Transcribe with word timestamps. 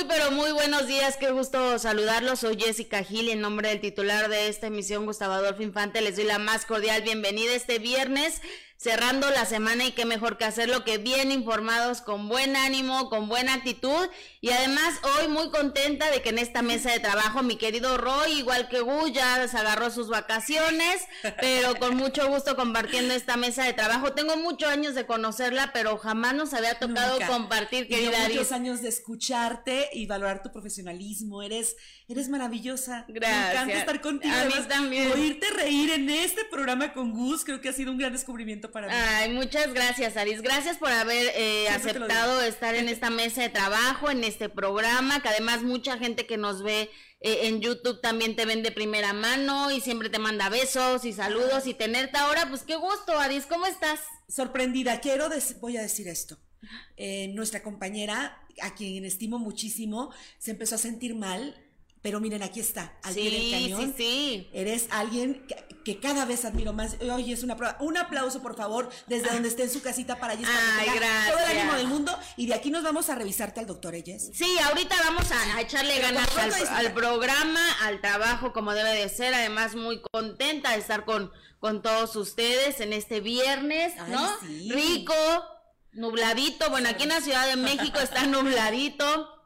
Muy, 0.00 0.08
pero 0.08 0.30
muy 0.30 0.52
buenos 0.52 0.86
días, 0.86 1.18
qué 1.18 1.30
gusto 1.30 1.78
saludarlos. 1.78 2.40
Soy 2.40 2.58
Jessica 2.58 3.02
Gil 3.02 3.28
y 3.28 3.32
en 3.32 3.40
nombre 3.42 3.68
del 3.68 3.80
titular 3.80 4.30
de 4.30 4.48
esta 4.48 4.68
emisión, 4.68 5.04
Gustavo 5.04 5.34
Adolfo 5.34 5.62
Infante, 5.62 6.00
les 6.00 6.16
doy 6.16 6.24
la 6.24 6.38
más 6.38 6.64
cordial 6.64 7.02
bienvenida 7.02 7.52
este 7.52 7.78
viernes 7.78 8.40
cerrando 8.80 9.28
la 9.28 9.44
semana 9.44 9.84
y 9.84 9.92
qué 9.92 10.06
mejor 10.06 10.38
que 10.38 10.46
hacerlo 10.46 10.84
que 10.84 10.96
bien 10.96 11.32
informados, 11.32 12.00
con 12.00 12.30
buen 12.30 12.56
ánimo, 12.56 13.10
con 13.10 13.28
buena 13.28 13.52
actitud 13.52 14.08
y 14.40 14.48
además 14.52 14.94
hoy 15.02 15.28
muy 15.28 15.50
contenta 15.50 16.10
de 16.10 16.22
que 16.22 16.30
en 16.30 16.38
esta 16.38 16.62
mesa 16.62 16.90
de 16.90 16.98
trabajo 16.98 17.42
mi 17.42 17.56
querido 17.56 17.98
Roy, 17.98 18.38
igual 18.38 18.70
que 18.70 18.80
Gu, 18.80 19.08
ya 19.08 19.46
se 19.48 19.58
agarró 19.58 19.90
sus 19.90 20.08
vacaciones, 20.08 21.02
pero 21.42 21.76
con 21.76 21.94
mucho 21.94 22.26
gusto 22.28 22.56
compartiendo 22.56 23.12
esta 23.12 23.36
mesa 23.36 23.64
de 23.64 23.74
trabajo. 23.74 24.14
Tengo 24.14 24.38
muchos 24.38 24.70
años 24.70 24.94
de 24.94 25.04
conocerla, 25.04 25.72
pero 25.74 25.98
jamás 25.98 26.34
nos 26.34 26.54
había 26.54 26.78
tocado 26.78 27.18
compartir, 27.28 27.86
querida 27.86 28.30
y 28.30 28.32
muchos 28.32 28.50
años 28.50 28.80
de 28.80 28.88
escucharte 28.88 29.90
y 29.92 30.06
valorar 30.06 30.42
tu 30.42 30.52
profesionalismo. 30.52 31.42
Eres, 31.42 31.76
eres 32.12 32.28
maravillosa. 32.28 33.04
Gracias. 33.08 33.44
Me 33.44 33.52
encanta 33.52 33.78
estar 33.78 34.00
contigo. 34.00 34.34
A 34.34 34.44
mí 34.44 34.54
también. 34.68 35.12
Oírte 35.12 35.48
reír 35.50 35.90
en 35.90 36.10
este 36.10 36.44
programa 36.44 36.92
con 36.92 37.12
Gus, 37.12 37.44
creo 37.44 37.60
que 37.60 37.68
ha 37.68 37.72
sido 37.72 37.92
un 37.92 37.98
gran 37.98 38.12
descubrimiento 38.12 38.70
para 38.70 38.88
mí. 38.88 38.94
Ay, 38.94 39.32
muchas 39.32 39.72
gracias, 39.72 40.16
Aris. 40.16 40.42
Gracias 40.42 40.78
por 40.78 40.90
haber 40.90 41.32
eh, 41.36 41.68
aceptado 41.68 42.40
estar 42.42 42.74
en 42.74 42.88
esta 42.88 43.10
mesa 43.10 43.42
de 43.42 43.48
trabajo, 43.48 44.10
en 44.10 44.24
este 44.24 44.48
programa, 44.48 45.22
que 45.22 45.28
además 45.28 45.62
mucha 45.62 45.98
gente 45.98 46.26
que 46.26 46.36
nos 46.36 46.62
ve 46.62 46.90
eh, 47.20 47.48
en 47.48 47.60
YouTube 47.60 48.00
también 48.00 48.34
te 48.34 48.46
ven 48.46 48.62
de 48.62 48.72
primera 48.72 49.12
mano 49.12 49.70
y 49.70 49.80
siempre 49.80 50.08
te 50.08 50.18
manda 50.18 50.48
besos 50.48 51.04
y 51.04 51.12
saludos 51.12 51.66
y 51.66 51.74
tenerte 51.74 52.16
ahora, 52.16 52.48
pues 52.48 52.62
qué 52.62 52.76
gusto, 52.76 53.18
Aris, 53.18 53.44
¿cómo 53.46 53.66
estás? 53.66 54.00
Sorprendida, 54.26 55.00
quiero, 55.00 55.28
voy 55.60 55.76
a 55.76 55.82
decir 55.82 56.08
esto. 56.08 56.38
Eh, 56.96 57.28
nuestra 57.34 57.62
compañera, 57.62 58.42
a 58.62 58.74
quien 58.74 59.04
estimo 59.04 59.38
muchísimo, 59.38 60.12
se 60.38 60.52
empezó 60.52 60.76
a 60.76 60.78
sentir 60.78 61.14
mal 61.14 61.54
pero 62.02 62.18
miren, 62.18 62.42
aquí 62.42 62.60
está, 62.60 62.94
al 63.02 63.12
sí, 63.12 63.28
del 63.28 63.50
cañón. 63.50 63.94
Sí, 63.94 64.04
sí. 64.04 64.50
Eres 64.54 64.86
alguien 64.90 65.46
que, 65.84 66.00
cada 66.00 66.24
vez 66.24 66.46
admiro 66.46 66.72
más. 66.72 66.96
Oye, 67.00 67.34
es 67.34 67.42
una 67.42 67.56
prueba. 67.56 67.76
Un 67.80 67.98
aplauso, 67.98 68.40
por 68.40 68.56
favor, 68.56 68.88
desde 69.06 69.28
donde 69.28 69.48
esté 69.48 69.64
en 69.64 69.70
su 69.70 69.82
casita 69.82 70.18
para 70.18 70.32
allí. 70.32 70.44
Ay, 70.46 70.88
gracias. 70.94 71.36
Todo 71.36 71.44
el 71.44 71.58
ánimo 71.58 71.74
del 71.74 71.88
mundo. 71.88 72.18
Y 72.38 72.46
de 72.46 72.54
aquí 72.54 72.70
nos 72.70 72.84
vamos 72.84 73.10
a 73.10 73.16
revisarte 73.16 73.60
al 73.60 73.66
doctor 73.66 73.94
Elles. 73.94 74.30
Sí, 74.32 74.56
ahorita 74.64 74.96
vamos 75.04 75.26
a, 75.30 75.60
echarle 75.60 75.98
ganas 75.98 76.26
al, 76.70 76.94
programa, 76.94 77.60
al 77.82 78.00
trabajo 78.00 78.54
como 78.54 78.72
debe 78.72 78.94
de 78.94 79.08
ser. 79.10 79.34
Además, 79.34 79.74
muy 79.74 80.00
contenta 80.00 80.70
de 80.70 80.78
estar 80.78 81.04
con, 81.04 81.30
con 81.58 81.82
todos 81.82 82.16
ustedes 82.16 82.80
en 82.80 82.94
este 82.94 83.20
viernes, 83.20 83.92
¿no? 84.08 84.26
Rico, 84.70 85.14
nubladito. 85.92 86.70
Bueno, 86.70 86.88
aquí 86.88 87.02
en 87.02 87.10
la 87.10 87.20
Ciudad 87.20 87.46
de 87.46 87.56
México 87.56 87.98
está 88.00 88.26
nubladito 88.26 89.39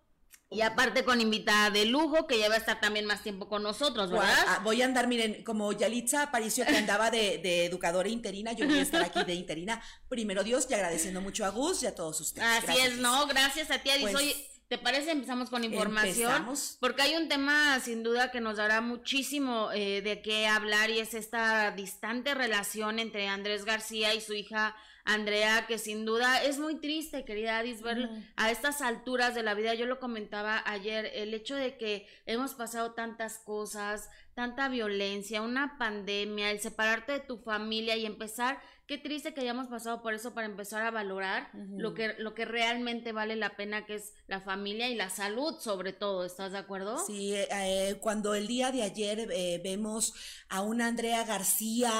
y 0.54 0.62
aparte 0.62 1.04
con 1.04 1.20
invitada 1.20 1.70
de 1.70 1.84
lujo, 1.84 2.26
que 2.26 2.38
ya 2.38 2.48
va 2.48 2.54
a 2.54 2.58
estar 2.58 2.80
también 2.80 3.06
más 3.06 3.22
tiempo 3.22 3.48
con 3.48 3.62
nosotros, 3.62 4.10
¿verdad? 4.10 4.44
Ah, 4.48 4.60
voy 4.62 4.82
a 4.82 4.84
andar, 4.84 5.08
miren, 5.08 5.42
como 5.42 5.72
Yalitza 5.72 6.22
Aparicio 6.22 6.64
que 6.64 6.76
andaba 6.76 7.10
de, 7.10 7.38
de, 7.38 7.66
educadora 7.66 8.08
interina, 8.08 8.52
yo 8.52 8.66
voy 8.66 8.78
a 8.78 8.82
estar 8.82 9.02
aquí 9.02 9.24
de 9.24 9.34
interina. 9.34 9.82
Primero 10.08 10.44
Dios, 10.44 10.66
y 10.70 10.74
agradeciendo 10.74 11.20
mucho 11.20 11.44
a 11.44 11.48
Gus 11.48 11.82
y 11.82 11.86
a 11.86 11.94
todos 11.94 12.20
ustedes. 12.20 12.46
Así 12.46 12.78
es, 12.78 12.98
¿no? 12.98 13.26
Gracias 13.26 13.70
a 13.70 13.78
ti, 13.78 13.90
Adis. 13.90 14.10
Pues, 14.10 14.36
¿te 14.68 14.78
parece? 14.78 15.10
Empezamos 15.10 15.50
con 15.50 15.64
información. 15.64 16.30
Empezamos. 16.30 16.76
Porque 16.80 17.02
hay 17.02 17.16
un 17.16 17.28
tema, 17.28 17.80
sin 17.80 18.02
duda, 18.02 18.30
que 18.30 18.40
nos 18.40 18.56
dará 18.56 18.80
muchísimo 18.80 19.70
eh, 19.72 20.02
de 20.02 20.22
qué 20.22 20.46
hablar 20.46 20.90
y 20.90 21.00
es 21.00 21.14
esta 21.14 21.72
distante 21.72 22.34
relación 22.34 22.98
entre 22.98 23.28
Andrés 23.28 23.64
García 23.64 24.14
y 24.14 24.20
su 24.20 24.34
hija 24.34 24.76
Andrea, 25.04 25.66
que 25.66 25.78
sin 25.78 26.06
duda 26.06 26.42
es 26.42 26.58
muy 26.58 26.76
triste, 26.76 27.26
querida 27.26 27.58
Adis, 27.58 27.82
ver 27.82 28.08
a 28.36 28.50
estas 28.50 28.80
alturas 28.80 29.34
de 29.34 29.42
la 29.42 29.52
vida. 29.52 29.74
Yo 29.74 29.84
lo 29.84 30.00
comentaba 30.00 30.62
ayer, 30.64 31.10
el 31.14 31.34
hecho 31.34 31.54
de 31.56 31.76
que 31.76 32.06
hemos 32.24 32.54
pasado 32.54 32.92
tantas 32.92 33.36
cosas, 33.38 34.08
tanta 34.32 34.68
violencia, 34.70 35.42
una 35.42 35.76
pandemia, 35.76 36.50
el 36.50 36.60
separarte 36.60 37.12
de 37.12 37.20
tu 37.20 37.36
familia 37.36 37.96
y 37.96 38.06
empezar 38.06 38.60
qué 38.86 38.98
triste 38.98 39.32
que 39.32 39.40
hayamos 39.40 39.68
pasado 39.68 40.02
por 40.02 40.12
eso 40.12 40.34
para 40.34 40.46
empezar 40.46 40.82
a 40.82 40.90
valorar 40.90 41.50
lo 41.54 41.94
que 41.94 42.14
lo 42.18 42.34
que 42.34 42.44
realmente 42.44 43.12
vale 43.12 43.34
la 43.34 43.56
pena 43.56 43.86
que 43.86 43.94
es 43.94 44.12
la 44.26 44.40
familia 44.40 44.90
y 44.90 44.94
la 44.94 45.08
salud 45.08 45.58
sobre 45.58 45.92
todo 45.92 46.24
estás 46.24 46.52
de 46.52 46.58
acuerdo 46.58 46.98
sí 47.06 47.34
eh, 47.34 47.48
eh, 47.50 47.98
cuando 48.00 48.34
el 48.34 48.46
día 48.46 48.72
de 48.72 48.82
ayer 48.82 49.28
eh, 49.32 49.60
vemos 49.64 50.14
a 50.50 50.60
una 50.60 50.88
Andrea 50.88 51.24
García 51.24 51.92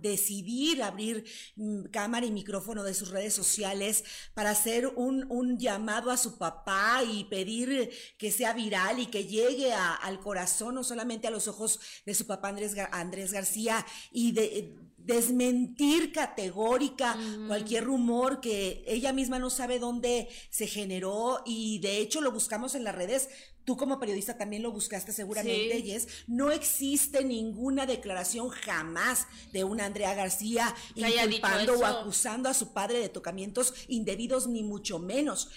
decidir 0.00 0.82
abrir 0.82 1.24
mm, 1.54 1.84
cámara 1.92 2.26
y 2.26 2.32
micrófono 2.32 2.82
de 2.82 2.94
sus 2.94 3.10
redes 3.10 3.34
sociales 3.34 4.04
para 4.34 4.50
hacer 4.50 4.88
un, 4.88 5.26
un 5.30 5.58
llamado 5.58 6.10
a 6.10 6.16
su 6.16 6.38
papá 6.38 7.02
y 7.08 7.24
pedir 7.24 7.90
que 8.18 8.32
sea 8.32 8.52
viral 8.52 8.98
y 8.98 9.06
que 9.06 9.26
llegue 9.26 9.72
al 9.72 10.18
corazón 10.18 10.74
no 10.74 10.82
solamente 10.82 11.28
a 11.28 11.30
los 11.30 11.46
ojos 11.46 11.78
de 12.04 12.14
su 12.14 12.26
papá 12.26 12.48
Andrés 12.48 12.74
Andrés 12.90 13.32
García 13.32 13.86
y 14.10 14.32
de 14.32 14.74
desmentir 15.04 16.12
categórica 16.12 17.16
cualquier 17.46 17.84
rumor 17.84 18.40
que 18.40 18.84
ella 18.86 19.12
misma 19.12 19.38
no 19.38 19.50
sabe 19.50 19.78
dónde 19.78 20.28
se 20.50 20.66
generó 20.66 21.42
y 21.44 21.78
de 21.80 21.98
hecho 21.98 22.20
lo 22.20 22.32
buscamos 22.32 22.74
en 22.74 22.84
las 22.84 22.94
redes. 22.94 23.28
Tú 23.64 23.76
como 23.76 24.00
periodista 24.00 24.36
también 24.36 24.62
lo 24.62 24.72
buscaste 24.72 25.12
seguramente, 25.12 25.78
y 25.78 25.92
es 25.92 26.08
No 26.26 26.50
existe 26.50 27.24
ninguna 27.24 27.86
declaración 27.86 28.48
jamás 28.48 29.28
de 29.52 29.62
una 29.62 29.84
Andrea 29.84 30.14
García 30.14 30.74
inculpando 30.96 31.78
o 31.78 31.84
acusando 31.84 32.48
a 32.48 32.54
su 32.54 32.72
padre 32.72 32.98
de 32.98 33.08
tocamientos 33.08 33.72
indebidos, 33.86 34.48
ni 34.48 34.64
mucho 34.64 34.98
menos. 34.98 35.48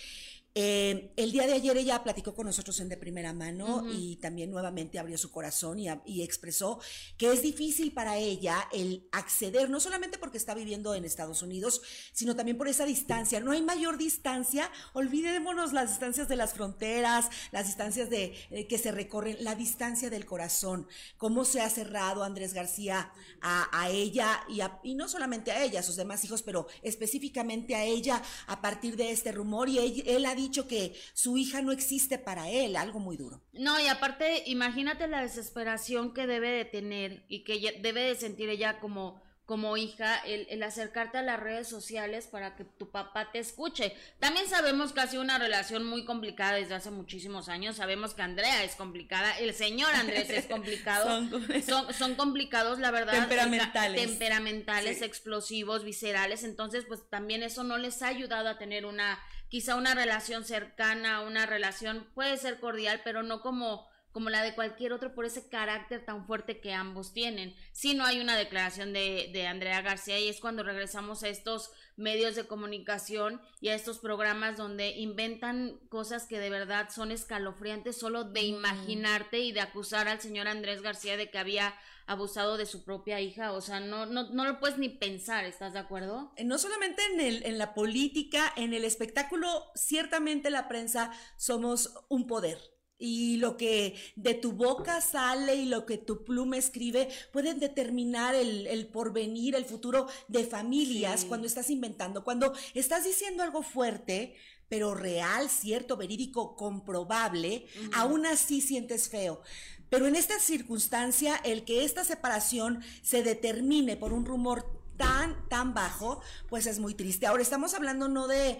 Eh, 0.58 1.12
el 1.18 1.34
día 1.34 1.46
de 1.48 1.52
ayer 1.52 1.76
ella 1.76 2.02
platicó 2.02 2.34
con 2.34 2.46
nosotros 2.46 2.80
en 2.80 2.88
de 2.88 2.96
primera 2.96 3.34
mano 3.34 3.84
y 3.92 4.16
también 4.16 4.50
nuevamente 4.50 4.98
abrió 4.98 5.18
su 5.18 5.30
corazón 5.30 5.80
y, 5.80 6.24
expresó 6.24 6.80
que 7.18 7.30
es 7.30 7.42
difícil 7.42 7.92
para 7.92 8.18
ella 8.18 8.70
el 8.72 9.06
acceder, 9.12 9.70
no 9.70 9.82
solamente 9.82 10.18
porque 10.18 10.38
está 10.38 10.54
viviendo 10.54 10.96
en 10.96 11.04
Estados 11.04 11.42
Unidos, 11.42 11.82
sino 12.14 12.38
también 12.38 12.58
por 12.58 12.70
esa 12.70 12.86
distancia. 12.86 13.42
No 13.42 13.52
hay 13.52 13.62
mayor 13.62 13.98
distancia, 13.98 14.72
olvidémonos 14.94 15.74
las 15.74 15.90
distancias 15.90 16.30
de 16.30 16.38
las 16.38 16.54
fronteras, 16.54 17.28
las 17.52 17.66
distancias 17.66 18.10
de 18.10 18.34
eh, 18.50 18.66
que 18.68 18.78
se 18.78 18.94
recorren, 18.94 19.36
la 19.42 19.56
distancia 19.56 20.10
del 20.10 20.26
corazón, 20.26 20.88
cómo 21.18 21.44
se 21.44 21.60
ha 21.60 21.70
cerrado 21.70 22.24
Andrés 22.24 22.54
García 22.54 23.12
a, 23.42 23.90
ella 23.90 24.42
y, 24.48 24.62
y, 24.90 24.96
no 24.96 25.10
solamente 25.10 25.52
a 25.52 25.64
ella, 25.64 25.82
a 25.82 25.84
sus 25.84 25.98
demás 25.98 26.24
hijos, 26.24 26.42
pero 26.42 26.66
específicamente 26.82 27.76
a 27.76 27.84
ella 27.84 28.24
a 28.48 28.62
partir 28.62 28.96
de 28.96 29.12
este 29.12 29.34
rumor. 29.34 29.68
Y 29.68 29.80
él, 29.80 30.04
él 30.08 30.26
ha 30.26 30.34
dicho 30.34 30.45
dicho 30.46 30.68
que 30.68 30.96
su 31.14 31.38
hija 31.38 31.62
no 31.62 31.72
existe 31.72 32.18
para 32.18 32.50
él, 32.50 32.76
algo 32.76 33.00
muy 33.00 33.18
duro. 33.18 33.42
No, 33.54 33.80
y 33.80 33.88
aparte, 33.88 34.44
imagínate 34.48 35.08
la 35.08 35.22
desesperación 35.22 36.14
que 36.14 36.28
debe 36.28 36.52
de 36.52 36.66
tener 36.66 37.26
y 37.28 37.44
que 37.44 37.80
debe 37.82 38.02
de 38.02 38.16
sentir 38.16 38.50
ella 38.50 38.80
como 38.80 39.24
como 39.46 39.78
hija 39.78 40.18
el, 40.26 40.62
acercarte 40.64 41.20
a 41.20 41.22
las 41.22 41.40
redes 41.40 41.68
sociales 41.68 42.26
para 42.26 42.56
que 42.56 42.66
tu 42.66 42.90
papá 42.90 43.32
te 43.32 43.38
escuche. 43.38 43.96
También 44.20 44.48
sabemos 44.48 44.92
que 44.92 45.02
ha 45.02 45.08
sido 45.08 45.22
una 45.22 45.38
relación 45.38 45.86
muy 45.86 46.04
complicada 46.04 46.54
desde 46.54 46.74
hace 46.74 46.90
muchísimos 46.90 47.48
años. 47.48 47.76
Sabemos 47.76 48.16
que 48.16 48.24
Andrea 48.24 48.64
es 48.64 48.76
complicada, 48.76 49.38
el 49.38 49.54
señor 49.54 49.94
Andrés 49.94 50.32
es 50.32 50.46
complicado. 50.50 51.24
son, 51.68 51.94
son, 51.94 52.16
complicados, 52.16 52.80
la 52.80 52.90
verdad. 52.90 53.14
Temperamentales. 53.14 54.02
Temperamentales, 54.02 55.04
explosivos, 55.04 55.84
viscerales. 55.84 56.44
Entonces, 56.44 56.86
pues 56.88 57.08
también 57.08 57.44
eso 57.44 57.64
no 57.64 57.78
les 57.78 58.02
ha 58.02 58.08
ayudado 58.08 58.50
a 58.50 58.58
tener 58.58 58.88
una, 58.88 59.20
quizá 59.50 59.76
una 59.76 59.94
relación 59.96 60.44
cercana, 60.44 61.22
una 61.22 61.46
relación, 61.46 62.08
puede 62.14 62.38
ser 62.38 62.60
cordial, 62.60 63.02
pero 63.04 63.24
no 63.24 63.42
como 63.42 63.88
como 64.16 64.30
la 64.30 64.44
de 64.44 64.56
cualquier 64.56 64.94
otro 64.94 65.14
por 65.14 65.26
ese 65.26 65.50
carácter 65.50 66.06
tan 66.06 66.26
fuerte 66.26 66.62
que 66.62 66.72
ambos 66.72 67.12
tienen. 67.12 67.54
Si 67.74 67.96
no 67.96 68.06
hay 68.06 68.22
una 68.22 68.38
declaración 68.38 68.94
de, 68.94 69.30
de, 69.34 69.46
Andrea 69.46 69.82
García 69.82 70.18
y 70.18 70.30
es 70.30 70.40
cuando 70.40 70.64
regresamos 70.64 71.22
a 71.24 71.28
estos 71.28 71.74
medios 71.98 72.34
de 72.38 72.48
comunicación 72.48 73.42
y 73.60 73.68
a 73.68 73.76
estos 73.76 74.00
programas 74.00 74.56
donde 74.56 74.92
inventan 74.92 75.82
cosas 75.90 76.28
que 76.28 76.40
de 76.40 76.50
verdad 76.50 76.88
son 76.92 77.12
escalofriantes 77.12 77.98
solo 77.98 78.24
de 78.24 78.44
imaginarte 78.44 79.40
y 79.40 79.52
de 79.52 79.60
acusar 79.60 80.08
al 80.08 80.22
señor 80.22 80.48
Andrés 80.48 80.82
García 80.82 81.18
de 81.18 81.30
que 81.30 81.38
había 81.38 81.76
abusado 82.08 82.56
de 82.56 82.68
su 82.68 82.86
propia 82.86 83.20
hija, 83.20 83.52
o 83.52 83.60
sea, 83.60 83.82
no, 83.82 84.06
no, 84.06 84.30
no 84.30 84.46
lo 84.46 84.62
puedes 84.62 84.78
ni 84.78 84.88
pensar, 84.88 85.44
¿estás 85.44 85.74
de 85.74 85.80
acuerdo? 85.80 86.32
Eh, 86.38 86.46
no 86.46 86.58
solamente 86.58 87.02
en, 87.12 87.20
el, 87.20 87.46
en 87.46 87.58
la 87.58 87.74
política, 87.74 88.54
en 88.56 88.74
el 88.74 88.86
espectáculo, 88.86 89.72
ciertamente 89.76 90.50
la 90.52 90.70
prensa 90.70 91.12
somos 91.36 91.94
un 92.08 92.28
poder 92.28 92.75
y 92.98 93.38
lo 93.38 93.58
que 93.58 93.96
de 94.16 94.34
tu 94.34 94.54
boca 94.54 95.02
sale 95.02 95.56
y 95.56 95.66
lo 95.66 95.86
que 95.86 95.98
tu 95.98 96.24
pluma 96.24 96.58
escribe 96.58 97.10
pueden 97.32 97.60
determinar 97.60 98.36
el, 98.36 98.88
porvenir, 98.88 99.56
el 99.56 99.66
futuro 99.66 100.08
de 100.28 100.46
familias 100.46 101.26
cuando 101.26 101.48
estás 101.48 101.70
inventando, 101.70 102.24
cuando 102.24 102.54
estás 102.74 103.04
diciendo 103.04 103.44
algo 103.44 103.64
fuerte, 103.64 104.36
pero 104.70 104.96
real, 104.96 105.50
cierto, 105.50 105.98
verídico, 105.98 106.56
comprobable, 106.56 107.68
aún 107.94 108.26
así 108.26 108.62
sientes 108.62 109.10
feo. 109.10 109.42
Pero 109.90 110.08
en 110.08 110.16
esta 110.16 110.40
circunstancia, 110.40 111.36
el 111.44 111.64
que 111.64 111.84
esta 111.86 112.04
separación 112.04 112.82
se 113.04 113.22
determine 113.22 113.98
por 113.98 114.14
un 114.14 114.26
rumor 114.26 114.66
tan, 114.98 115.48
tan 115.50 115.74
bajo, 115.74 116.22
pues 116.50 116.66
es 116.66 116.80
muy 116.80 116.96
triste. 116.96 117.28
Ahora 117.28 117.44
estamos 117.44 117.74
hablando 117.74 118.08
no 118.08 118.28
de 118.28 118.60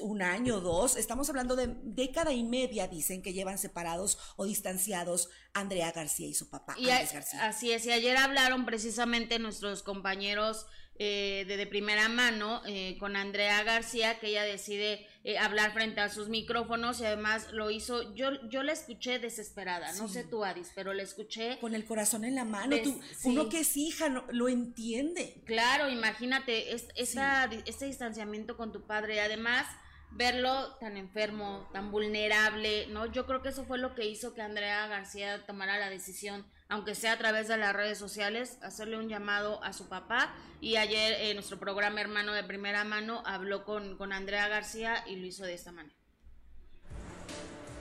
un 0.00 0.22
año, 0.22 0.60
dos, 0.60 0.96
estamos 0.96 1.28
hablando 1.28 1.56
de 1.56 1.74
década 1.82 2.32
y 2.32 2.42
media, 2.42 2.88
dicen 2.88 3.22
que 3.22 3.32
llevan 3.32 3.58
separados 3.58 4.18
o 4.36 4.44
distanciados 4.44 5.28
Andrea 5.54 5.92
García 5.92 6.26
y 6.26 6.34
su 6.34 6.50
papá. 6.50 6.74
Y 6.78 6.86
García. 6.86 7.46
Así 7.46 7.72
es, 7.72 7.86
y 7.86 7.92
ayer 7.92 8.16
hablaron 8.16 8.66
precisamente 8.66 9.38
nuestros 9.38 9.82
compañeros 9.82 10.66
eh, 10.98 11.44
de, 11.46 11.56
de, 11.56 11.66
primera 11.66 12.08
mano 12.08 12.62
eh, 12.66 12.96
con 12.98 13.16
Andrea 13.16 13.62
García, 13.62 14.18
que 14.18 14.28
ella 14.28 14.42
decide 14.42 15.06
eh, 15.28 15.36
hablar 15.36 15.74
frente 15.74 16.00
a 16.00 16.08
sus 16.08 16.30
micrófonos 16.30 17.02
y 17.02 17.04
además 17.04 17.48
lo 17.52 17.70
hizo, 17.70 18.14
yo, 18.14 18.30
yo 18.48 18.62
la 18.62 18.72
escuché 18.72 19.18
desesperada, 19.18 19.92
no 19.92 20.08
sé 20.08 20.24
tú, 20.24 20.42
Adis, 20.42 20.72
pero 20.74 20.94
la 20.94 21.02
escuché. 21.02 21.58
Con 21.60 21.74
el 21.74 21.84
corazón 21.84 22.24
en 22.24 22.34
la 22.34 22.46
mano, 22.46 22.74
tú, 22.82 22.98
uno 23.24 23.50
que 23.50 23.60
es 23.60 23.76
hija 23.76 24.08
no, 24.08 24.24
lo 24.30 24.48
entiende. 24.48 25.42
Claro, 25.44 25.90
imagínate 25.90 26.72
es, 26.74 26.88
este 26.96 27.84
distanciamiento 27.84 28.56
con 28.56 28.72
tu 28.72 28.86
padre, 28.86 29.20
además 29.20 29.66
verlo 30.10 30.74
tan 30.80 30.96
enfermo, 30.96 31.68
tan 31.72 31.90
vulnerable, 31.90 32.86
¿no? 32.88 33.06
Yo 33.06 33.26
creo 33.26 33.42
que 33.42 33.50
eso 33.50 33.64
fue 33.64 33.78
lo 33.78 33.94
que 33.94 34.06
hizo 34.06 34.34
que 34.34 34.42
Andrea 34.42 34.86
García 34.86 35.44
tomara 35.46 35.78
la 35.78 35.90
decisión, 35.90 36.46
aunque 36.68 36.94
sea 36.94 37.12
a 37.12 37.18
través 37.18 37.48
de 37.48 37.56
las 37.56 37.74
redes 37.74 37.98
sociales, 37.98 38.58
hacerle 38.62 38.98
un 38.98 39.08
llamado 39.08 39.62
a 39.62 39.72
su 39.72 39.88
papá. 39.88 40.34
Y 40.60 40.76
ayer 40.76 41.14
en 41.20 41.36
nuestro 41.36 41.58
programa 41.58 42.00
Hermano 42.00 42.32
de 42.32 42.44
Primera 42.44 42.84
Mano 42.84 43.22
habló 43.26 43.64
con, 43.64 43.96
con 43.96 44.12
Andrea 44.12 44.48
García 44.48 45.04
y 45.06 45.16
lo 45.16 45.26
hizo 45.26 45.44
de 45.44 45.54
esta 45.54 45.72
manera. 45.72 45.94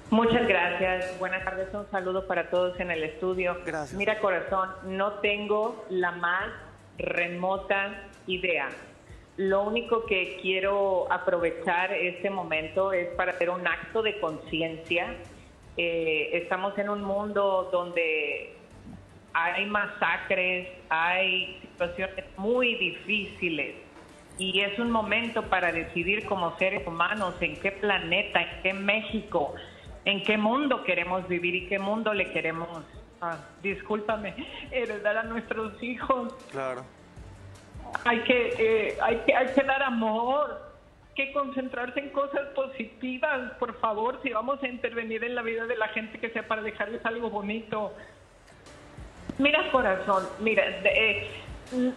Muchas 0.09 0.47
gracias. 0.47 1.19
Buenas 1.19 1.43
tardes. 1.43 1.73
Un 1.73 1.89
saludo 1.91 2.27
para 2.27 2.49
todos 2.49 2.79
en 2.79 2.91
el 2.91 3.03
estudio. 3.03 3.57
Gracias. 3.65 3.97
Mira, 3.97 4.19
corazón, 4.21 4.69
no 4.85 5.15
tengo 5.15 5.85
la 5.89 6.11
más 6.11 6.49
remota 6.97 8.09
idea 8.25 8.69
lo 9.37 9.63
único 9.63 10.05
que 10.05 10.37
quiero 10.41 11.11
aprovechar 11.11 11.93
este 11.93 12.29
momento 12.29 12.91
es 12.91 13.07
para 13.09 13.31
hacer 13.31 13.51
un 13.51 13.65
acto 13.67 14.01
de 14.01 14.19
conciencia. 14.19 15.15
Eh, 15.77 16.31
estamos 16.33 16.75
en 16.79 16.89
un 16.89 17.03
mundo 17.03 17.69
donde 17.71 18.55
hay 19.33 19.65
masacres, 19.67 20.67
hay 20.89 21.59
situaciones 21.61 22.25
muy 22.35 22.75
difíciles 22.75 23.75
y 24.39 24.59
es 24.61 24.79
un 24.79 24.89
momento 24.89 25.43
para 25.43 25.71
decidir 25.71 26.25
como 26.25 26.57
seres 26.57 26.85
humanos 26.87 27.35
en 27.39 27.57
qué 27.57 27.71
planeta, 27.71 28.41
en 28.41 28.61
qué 28.63 28.73
México, 28.73 29.53
en 30.05 30.23
qué 30.23 30.37
mundo 30.37 30.83
queremos 30.83 31.27
vivir 31.27 31.53
y 31.53 31.67
qué 31.67 31.77
mundo 31.77 32.11
le 32.11 32.31
queremos, 32.31 32.83
ah, 33.21 33.37
discúlpame, 33.61 34.33
heredar 34.71 35.17
a 35.17 35.23
nuestros 35.23 35.81
hijos. 35.83 36.33
Claro 36.49 36.96
hay 38.05 38.19
que, 38.21 38.53
eh, 38.57 38.97
hay 39.01 39.17
que, 39.17 39.35
hay 39.35 39.47
que 39.47 39.63
dar 39.63 39.83
amor, 39.83 40.61
que 41.15 41.31
concentrarse 41.33 41.99
en 41.99 42.09
cosas 42.09 42.47
positivas, 42.55 43.53
por 43.59 43.77
favor, 43.79 44.19
si 44.21 44.29
vamos 44.29 44.61
a 44.61 44.67
intervenir 44.67 45.23
en 45.23 45.35
la 45.35 45.41
vida 45.41 45.65
de 45.65 45.75
la 45.75 45.87
gente 45.89 46.19
que 46.19 46.29
sea 46.29 46.47
para 46.47 46.61
dejarles 46.61 47.05
algo 47.05 47.29
bonito. 47.29 47.93
Mira, 49.37 49.69
corazón, 49.71 50.27
mira, 50.39 50.63
eh, 50.83 51.27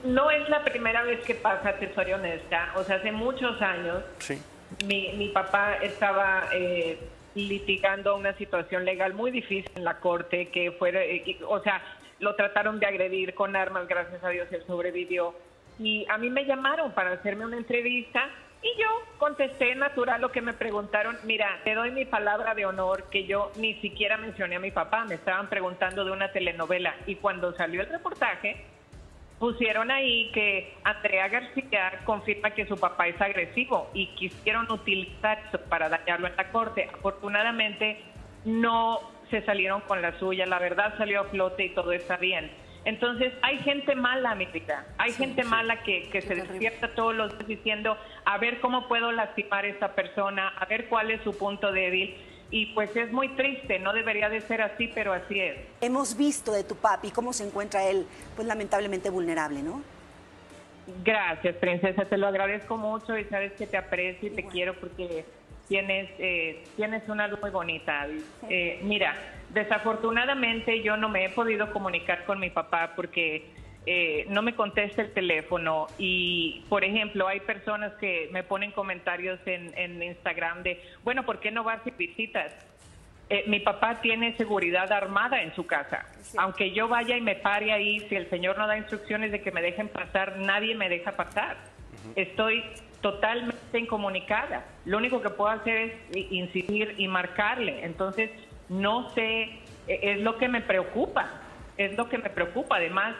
no 0.04 0.31
es 0.31 0.48
la 0.48 0.64
primera 0.64 1.02
vez 1.02 1.20
que 1.25 1.34
pasa, 1.34 1.75
te 1.75 1.92
soy 1.94 2.12
honesta, 2.12 2.72
o 2.76 2.82
sea, 2.82 2.96
hace 2.96 3.12
muchos 3.12 3.60
años 3.62 4.02
mi, 4.87 5.12
mi 5.12 5.28
papá 5.28 5.76
estaba 5.76 6.48
eh, 6.52 6.98
litigando 7.34 8.16
una 8.16 8.34
situación 8.34 8.84
legal 8.84 9.14
muy 9.14 9.31
difícil 9.31 9.70
en 9.75 9.84
la 9.84 9.98
corte, 10.00 10.48
que 10.48 10.72
fue, 10.72 11.38
o 11.46 11.60
sea, 11.60 11.82
lo 12.19 12.34
trataron 12.37 12.81
de 12.81 12.87
agredir 12.87 13.34
con 13.34 13.56
armas, 13.56 13.87
gracias 13.88 14.22
a 14.22 14.28
Dios 14.28 14.48
él 14.50 14.64
sobrevivió 14.66 15.34
y 15.80 16.06
a 16.08 16.18
mí 16.18 16.28
me 16.28 16.44
llamaron 16.44 16.92
para 16.92 17.12
hacerme 17.12 17.46
una 17.46 17.56
entrevista 17.56 18.28
y 18.62 18.78
yo 18.78 18.88
contesté 19.18 19.74
natural 19.74 20.20
lo 20.20 20.30
que 20.30 20.42
me 20.42 20.52
preguntaron. 20.52 21.16
Mira, 21.24 21.58
te 21.64 21.74
doy 21.74 21.90
mi 21.90 22.04
palabra 22.04 22.54
de 22.54 22.66
honor 22.66 23.04
que 23.10 23.24
yo 23.24 23.50
ni 23.56 23.74
siquiera 23.80 24.18
mencioné 24.18 24.56
a 24.56 24.60
mi 24.60 24.70
papá, 24.70 25.06
me 25.06 25.14
estaban 25.14 25.48
preguntando 25.48 26.04
de 26.04 26.10
una 26.10 26.30
telenovela 26.30 26.94
y 27.06 27.14
cuando 27.16 27.54
salió 27.56 27.80
el 27.80 27.88
reportaje 27.88 28.64
pusieron 29.38 29.90
ahí 29.90 30.30
que 30.32 30.74
Andrea 30.84 31.28
García 31.28 32.00
confirma 32.04 32.50
que 32.50 32.66
su 32.66 32.76
papá 32.76 33.08
es 33.08 33.18
agresivo 33.18 33.90
y 33.94 34.08
quisieron 34.08 34.70
utilizar 34.70 35.42
eso 35.48 35.58
para 35.62 35.88
dañarlo 35.88 36.26
en 36.26 36.36
la 36.36 36.52
corte. 36.52 36.90
Afortunadamente 36.92 38.02
no 38.44 39.00
se 39.30 39.40
salieron 39.42 39.80
con 39.82 40.02
la 40.02 40.18
suya, 40.18 40.44
la 40.44 40.58
verdad 40.58 40.92
salió 40.98 41.22
a 41.22 41.24
flote 41.24 41.64
y 41.64 41.70
todo 41.70 41.92
está 41.92 42.18
bien. 42.18 42.50
Entonces, 42.84 43.32
hay 43.42 43.58
gente 43.58 43.94
mala, 43.94 44.34
mi 44.34 44.48
Hay 44.98 45.12
gente 45.12 45.44
mala 45.44 45.82
que, 45.82 46.08
que 46.10 46.22
se 46.22 46.34
despierta 46.34 46.94
todos 46.94 47.14
los 47.14 47.36
días 47.36 47.48
diciendo, 47.48 47.96
a 48.24 48.38
ver 48.38 48.60
cómo 48.60 48.88
puedo 48.88 49.12
lastimar 49.12 49.64
a 49.64 49.68
esta 49.68 49.94
persona, 49.94 50.48
a 50.48 50.64
ver 50.64 50.88
cuál 50.88 51.10
es 51.10 51.20
su 51.22 51.36
punto 51.36 51.72
débil. 51.72 52.16
Y 52.50 52.66
pues 52.74 52.94
es 52.96 53.12
muy 53.12 53.28
triste, 53.36 53.78
no 53.78 53.92
debería 53.92 54.28
de 54.28 54.40
ser 54.40 54.62
así, 54.62 54.90
pero 54.92 55.12
así 55.12 55.38
es. 55.38 55.58
Hemos 55.80 56.16
visto 56.16 56.52
de 56.52 56.64
tu 56.64 56.74
papi 56.74 57.10
cómo 57.10 57.32
se 57.32 57.46
encuentra 57.46 57.84
él, 57.84 58.06
pues 58.34 58.48
lamentablemente 58.48 59.08
vulnerable, 59.10 59.62
¿no? 59.62 59.82
Gracias, 61.04 61.54
princesa, 61.56 62.04
te 62.04 62.16
lo 62.16 62.26
agradezco 62.26 62.76
mucho 62.76 63.16
y 63.16 63.24
sabes 63.24 63.52
que 63.52 63.66
te 63.66 63.76
aprecio 63.76 64.28
y 64.28 64.32
te 64.32 64.44
quiero 64.44 64.74
porque 64.74 65.24
tienes, 65.70 66.11
eh, 66.19 66.64
tienes 66.75 67.08
una 67.08 67.28
luz 67.28 67.40
muy 67.40 67.50
bonita. 67.50 68.08
Eh, 68.49 68.81
mira, 68.82 69.14
desafortunadamente 69.50 70.82
yo 70.82 70.96
no 70.96 71.08
me 71.08 71.25
he 71.25 71.28
podido 71.28 71.72
comunicar 71.72 72.25
con 72.25 72.40
mi 72.40 72.50
papá 72.50 72.94
porque 72.96 73.46
eh, 73.87 74.26
no 74.28 74.43
me 74.43 74.56
contesta 74.56 75.00
el 75.00 75.12
teléfono 75.12 75.87
y, 75.96 76.64
por 76.69 76.82
ejemplo, 76.82 77.28
hay 77.28 77.38
personas 77.38 77.93
que 78.00 78.28
me 78.32 78.43
ponen 78.43 78.72
comentarios 78.72 79.38
en, 79.46 79.72
en 79.78 80.02
Instagram 80.02 80.64
de, 80.64 80.82
bueno, 81.05 81.25
¿por 81.25 81.38
qué 81.38 81.52
no 81.52 81.62
vas 81.62 81.81
y 81.87 81.93
visitas? 81.93 82.52
mi 83.46 83.61
papá 83.61 84.00
tiene 84.00 84.37
seguridad 84.37 84.90
armada 84.90 85.40
en 85.40 85.55
su 85.55 85.64
casa. 85.64 86.05
Aunque 86.37 86.73
yo 86.73 86.88
vaya 86.88 87.16
y 87.16 87.20
me 87.20 87.37
pare 87.37 87.70
ahí, 87.70 88.00
si 88.08 88.16
el 88.16 88.28
señor 88.28 88.58
no 88.58 88.66
da 88.66 88.76
instrucciones 88.76 89.31
de 89.31 89.40
que 89.40 89.52
me 89.52 89.62
dejen 89.62 89.87
pasar, 89.87 90.38
nadie 90.38 90.75
me 90.75 90.88
deja 90.88 91.12
pasar. 91.12 91.56
Estoy 92.16 92.64
totalmente 93.00 93.79
incomunicada. 93.79 94.64
Lo 94.85 94.99
único 94.99 95.20
que 95.20 95.31
puedo 95.31 95.50
hacer 95.50 95.76
es 95.76 96.17
incidir 96.31 96.94
y 96.99 97.08
marcarle. 97.08 97.85
Entonces, 97.85 98.31
no 98.69 99.11
sé, 99.11 99.43
e, 99.87 100.00
es 100.02 100.20
lo 100.20 100.37
que 100.37 100.49
me 100.49 100.61
preocupa, 100.61 101.29
es 101.76 101.97
lo 101.97 102.08
que 102.08 102.19
me 102.19 102.31
preocupa. 102.31 102.76
Además, 102.76 103.17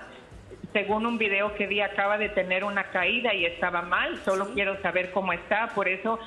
según 0.73 1.07
un 1.07 1.19
video 1.19 1.55
que 1.55 1.67
vi, 1.67 1.81
acaba 1.81 2.19
de 2.19 2.29
tener 2.29 2.65
una 2.65 2.85
caída 2.85 3.35
y 3.35 3.47
estaba 3.47 3.83
mal. 3.83 4.19
Solo 4.25 4.53
quiero 4.55 4.81
saber 4.83 5.11
cómo 5.13 5.33
está. 5.33 5.69
Por 5.69 5.89
eso, 5.89 6.19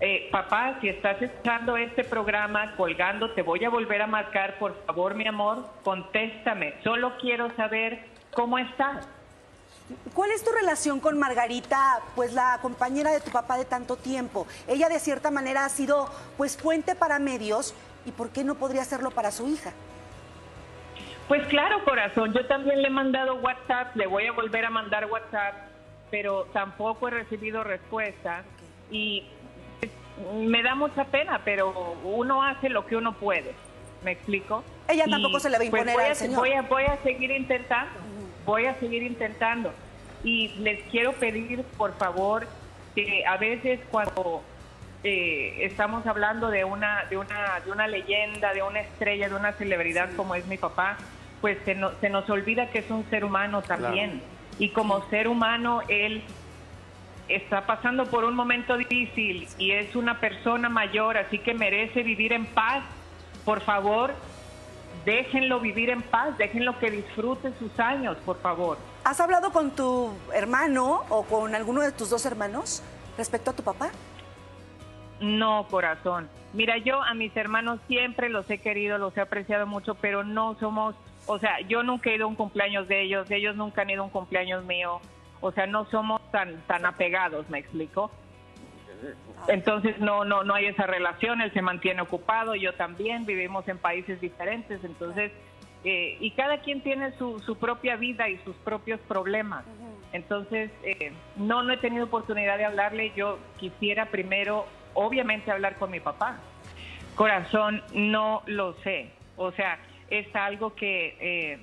eh, 0.00 0.28
papá, 0.30 0.78
si 0.80 0.88
estás 0.88 1.20
escuchando 1.22 1.76
este 1.76 2.04
programa, 2.04 2.74
colgando, 2.76 3.30
te 3.30 3.42
voy 3.42 3.64
a 3.64 3.70
volver 3.70 4.02
a 4.02 4.06
marcar. 4.06 4.58
Por 4.58 4.74
favor, 4.84 5.14
mi 5.14 5.26
amor, 5.26 5.66
contéstame. 5.82 6.74
Solo 6.82 7.16
quiero 7.18 7.50
saber 7.56 8.00
cómo 8.32 8.58
estás. 8.58 9.08
¿Cuál 10.14 10.30
es 10.32 10.42
tu 10.42 10.50
relación 10.50 10.98
con 10.98 11.18
Margarita, 11.18 12.00
pues 12.14 12.32
la 12.32 12.58
compañera 12.60 13.12
de 13.12 13.20
tu 13.20 13.30
papá 13.30 13.56
de 13.56 13.64
tanto 13.64 13.96
tiempo? 13.96 14.46
Ella 14.66 14.88
de 14.88 14.98
cierta 14.98 15.30
manera 15.30 15.64
ha 15.64 15.68
sido 15.68 16.10
pues 16.36 16.56
fuente 16.56 16.94
para 16.94 17.18
medios 17.18 17.74
y 18.04 18.10
¿por 18.12 18.30
qué 18.30 18.42
no 18.42 18.56
podría 18.56 18.82
hacerlo 18.82 19.10
para 19.10 19.30
su 19.30 19.48
hija? 19.48 19.72
Pues 21.28 21.46
claro, 21.48 21.84
corazón, 21.84 22.32
yo 22.32 22.46
también 22.46 22.82
le 22.82 22.88
he 22.88 22.90
mandado 22.90 23.36
WhatsApp, 23.36 23.94
le 23.96 24.06
voy 24.06 24.26
a 24.26 24.32
volver 24.32 24.64
a 24.64 24.70
mandar 24.70 25.06
WhatsApp, 25.06 25.54
pero 26.10 26.44
tampoco 26.52 27.08
he 27.08 27.10
recibido 27.10 27.62
respuesta 27.64 28.42
y 28.90 29.24
me 30.34 30.62
da 30.62 30.74
mucha 30.74 31.04
pena, 31.04 31.42
pero 31.44 31.96
uno 32.04 32.42
hace 32.42 32.68
lo 32.68 32.86
que 32.86 32.96
uno 32.96 33.12
puede. 33.14 33.54
¿Me 34.04 34.12
explico? 34.12 34.62
Ella 34.88 35.04
tampoco 35.10 35.40
se 35.40 35.50
le 35.50 35.58
va 35.58 35.64
a 35.64 35.70
pues, 35.70 35.80
imponer 35.80 35.94
voy 35.94 36.04
a, 36.04 36.08
al 36.08 36.16
señor. 36.16 36.38
Voy 36.38 36.52
a, 36.52 36.62
voy 36.62 36.84
a 36.84 36.96
seguir 37.02 37.30
intentando 37.32 37.90
voy 38.46 38.66
a 38.66 38.78
seguir 38.78 39.02
intentando. 39.02 39.74
Y 40.24 40.48
les 40.60 40.82
quiero 40.84 41.12
pedir, 41.12 41.62
por 41.76 41.94
favor, 41.98 42.46
que 42.94 43.26
a 43.26 43.36
veces 43.36 43.80
cuando 43.90 44.42
eh, 45.04 45.58
estamos 45.60 46.06
hablando 46.06 46.50
de 46.50 46.64
una, 46.64 47.04
de, 47.10 47.18
una, 47.18 47.60
de 47.64 47.70
una 47.70 47.86
leyenda, 47.86 48.54
de 48.54 48.62
una 48.62 48.80
estrella, 48.80 49.28
de 49.28 49.34
una 49.34 49.52
celebridad 49.52 50.08
como 50.16 50.34
es 50.34 50.46
mi 50.46 50.56
papá, 50.56 50.96
pues 51.40 51.58
se, 51.64 51.76
se 52.00 52.08
nos 52.08 52.28
olvida 52.30 52.70
que 52.70 52.78
es 52.78 52.90
un 52.90 53.04
ser 53.10 53.24
humano 53.24 53.60
también. 53.60 54.22
Y 54.58 54.70
como 54.70 55.06
ser 55.10 55.28
humano, 55.28 55.82
él 55.88 56.22
está 57.28 57.66
pasando 57.66 58.06
por 58.06 58.24
un 58.24 58.34
momento 58.34 58.76
difícil 58.76 59.48
y 59.58 59.72
es 59.72 59.94
una 59.96 60.20
persona 60.20 60.68
mayor, 60.68 61.18
así 61.18 61.38
que 61.38 61.54
merece 61.54 62.02
vivir 62.02 62.32
en 62.32 62.46
paz. 62.46 62.82
Por 63.44 63.60
favor, 63.60 64.14
déjenlo 65.04 65.60
vivir 65.60 65.90
en 65.90 66.02
paz, 66.02 66.36
déjenlo 66.38 66.78
que 66.78 66.90
disfrute 66.90 67.52
sus 67.58 67.78
años, 67.78 68.16
por 68.24 68.40
favor. 68.40 68.78
¿Has 69.04 69.20
hablado 69.20 69.52
con 69.52 69.70
tu 69.70 70.12
hermano 70.34 71.04
o 71.08 71.24
con 71.24 71.54
alguno 71.54 71.80
de 71.82 71.92
tus 71.92 72.10
dos 72.10 72.26
hermanos 72.26 72.82
respecto 73.16 73.50
a 73.50 73.54
tu 73.54 73.62
papá? 73.62 73.90
No, 75.20 75.66
corazón. 75.70 76.28
Mira, 76.52 76.78
yo 76.78 77.02
a 77.02 77.14
mis 77.14 77.36
hermanos 77.36 77.80
siempre 77.88 78.28
los 78.28 78.48
he 78.50 78.58
querido, 78.58 78.98
los 78.98 79.16
he 79.16 79.20
apreciado 79.20 79.66
mucho, 79.66 79.94
pero 79.94 80.24
no 80.24 80.56
somos, 80.58 80.94
o 81.26 81.38
sea, 81.38 81.60
yo 81.68 81.82
nunca 81.82 82.10
he 82.10 82.16
ido 82.16 82.24
a 82.24 82.28
un 82.28 82.34
cumpleaños 82.34 82.88
de 82.88 83.02
ellos, 83.02 83.30
ellos 83.30 83.56
nunca 83.56 83.82
han 83.82 83.90
ido 83.90 84.02
a 84.02 84.06
un 84.06 84.10
cumpleaños 84.10 84.64
mío. 84.64 85.00
O 85.40 85.52
sea, 85.52 85.66
no 85.66 85.84
somos 85.90 86.20
tan, 86.32 86.60
tan 86.62 86.86
apegados, 86.86 87.48
¿me 87.50 87.58
explico? 87.58 88.10
Entonces 89.48 89.98
no, 89.98 90.24
no, 90.24 90.42
no 90.44 90.54
hay 90.54 90.66
esa 90.66 90.86
relación, 90.86 91.40
él 91.40 91.52
se 91.52 91.62
mantiene 91.62 92.02
ocupado, 92.02 92.54
yo 92.54 92.74
también, 92.74 93.26
vivimos 93.26 93.66
en 93.68 93.78
países 93.78 94.20
diferentes, 94.20 94.82
entonces, 94.82 95.30
eh, 95.84 96.16
y 96.20 96.30
cada 96.32 96.58
quien 96.58 96.80
tiene 96.80 97.12
su, 97.12 97.38
su 97.40 97.56
propia 97.56 97.96
vida 97.96 98.28
y 98.28 98.38
sus 98.38 98.56
propios 98.56 98.98
problemas. 99.00 99.64
Entonces, 100.12 100.70
eh, 100.82 101.12
no, 101.36 101.62
no 101.62 101.72
he 101.72 101.76
tenido 101.76 102.06
oportunidad 102.06 102.58
de 102.58 102.64
hablarle, 102.64 103.12
yo 103.14 103.38
quisiera 103.58 104.06
primero, 104.06 104.66
obviamente, 104.94 105.50
hablar 105.50 105.76
con 105.76 105.90
mi 105.90 106.00
papá. 106.00 106.38
Corazón, 107.14 107.82
no 107.92 108.42
lo 108.46 108.74
sé, 108.82 109.10
o 109.36 109.52
sea, 109.52 109.78
es 110.10 110.34
algo 110.34 110.74
que... 110.74 111.16
Eh, 111.20 111.58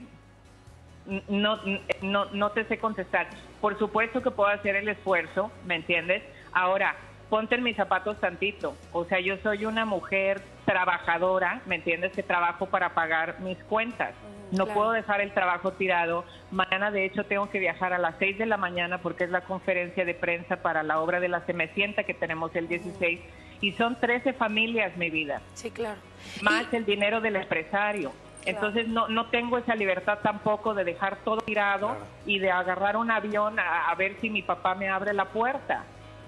no, 1.28 1.60
no, 2.02 2.26
no 2.32 2.52
te 2.52 2.64
sé 2.66 2.78
contestar. 2.78 3.28
Por 3.60 3.78
supuesto 3.78 4.22
que 4.22 4.32
puedo 4.32 4.50
hacer 4.50 4.78
el 4.78 4.88
esfuerzo, 4.88 5.52
¿me 5.66 5.76
entiendes? 5.76 6.24
Ahora, 6.54 6.96
ponte 7.34 7.56
en 7.56 7.64
mis 7.64 7.76
zapatos 7.76 8.20
tantito. 8.20 8.76
O 8.92 9.06
sea, 9.06 9.20
yo 9.20 9.38
soy 9.38 9.66
una 9.66 9.86
mujer 9.86 10.40
trabajadora, 10.66 11.64
¿me 11.66 11.78
entiendes? 11.78 12.12
Que 12.12 12.22
trabajo 12.22 12.68
para 12.68 12.94
pagar 12.94 13.40
mis 13.40 13.58
cuentas. 13.64 14.14
No 14.52 14.68
puedo 14.68 14.92
dejar 14.92 15.20
el 15.20 15.34
trabajo 15.34 15.72
tirado. 15.74 16.26
Mañana, 16.52 16.92
de 16.92 17.06
hecho, 17.06 17.24
tengo 17.24 17.50
que 17.50 17.58
viajar 17.58 17.92
a 17.92 17.98
las 17.98 18.14
6 18.20 18.38
de 18.38 18.46
la 18.46 18.58
mañana 18.58 19.00
porque 19.00 19.24
es 19.24 19.32
la 19.32 19.42
conferencia 19.42 20.06
de 20.06 20.14
prensa 20.14 20.58
para 20.58 20.84
la 20.84 21.00
obra 21.00 21.20
de 21.20 21.28
la 21.28 21.44
Semecienta 21.48 22.04
que 22.04 22.14
tenemos 22.14 22.56
el 22.56 22.68
16. 22.68 23.20
Y 23.62 23.72
son 23.72 24.00
13 24.00 24.34
familias, 24.34 24.96
mi 24.96 25.10
vida. 25.10 25.42
Sí, 25.56 25.72
claro. 25.72 26.00
Más 26.44 26.72
el 26.72 26.86
dinero 26.86 27.20
del 27.20 27.38
empresario. 27.38 28.14
Entonces 28.46 28.88
no, 28.88 29.08
no 29.08 29.32
tengo 29.32 29.58
esa 29.58 29.74
libertad 29.74 30.20
tampoco 30.22 30.76
de 30.76 30.84
dejar 30.84 31.18
todo 31.24 31.38
tirado 31.38 31.98
y 32.28 32.38
de 32.38 32.52
agarrar 32.52 32.96
un 32.96 33.10
avión 33.10 33.58
a, 33.58 33.90
a 33.90 33.96
ver 33.96 34.18
si 34.22 34.30
mi 34.30 34.44
papá 34.44 34.76
me 34.76 34.88
abre 34.88 35.14
la 35.14 35.26
puerta. 35.26 35.84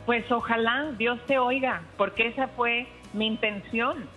Pues 0.05 0.31
ojalá 0.31 0.91
Dios 0.97 1.19
te 1.25 1.39
oiga, 1.39 1.81
porque 1.97 2.27
esa 2.27 2.47
fue 2.49 2.87
mi 3.13 3.25
intención, 3.25 4.07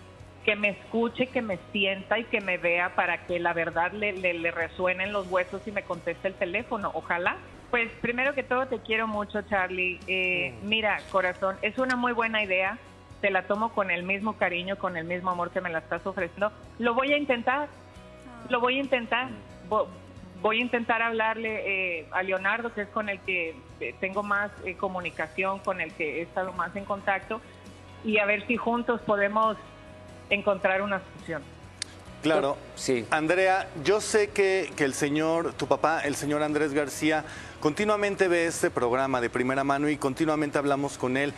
que 0.45 0.57
me 0.57 0.71
escuche, 0.71 1.27
que 1.27 1.43
me 1.43 1.59
sienta 1.73 2.19
y 2.19 2.25
que 2.25 2.41
me 2.41 2.59
vea 2.59 2.95
para 2.95 3.27
que 3.27 3.39
la 3.39 3.53
verdad 3.53 3.93
le, 3.93 4.13
le, 4.13 4.51
resuene 4.51 5.05
en 5.05 5.13
los 5.13 5.31
huesos 5.31 5.61
y 5.67 5.73
me 5.73 5.83
conteste 5.83 6.29
el 6.29 6.35
teléfono. 6.35 6.91
Ojalá. 6.95 7.37
Pues 7.71 7.91
primero 8.01 8.35
que 8.35 8.43
todo 8.43 8.67
te 8.67 8.79
quiero 8.79 9.07
mucho, 9.07 9.43
Charlie. 9.43 10.01
Eh, 10.07 10.55
Mira, 10.63 11.01
corazón, 11.11 11.57
es 11.61 11.79
una 11.79 11.97
muy 11.97 12.13
buena 12.13 12.43
idea. 12.43 12.79
Te 13.21 13.31
la 13.31 13.43
tomo 13.43 13.75
con 13.75 13.91
el 13.91 14.05
mismo 14.05 14.39
cariño, 14.39 14.77
con 14.79 14.97
el 14.97 15.05
mismo 15.05 15.31
amor 15.31 15.51
que 15.51 15.61
me 15.61 15.69
la 15.69 15.81
estás 15.81 16.07
ofreciendo. 16.07 16.51
Lo 16.79 16.95
voy 16.95 17.13
a 17.13 17.19
intentar. 17.19 17.69
Lo 18.49 18.61
voy 18.61 18.79
a 18.79 18.81
intentar 18.81 19.29
voy 20.41 20.59
a 20.59 20.63
intentar 20.63 21.03
hablarle 21.03 21.99
eh, 22.01 22.07
a 22.13 22.23
Leonardo, 22.23 22.73
que 22.73 22.83
es 22.83 22.89
con 22.89 23.09
el 23.09 23.21
que 23.21 23.57
eh, 23.81 23.95
tengo 24.01 24.23
más 24.23 24.51
eh, 24.65 24.75
comunicación, 24.77 25.59
con 25.61 25.81
el 25.81 25.93
que 25.93 26.19
he 26.19 26.23
estado 26.23 26.53
más 26.53 26.75
en 26.77 26.85
contacto, 26.85 27.41
y 28.05 28.19
a 28.19 28.27
ver 28.27 28.47
si 28.47 28.57
juntos 28.57 29.01
podemos 29.03 29.57
encontrar 30.31 30.83
una 30.83 31.01
solución. 31.01 31.43
Claro, 32.23 32.57
sí. 32.75 33.07
Andrea, 33.11 33.69
yo 33.85 34.01
sé 34.01 34.31
que, 34.31 34.73
que, 34.77 34.85
el 34.85 34.93
señor, 34.93 35.53
tu 35.53 35.69
papá, 35.69 36.01
el 36.01 36.17
señor 36.17 36.43
Andrés 36.43 36.73
García, 36.73 37.25
continuamente 37.61 38.27
ve 38.27 38.47
este 38.47 38.71
programa 38.71 39.21
de 39.21 39.31
primera 39.31 39.63
mano 39.63 39.89
y 39.89 39.97
continuamente 39.97 40.59
hablamos 40.59 40.99
con 40.99 41.17
él. 41.17 41.33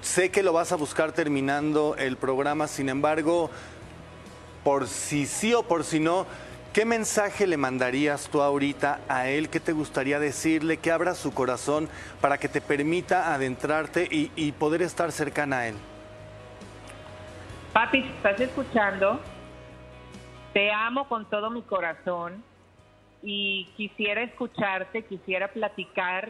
sé 0.00 0.30
que 0.32 0.42
lo 0.42 0.52
vas 0.52 0.72
a 0.72 0.76
buscar 0.76 1.12
terminando 1.12 1.94
el 1.98 2.16
programa, 2.16 2.66
sin 2.66 2.88
embargo, 2.88 3.48
por 4.64 4.88
si 4.88 5.26
sí 5.26 5.54
o 5.54 5.62
por 5.62 5.84
si 5.84 6.00
no, 6.00 6.26
¿Qué 6.76 6.84
mensaje 6.84 7.46
le 7.46 7.56
mandarías 7.56 8.28
tú 8.28 8.42
ahorita 8.42 9.00
a 9.08 9.30
él? 9.30 9.48
¿Qué 9.48 9.60
te 9.60 9.72
gustaría 9.72 10.18
decirle? 10.18 10.76
Que 10.76 10.92
abra 10.92 11.14
su 11.14 11.32
corazón 11.32 11.88
para 12.20 12.36
que 12.36 12.50
te 12.50 12.60
permita 12.60 13.32
adentrarte 13.32 14.06
y, 14.10 14.52
poder 14.52 14.82
estar 14.82 15.10
cercana 15.10 15.60
a 15.60 15.68
él. 15.68 15.76
Papi, 17.72 18.00
estás 18.00 18.38
escuchando, 18.42 19.18
te 20.52 20.70
amo 20.70 21.08
con 21.08 21.24
todo 21.30 21.48
mi 21.48 21.62
corazón 21.62 22.44
y 23.22 23.70
quisiera 23.78 24.20
escucharte, 24.20 25.02
quisiera 25.06 25.48
platicar, 25.48 26.28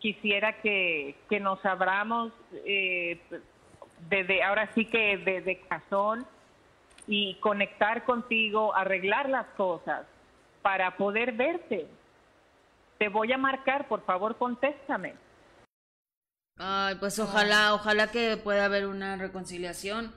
quisiera 0.00 0.60
que, 0.60 1.16
nos 1.40 1.64
abramos 1.64 2.30
eh, 2.66 3.18
desde 4.10 4.42
ahora 4.42 4.68
sí 4.74 4.84
que 4.84 5.16
de, 5.16 5.40
de 5.40 5.60
corazón 5.60 6.26
y 7.06 7.34
conectar 7.36 8.04
contigo, 8.04 8.74
arreglar 8.74 9.28
las 9.28 9.46
cosas 9.56 10.06
para 10.62 10.96
poder 10.96 11.32
verte. 11.32 11.86
Te 12.98 13.08
voy 13.08 13.32
a 13.32 13.38
marcar, 13.38 13.86
por 13.88 14.04
favor, 14.04 14.36
contéstame. 14.36 15.14
Ay, 16.58 16.94
pues 16.96 17.18
ojalá, 17.18 17.74
ojalá 17.74 18.10
que 18.10 18.36
pueda 18.36 18.64
haber 18.64 18.86
una 18.86 19.16
reconciliación 19.16 20.12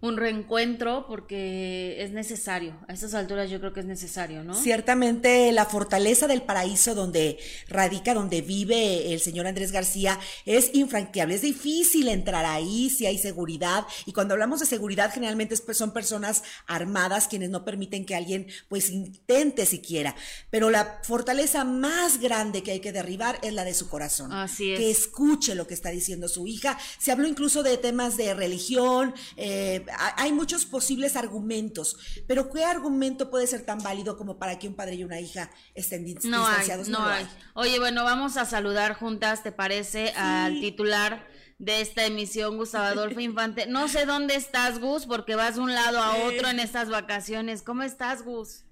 un 0.00 0.16
reencuentro 0.16 1.06
porque 1.06 2.02
es 2.02 2.12
necesario. 2.12 2.74
A 2.88 2.94
estas 2.94 3.12
alturas 3.14 3.50
yo 3.50 3.60
creo 3.60 3.72
que 3.72 3.80
es 3.80 3.86
necesario, 3.86 4.42
¿no? 4.42 4.54
Ciertamente 4.54 5.52
la 5.52 5.66
fortaleza 5.66 6.26
del 6.26 6.42
paraíso 6.42 6.94
donde 6.94 7.38
radica, 7.68 8.14
donde 8.14 8.40
vive 8.40 9.12
el 9.12 9.20
señor 9.20 9.46
Andrés 9.46 9.72
García 9.72 10.18
es 10.46 10.70
infranqueable. 10.72 11.34
Es 11.34 11.42
difícil 11.42 12.08
entrar 12.08 12.46
ahí 12.46 12.88
si 12.88 13.04
hay 13.04 13.18
seguridad. 13.18 13.86
Y 14.06 14.12
cuando 14.12 14.34
hablamos 14.34 14.60
de 14.60 14.66
seguridad 14.66 15.12
generalmente 15.12 15.54
son 15.74 15.92
personas 15.92 16.42
armadas 16.66 17.28
quienes 17.28 17.50
no 17.50 17.64
permiten 17.64 18.06
que 18.06 18.14
alguien 18.14 18.46
pues 18.68 18.90
intente 18.90 19.66
siquiera. 19.66 20.16
Pero 20.48 20.70
la 20.70 21.00
fortaleza 21.02 21.64
más 21.64 22.20
grande 22.20 22.62
que 22.62 22.72
hay 22.72 22.80
que 22.80 22.92
derribar 22.92 23.38
es 23.42 23.52
la 23.52 23.64
de 23.64 23.74
su 23.74 23.88
corazón. 23.88 24.32
Así 24.32 24.72
es. 24.72 24.78
Que 24.78 24.90
escuche 24.90 25.54
lo 25.54 25.66
que 25.66 25.74
está 25.74 25.90
diciendo 25.90 26.28
su 26.28 26.46
hija. 26.46 26.78
Se 26.98 27.12
habló 27.12 27.28
incluso 27.28 27.62
de 27.62 27.76
temas 27.76 28.16
de 28.16 28.32
religión, 28.34 29.14
eh, 29.36 29.84
hay 30.16 30.32
muchos 30.32 30.64
posibles 30.66 31.16
argumentos, 31.16 31.96
pero 32.26 32.50
¿qué 32.50 32.64
argumento 32.64 33.30
puede 33.30 33.46
ser 33.46 33.64
tan 33.64 33.78
válido 33.78 34.16
como 34.16 34.38
para 34.38 34.58
que 34.58 34.68
un 34.68 34.74
padre 34.74 34.94
y 34.94 35.04
una 35.04 35.20
hija 35.20 35.50
estén 35.74 36.04
distanciados? 36.04 36.88
no, 36.88 37.04
hay. 37.04 37.26
Oye, 37.54 37.78
bueno, 37.78 38.04
vamos 38.04 38.36
a 38.36 38.44
saludar 38.44 38.94
juntas, 38.94 39.42
¿te 39.42 39.52
parece? 39.52 40.12
Al 40.16 40.60
titular 40.60 41.26
de 41.58 41.82
esta 41.82 42.06
emisión, 42.06 42.56
Gustavo 42.56 42.86
Adolfo 42.86 43.20
Infante. 43.20 43.66
No 43.66 43.86
sé 43.88 44.06
dónde 44.06 44.34
estás, 44.34 44.80
Gus, 44.80 45.06
porque 45.06 45.34
vas 45.34 45.56
de 45.56 45.60
un 45.60 45.74
lado 45.74 45.98
a 46.00 46.16
otro 46.24 46.48
en 46.48 46.58
estas 46.58 46.88
vacaciones. 46.88 47.62
¿Cómo 47.62 47.82
estás, 47.82 48.24
Gus? 48.24 48.64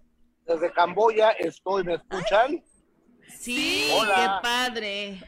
Desde 0.46 0.72
Camboya 0.72 1.30
estoy, 1.32 1.84
¿me 1.84 1.94
escuchan? 1.94 2.64
Sí, 3.38 3.90
qué 3.90 4.26
padre. 4.42 5.22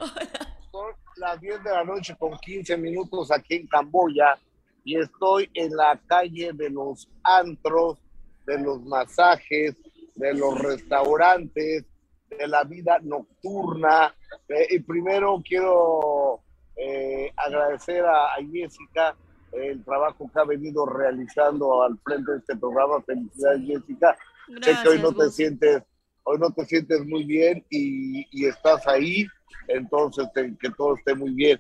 Son 0.73 0.87
las 1.17 1.39
10 1.41 1.63
de 1.63 1.71
la 1.71 1.85
noche 1.85 2.17
con 2.19 2.37
15 2.39 2.77
minutos 2.79 3.31
aquí 3.31 3.57
en 3.57 3.67
Camboya 3.67 4.39
y 4.85 4.99
estoy 4.99 5.51
en 5.55 5.77
la 5.77 6.01
calle 6.07 6.53
de 6.53 6.71
los 6.71 7.09
antros, 7.23 7.99
de 8.47 8.59
los 8.59 8.83
masajes, 8.83 9.77
de 10.15 10.35
los 10.35 10.59
restaurantes, 10.59 11.85
de 12.29 12.49
la 12.49 12.65
vida 12.65 12.99
nocturna. 13.03 14.15
Eh, 14.49 14.67
y 14.71 14.79
primero 14.81 15.43
quiero 15.47 16.41
eh, 16.77 17.31
agradecer 17.37 18.05
a, 18.05 18.37
Jessica 18.51 19.17
el 19.53 19.85
trabajo 19.85 20.31
que 20.33 20.41
ha 20.41 20.45
venido 20.45 20.87
realizando 20.87 21.83
al 21.83 21.99
frente 22.05 22.33
de 22.33 22.39
este 22.39 22.57
programa. 22.57 23.03
Felicidades, 23.03 23.63
Jessica. 23.67 24.17
sé 24.63 24.77
que 24.83 24.89
hoy 24.89 24.99
no 25.01 25.13
te 25.13 25.29
sientes, 25.31 25.83
hoy 26.23 26.39
no 26.39 26.51
te 26.53 26.65
sientes 26.65 27.05
muy 27.05 27.25
bien 27.25 27.65
y, 27.69 28.27
y 28.31 28.47
estás 28.47 28.87
ahí, 28.87 29.27
entonces 29.69 30.29
que 30.35 30.71
todo 30.71 30.97
esté 30.97 31.15
muy 31.15 31.33
bien. 31.33 31.59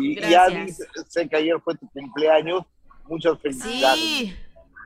Y, 0.00 0.18
y 0.18 0.72
sé 1.08 1.28
que 1.28 1.36
ayer 1.36 1.60
fue 1.62 1.76
tu 1.76 1.88
cumpleaños. 1.90 2.64
Muchas 3.08 3.38
felicidades. 3.40 4.00
Sí. 4.00 4.36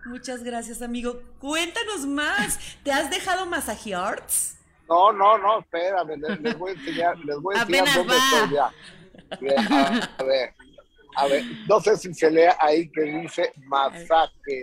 Muchas 0.06 0.42
gracias, 0.42 0.82
amigo. 0.82 1.20
Cuéntanos 1.40 2.06
más. 2.06 2.58
¿Te 2.84 2.92
has 2.92 3.10
dejado 3.10 3.44
masajearts? 3.46 4.56
No, 4.88 5.12
no, 5.12 5.36
no, 5.38 5.58
espérame. 5.60 6.16
Les, 6.40 6.56
voy 6.56 6.70
a 6.70 6.74
enseñar, 6.74 7.18
les 7.18 7.36
voy 7.40 7.56
a 7.56 7.62
enseñar 7.62 7.94
dónde 7.94 8.14
estoy 8.16 8.54
ya. 8.54 8.72
A, 10.18 10.22
ver, 10.22 10.54
a 11.16 11.26
ver, 11.26 11.44
no 11.68 11.80
sé 11.80 11.96
si 11.96 12.14
se 12.14 12.30
lea 12.30 12.56
ahí 12.60 12.88
que 12.90 13.02
dice 13.02 13.52
masaje. 13.66 14.62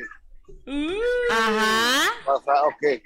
Ajá. 1.30 2.10
ok. 2.26 3.02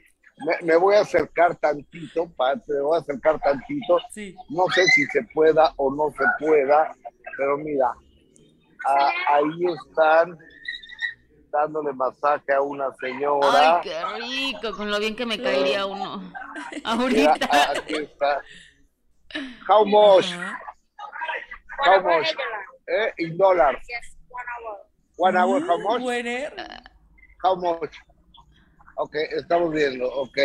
Me, 0.64 0.76
voy 0.76 0.94
a 0.96 1.02
acercar 1.02 1.56
tantito, 1.56 2.32
me 2.68 2.82
voy 2.82 2.98
a 2.98 3.02
acercar 3.02 3.40
tantito. 3.40 3.98
Sí. 4.12 4.36
No 4.50 4.66
sé 4.76 4.86
si 4.90 5.04
se 5.06 5.24
pueda 5.34 5.74
o 5.78 5.92
no 5.92 6.12
se 6.12 6.46
pueda, 6.46 6.96
pero 7.38 7.58
mira, 7.58 7.94
ahí 9.30 9.66
están 9.88 10.38
dándole 11.52 11.94
masaje 11.94 12.54
a 12.54 12.62
una 12.62 12.94
señora. 13.00 13.48
Ay, 13.54 13.82
qué 13.84 14.04
rico, 14.20 14.76
con 14.76 14.92
lo 14.92 15.00
bien 15.00 15.16
que 15.16 15.26
me 15.26 15.42
caería 15.42 15.86
uno. 15.86 16.32
Ahorita. 16.84 17.72
aquí 17.72 17.96
está. 17.96 18.42
How 19.68 19.86
much? 19.86 20.34
How 21.86 22.02
much? 22.02 22.28
Eh, 22.88 23.14
in 23.18 23.38
dollars. 23.38 23.78
One 25.18 25.36
hour, 25.38 25.62
how 25.62 25.78
much? 25.78 26.02
How 27.44 27.56
much? 27.56 27.94
Ok, 28.96 29.16
estamos 29.36 29.72
viendo, 29.72 30.08
ok. 30.08 30.38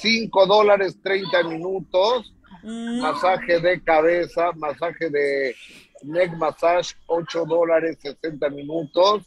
Cinco 0.00 0.46
dólares, 0.46 0.98
30 1.02 1.42
minutos. 1.44 2.32
Masaje 2.62 3.60
de 3.60 3.82
cabeza, 3.82 4.52
masaje 4.56 5.10
de 5.10 5.54
neck 6.02 6.32
massage, 6.36 6.94
8 7.06 7.44
dólares, 7.46 7.98
60 8.00 8.48
minutos, 8.50 9.22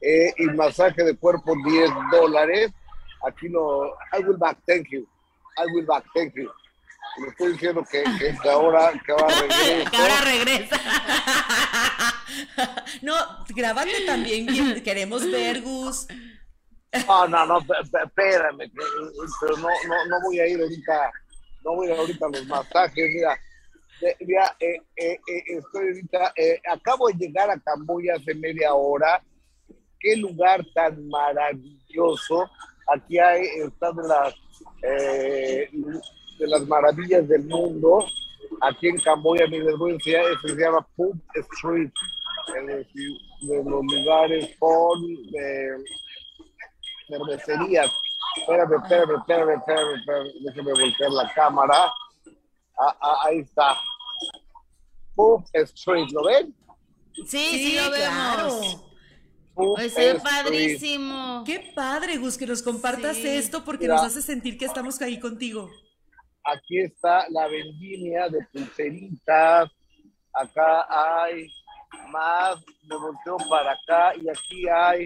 eh, 0.00 0.32
y 0.38 0.46
masaje 0.46 1.02
de 1.02 1.16
cuerpo, 1.16 1.54
10 1.64 1.90
dólares. 2.10 2.72
Aquí 3.26 3.48
no, 3.48 3.86
I 4.12 4.22
will 4.24 4.36
back, 4.36 4.58
thank 4.66 4.88
you. 4.90 5.06
I 5.58 5.66
will 5.72 5.86
back, 5.86 6.04
thank 6.14 6.34
you. 6.34 6.50
Le 7.18 7.28
estoy 7.28 7.52
diciendo 7.52 7.82
que, 7.90 8.04
que, 8.18 8.48
ahora, 8.48 8.92
que 9.04 9.12
ahora 9.12 9.40
regresa. 9.40 9.90
que 9.90 9.96
ahora 9.96 10.20
regresa. 10.20 10.76
no, 13.02 13.14
grábate 13.48 14.04
también, 14.04 14.82
queremos 14.82 15.30
ver, 15.30 15.62
Gus. 15.62 16.06
No, 17.06 17.28
no, 17.28 17.46
no, 17.46 17.58
espérame, 17.58 18.70
pero 19.40 19.56
no, 19.56 19.68
no, 19.68 20.06
no 20.06 20.20
voy 20.24 20.40
a 20.40 20.46
ir 20.46 20.60
ahorita, 20.60 21.12
no 21.66 21.74
voy 21.74 21.88
a 21.88 21.94
ir 21.94 21.98
ahorita 21.98 22.26
a 22.26 22.28
los 22.28 22.46
masajes, 22.46 23.10
mira, 23.12 23.40
mira, 24.20 24.56
eh, 24.60 24.80
eh, 24.96 25.18
eh, 25.26 25.42
estoy 25.58 25.88
ahorita, 25.88 26.32
acabo 26.70 27.08
de 27.08 27.14
llegar 27.14 27.50
a 27.50 27.58
Camboya 27.58 28.14
hace 28.14 28.34
media 28.36 28.72
hora, 28.72 29.20
qué 29.98 30.16
lugar 30.16 30.64
tan 30.74 31.08
maravilloso, 31.08 32.48
aquí 32.94 33.18
hay, 33.18 33.46
están 33.64 33.96
las, 33.96 34.34
de 34.80 36.46
las 36.46 36.66
maravillas 36.68 37.26
del 37.26 37.42
mundo, 37.42 38.06
aquí 38.60 38.86
en 38.86 38.98
Camboya, 38.98 39.48
mi 39.48 39.60
voy 39.60 39.98
se 40.00 40.54
llama 40.56 40.86
Pub 40.94 41.20
Street, 41.34 41.90
de 43.40 43.64
los 43.64 43.84
lugares 43.84 44.56
con 44.60 45.02
cervecerías. 47.08 47.90
Espérame, 48.36 48.76
espérame, 48.82 49.16
espérame, 49.18 49.52
espérame, 49.58 49.94
espérame. 49.98 50.32
déjeme 50.44 50.72
voltear 50.72 51.10
la 51.10 51.32
cámara. 51.32 51.92
Ah, 52.78 52.96
ah, 53.00 53.16
ahí 53.24 53.38
está. 53.38 53.76
Pub 55.14 55.44
Street, 55.52 56.08
¿lo 56.12 56.24
ven? 56.24 56.54
Sí, 57.14 57.24
sí, 57.26 57.76
lo 57.76 57.90
vemos. 57.90 58.82
Pues 59.54 59.96
es 59.96 60.22
padrísimo. 60.22 61.42
Qué 61.46 61.72
padre, 61.74 62.18
Gus, 62.18 62.36
que 62.36 62.46
nos 62.46 62.62
compartas 62.62 63.16
esto 63.16 63.64
porque 63.64 63.88
nos 63.88 64.02
hace 64.02 64.20
sentir 64.20 64.58
que 64.58 64.66
estamos 64.66 65.00
ahí 65.00 65.18
contigo. 65.18 65.70
Aquí 66.44 66.78
está 66.78 67.26
la 67.30 67.48
vendimia 67.48 68.28
de 68.28 68.46
pulseritas. 68.52 69.70
Acá 70.34 70.86
hay 70.90 71.48
más, 72.10 72.62
me 72.82 72.96
volteo 72.96 73.38
para 73.48 73.72
acá 73.72 74.12
y 74.16 74.28
aquí 74.28 74.68
hay 74.68 75.04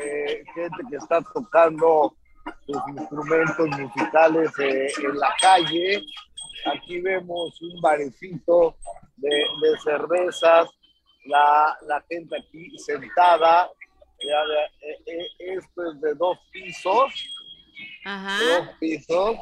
eh, 0.00 0.44
gente 0.54 0.82
que 0.88 0.96
está 0.96 1.20
tocando 1.20 2.16
sus 2.66 2.76
instrumentos 2.88 3.68
musicales 3.78 4.50
eh, 4.58 4.88
en 5.02 5.18
la 5.18 5.34
calle. 5.40 6.02
Aquí 6.72 7.00
vemos 7.00 7.60
un 7.60 7.80
barecito 7.80 8.76
de, 9.16 9.44
cervezas, 9.82 10.68
la, 11.26 12.04
gente 12.08 12.36
aquí 12.38 12.70
sentada. 12.78 13.70
Eh, 14.18 15.26
esto 15.38 15.90
es 15.90 16.00
de 16.00 16.14
dos 16.14 16.38
pisos. 16.52 17.12
Dos 18.04 18.68
pisos. 18.80 19.36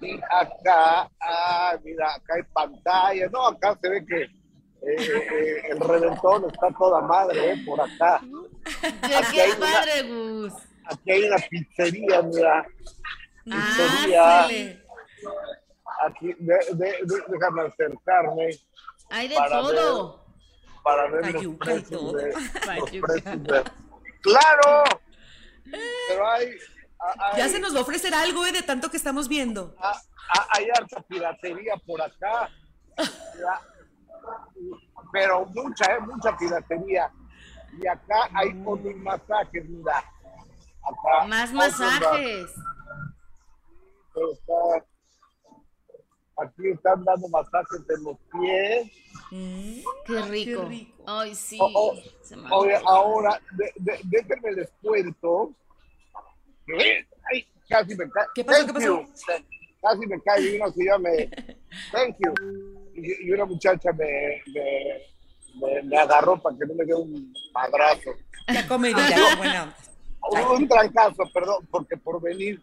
Y 0.00 0.14
acá, 0.30 1.10
ah, 1.20 1.76
mira, 1.82 2.14
acá 2.14 2.34
hay 2.34 2.42
pantalla. 2.52 3.28
No, 3.30 3.46
acá 3.46 3.76
se 3.80 3.88
ve 3.88 4.06
que 4.06 4.22
eh, 4.22 4.96
eh, 5.02 5.62
el 5.70 5.80
reventón 5.80 6.44
está 6.44 6.68
toda 6.78 7.00
madre, 7.00 7.52
eh, 7.52 7.62
por 7.66 7.80
acá. 7.80 8.20
Aquí 9.02 9.40
hay, 9.40 9.52
padre, 9.58 10.02
Gus. 10.04 10.52
Aquí 10.88 11.12
hay 11.12 11.24
una 11.24 11.36
pizzería, 11.36 12.22
mira. 12.22 12.66
Pizzería. 13.44 14.40
Ah, 14.44 16.06
aquí, 16.06 16.34
déjame 16.38 17.62
acercarme. 17.62 18.50
Hay 19.10 19.28
de 19.28 19.36
todo. 19.36 20.24
para 20.82 21.10
ver 21.10 21.34
los 21.34 21.56
precios, 21.58 22.12
de, 22.14 22.34
¡Claro! 24.20 24.84
Pero 26.08 26.30
hay, 26.30 26.48
Ya 27.36 27.48
se 27.48 27.60
nos 27.60 27.74
va 27.74 27.78
a 27.78 27.82
ofrecer 27.82 28.14
algo, 28.14 28.44
¿eh? 28.46 28.52
De 28.52 28.62
tanto 28.62 28.90
que 28.90 28.96
estamos 28.96 29.28
viendo. 29.28 29.74
Ah, 29.78 30.00
ah, 30.30 30.46
hay 30.50 30.68
harta 30.70 31.00
piratería 31.02 31.74
por 31.86 32.02
acá 32.02 32.50
pero 35.12 35.46
mucha, 35.46 35.84
¿eh? 35.94 36.00
mucha 36.00 36.36
piratería. 36.36 37.10
Y 37.80 37.86
acá 37.86 38.28
hay 38.34 38.52
mm. 38.54 38.68
otros 38.68 38.96
masajes, 38.96 39.68
mira. 39.68 40.04
Más 41.28 41.52
masajes. 41.52 42.54
aquí 46.36 46.68
están 46.68 47.04
dando 47.04 47.28
masajes 47.28 47.80
en 47.88 48.04
los 48.04 48.16
pies. 48.32 48.92
Mm, 49.30 49.80
qué, 50.06 50.22
rico. 50.22 50.68
Ay, 51.06 51.34
sí. 51.34 51.58
ahora, 52.84 53.40
déjenme 53.76 54.52
les 54.52 54.70
cuento. 54.82 55.52
Ay, 57.30 57.46
casi 57.68 57.94
me 57.94 58.08
cae. 58.10 58.26
¿Qué 58.34 58.44
pasó? 58.44 58.66
¿Qué 58.66 58.72
pasó? 58.72 59.04
Casi 59.80 60.06
me 60.06 60.20
cae 60.22 60.42
y 60.42 60.56
una 60.56 60.72
se 60.72 60.84
llama 60.84 61.08
Thank 61.92 62.16
you 62.18 62.78
y, 63.02 63.30
una 63.30 63.44
muchacha 63.44 63.92
me, 63.92 64.42
me, 65.84 65.98
agarró 65.98 66.40
para 66.40 66.56
que 66.56 66.66
no 66.66 66.74
me 66.74 66.84
dé 66.84 66.94
un 66.94 67.32
madrazo. 67.52 68.10
Un, 70.20 70.68
trancazo, 70.68 71.24
perdón, 71.32 71.66
porque 71.70 71.96
por 71.96 72.20
venir, 72.20 72.60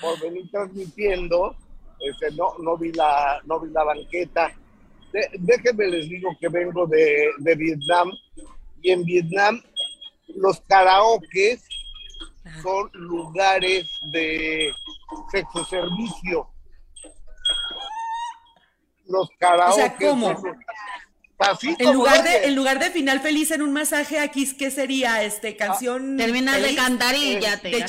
por 0.00 0.20
venir 0.20 0.48
transmitiendo, 0.50 1.56
este, 1.98 2.30
no, 2.32 2.54
no 2.58 2.76
vi 2.76 2.92
la, 2.92 3.40
no 3.44 3.58
vi 3.60 3.70
la 3.70 3.84
banqueta. 3.84 4.52
déjenme 5.38 5.88
les 5.88 6.08
digo 6.08 6.30
que 6.40 6.48
vengo 6.48 6.86
de, 6.86 7.30
de 7.38 7.54
Vietnam 7.56 8.12
y 8.82 8.90
en 8.90 9.04
Vietnam 9.04 9.60
los 10.36 10.60
karaokes 10.62 11.62
son 12.62 12.90
lugares 12.92 13.90
de 14.12 14.72
sexo 15.30 15.64
servicio 15.64 16.48
los 19.10 19.28
karaoke. 19.38 19.72
O 19.72 19.74
sea, 19.74 19.96
¿cómo? 19.96 20.28
En 21.78 21.92
lugar, 21.94 22.22
de, 22.22 22.44
en 22.44 22.54
lugar 22.54 22.78
de 22.78 22.90
final 22.90 23.20
feliz 23.20 23.50
en 23.50 23.62
un 23.62 23.72
masaje, 23.72 24.18
aquí, 24.18 24.54
¿qué 24.56 24.70
sería? 24.70 25.22
este 25.22 25.56
Canción. 25.56 26.14
Ah, 26.14 26.24
terminas 26.24 26.60
de 26.60 26.74
cantar 26.74 27.14
y 27.14 27.40
ya 27.40 27.58
te. 27.58 27.70
De 27.70 27.86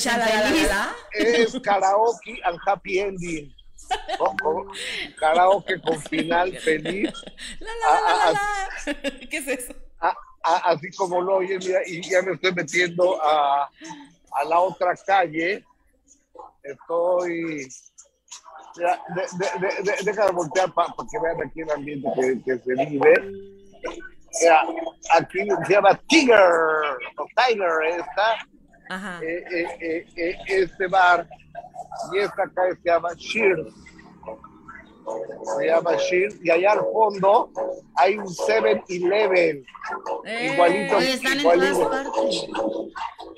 Es 1.12 1.58
karaoke 1.62 2.40
and 2.44 2.58
happy 2.66 2.98
ending. 3.00 3.54
karaoke 5.18 5.80
con 5.82 6.00
final 6.02 6.56
feliz. 6.58 7.12
¿Qué 9.30 9.36
es 9.36 9.48
eso? 9.48 9.74
así 10.42 10.90
como 10.96 11.20
lo 11.20 11.36
oye, 11.36 11.56
mira, 11.58 11.80
y 11.86 12.02
ya 12.02 12.20
me 12.22 12.32
estoy 12.32 12.52
metiendo 12.52 13.22
a, 13.22 13.64
a 13.64 14.44
la 14.44 14.58
otra 14.60 14.96
calle. 14.96 15.64
Estoy 16.64 17.68
deja 20.04 20.26
de 20.26 20.32
voltear 20.32 20.72
para 20.72 20.88
que 20.88 21.18
vean 21.18 21.48
aquí 21.48 21.60
el 21.60 21.70
ambiente 21.70 22.08
que, 22.44 22.58
se 22.58 22.86
vive. 22.86 23.14
aquí 25.14 25.38
se 25.66 25.72
llama 25.72 26.00
Tiger, 26.08 26.38
o 27.18 27.26
Tiger, 27.36 27.98
esta, 27.98 29.20
eh, 29.22 29.44
eh, 29.80 30.06
eh, 30.16 30.38
este 30.46 30.86
bar, 30.88 31.26
y 32.12 32.18
esta 32.18 32.44
acá 32.44 32.62
se 32.70 32.88
llama 32.88 33.10
Shears. 33.16 33.74
Se 35.58 35.66
llama 35.66 35.96
Shears, 35.96 36.36
y 36.42 36.50
allá 36.50 36.72
al 36.72 36.80
fondo 36.92 37.50
hay 37.96 38.18
un 38.18 38.26
7-Eleven. 38.26 39.64
igualito, 40.52 41.00
igualito, 41.00 41.90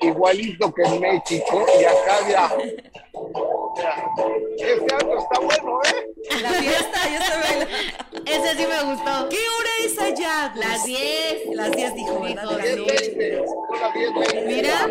igualito 0.01 0.73
que 0.73 0.81
en 0.83 1.01
México, 1.01 1.65
y 1.79 1.83
acá 1.83 2.29
ya 2.29 2.51
este 4.57 4.95
año 4.95 5.17
está 5.17 5.39
bueno, 5.39 5.79
¿eh? 5.83 6.41
La 6.41 6.49
fiesta, 6.49 6.99
ya 7.09 7.21
se. 7.21 7.67
Ese 8.25 8.55
sí 8.55 8.67
me 8.67 8.83
gustó. 8.83 9.29
¿Qué 9.29 9.37
hora 9.37 9.69
es 9.83 9.99
allá? 9.99 10.53
Las 10.55 10.85
10. 10.85 11.55
Las 11.55 11.71
10 11.71 11.95
dijo, 11.95 12.19
¿verdad? 12.21 12.45
Mira. 14.45 14.87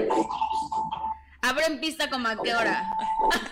Abren 1.43 1.81
pista 1.81 2.09
como 2.09 2.29
a 2.29 2.37
qué 2.43 2.55
hora. 2.55 2.91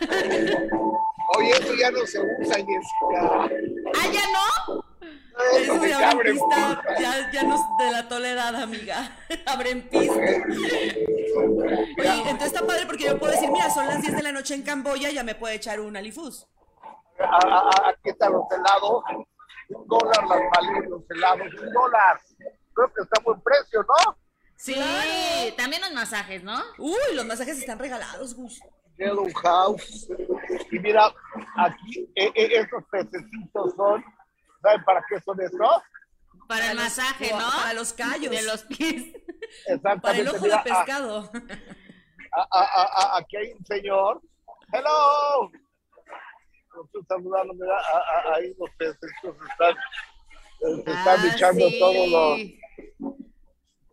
Oye, 1.37 1.51
eso 1.51 1.75
ya 1.75 1.91
no 1.91 2.07
se 2.07 2.21
usa, 2.21 2.55
Jessica. 2.57 3.51
¿Ah, 3.95 4.07
ya 4.13 4.23
no? 4.33 4.85
Eso 5.57 5.87
ya 5.87 6.11
abren 6.11 6.35
pista, 6.35 6.83
ya, 6.99 7.31
ya 7.33 7.43
nos 7.45 7.61
delató 7.79 8.19
la 8.19 8.31
edad, 8.31 8.55
amiga. 8.57 9.17
abren 9.47 9.89
pista. 9.89 10.15
Oye, 10.15 11.07
entonces 12.27 12.47
está 12.47 12.67
padre 12.67 12.85
porque 12.87 13.05
yo 13.05 13.19
puedo 13.19 13.33
decir, 13.33 13.51
mira, 13.51 13.71
son 13.71 13.87
las 13.87 14.03
10 14.03 14.17
de 14.17 14.23
la 14.23 14.33
noche 14.33 14.55
en 14.55 14.63
Camboya, 14.63 15.11
ya 15.11 15.25
me 15.25 15.35
puede 15.35 15.55
echar 15.55 15.81
un 15.81 15.97
alifuz. 15.97 16.47
Aquí 17.19 18.11
están 18.11 18.33
los 18.33 18.45
helados, 18.51 19.03
un 19.69 19.87
dólar 19.87 20.27
las 20.29 20.41
maletas, 20.55 20.91
los 20.91 21.03
helados, 21.11 21.49
un 21.61 21.73
dólar. 21.73 22.21
Creo 22.75 22.93
que 22.95 23.03
está 23.03 23.21
buen 23.23 23.41
precio, 23.41 23.83
¿no? 23.83 24.17
Sí, 24.57 24.75
también 25.57 25.83
los 25.83 25.93
masajes, 25.93 26.43
¿no? 26.45 26.63
Uy, 26.79 27.15
los 27.15 27.27
masajes 27.27 27.59
están 27.59 27.79
regalados, 27.79 28.35
Gus. 28.35 28.61
Hello 29.05 29.25
House. 29.43 30.09
Y 30.71 30.79
mira, 30.79 31.13
aquí 31.57 32.09
eh, 32.15 32.31
eh, 32.35 32.49
estos 32.53 32.85
pececitos 32.91 33.75
son, 33.77 34.05
¿saben 34.63 34.85
para 34.85 35.03
qué 35.09 35.21
son 35.21 35.41
estos? 35.41 35.83
Para 36.49 36.71
el 36.71 36.77
masaje, 36.77 37.31
¿no? 37.33 37.39
Para 37.51 37.75
los 37.75 37.93
callos. 37.93 38.31
De 38.31 38.43
los 38.43 38.63
pies. 38.65 39.15
Exactamente. 39.67 40.01
Para 40.03 40.19
el 40.19 40.29
ojo 40.29 40.39
mira, 40.43 40.57
de 40.59 40.63
pescado. 40.71 41.31
a- 42.33 42.49
a- 42.51 42.65
a- 42.83 43.03
a- 43.17 43.19
aquí 43.19 43.37
hay 43.37 43.53
un 43.53 43.65
señor. 43.65 44.21
Hello. 44.73 45.51
Lo 46.75 46.85
estoy 46.85 47.03
saludando, 47.07 47.53
mira, 47.55 47.75
a- 47.77 48.31
a- 48.33 48.35
ahí 48.37 48.55
los 48.59 48.71
pececitos 48.79 49.37
están, 49.51 49.75
eh, 49.77 50.83
se 50.85 50.91
están 50.91 51.21
Ah, 51.21 51.33
echando 51.35 51.69
sí. 51.69 51.79
todos 51.79 52.09
los, 52.09 52.41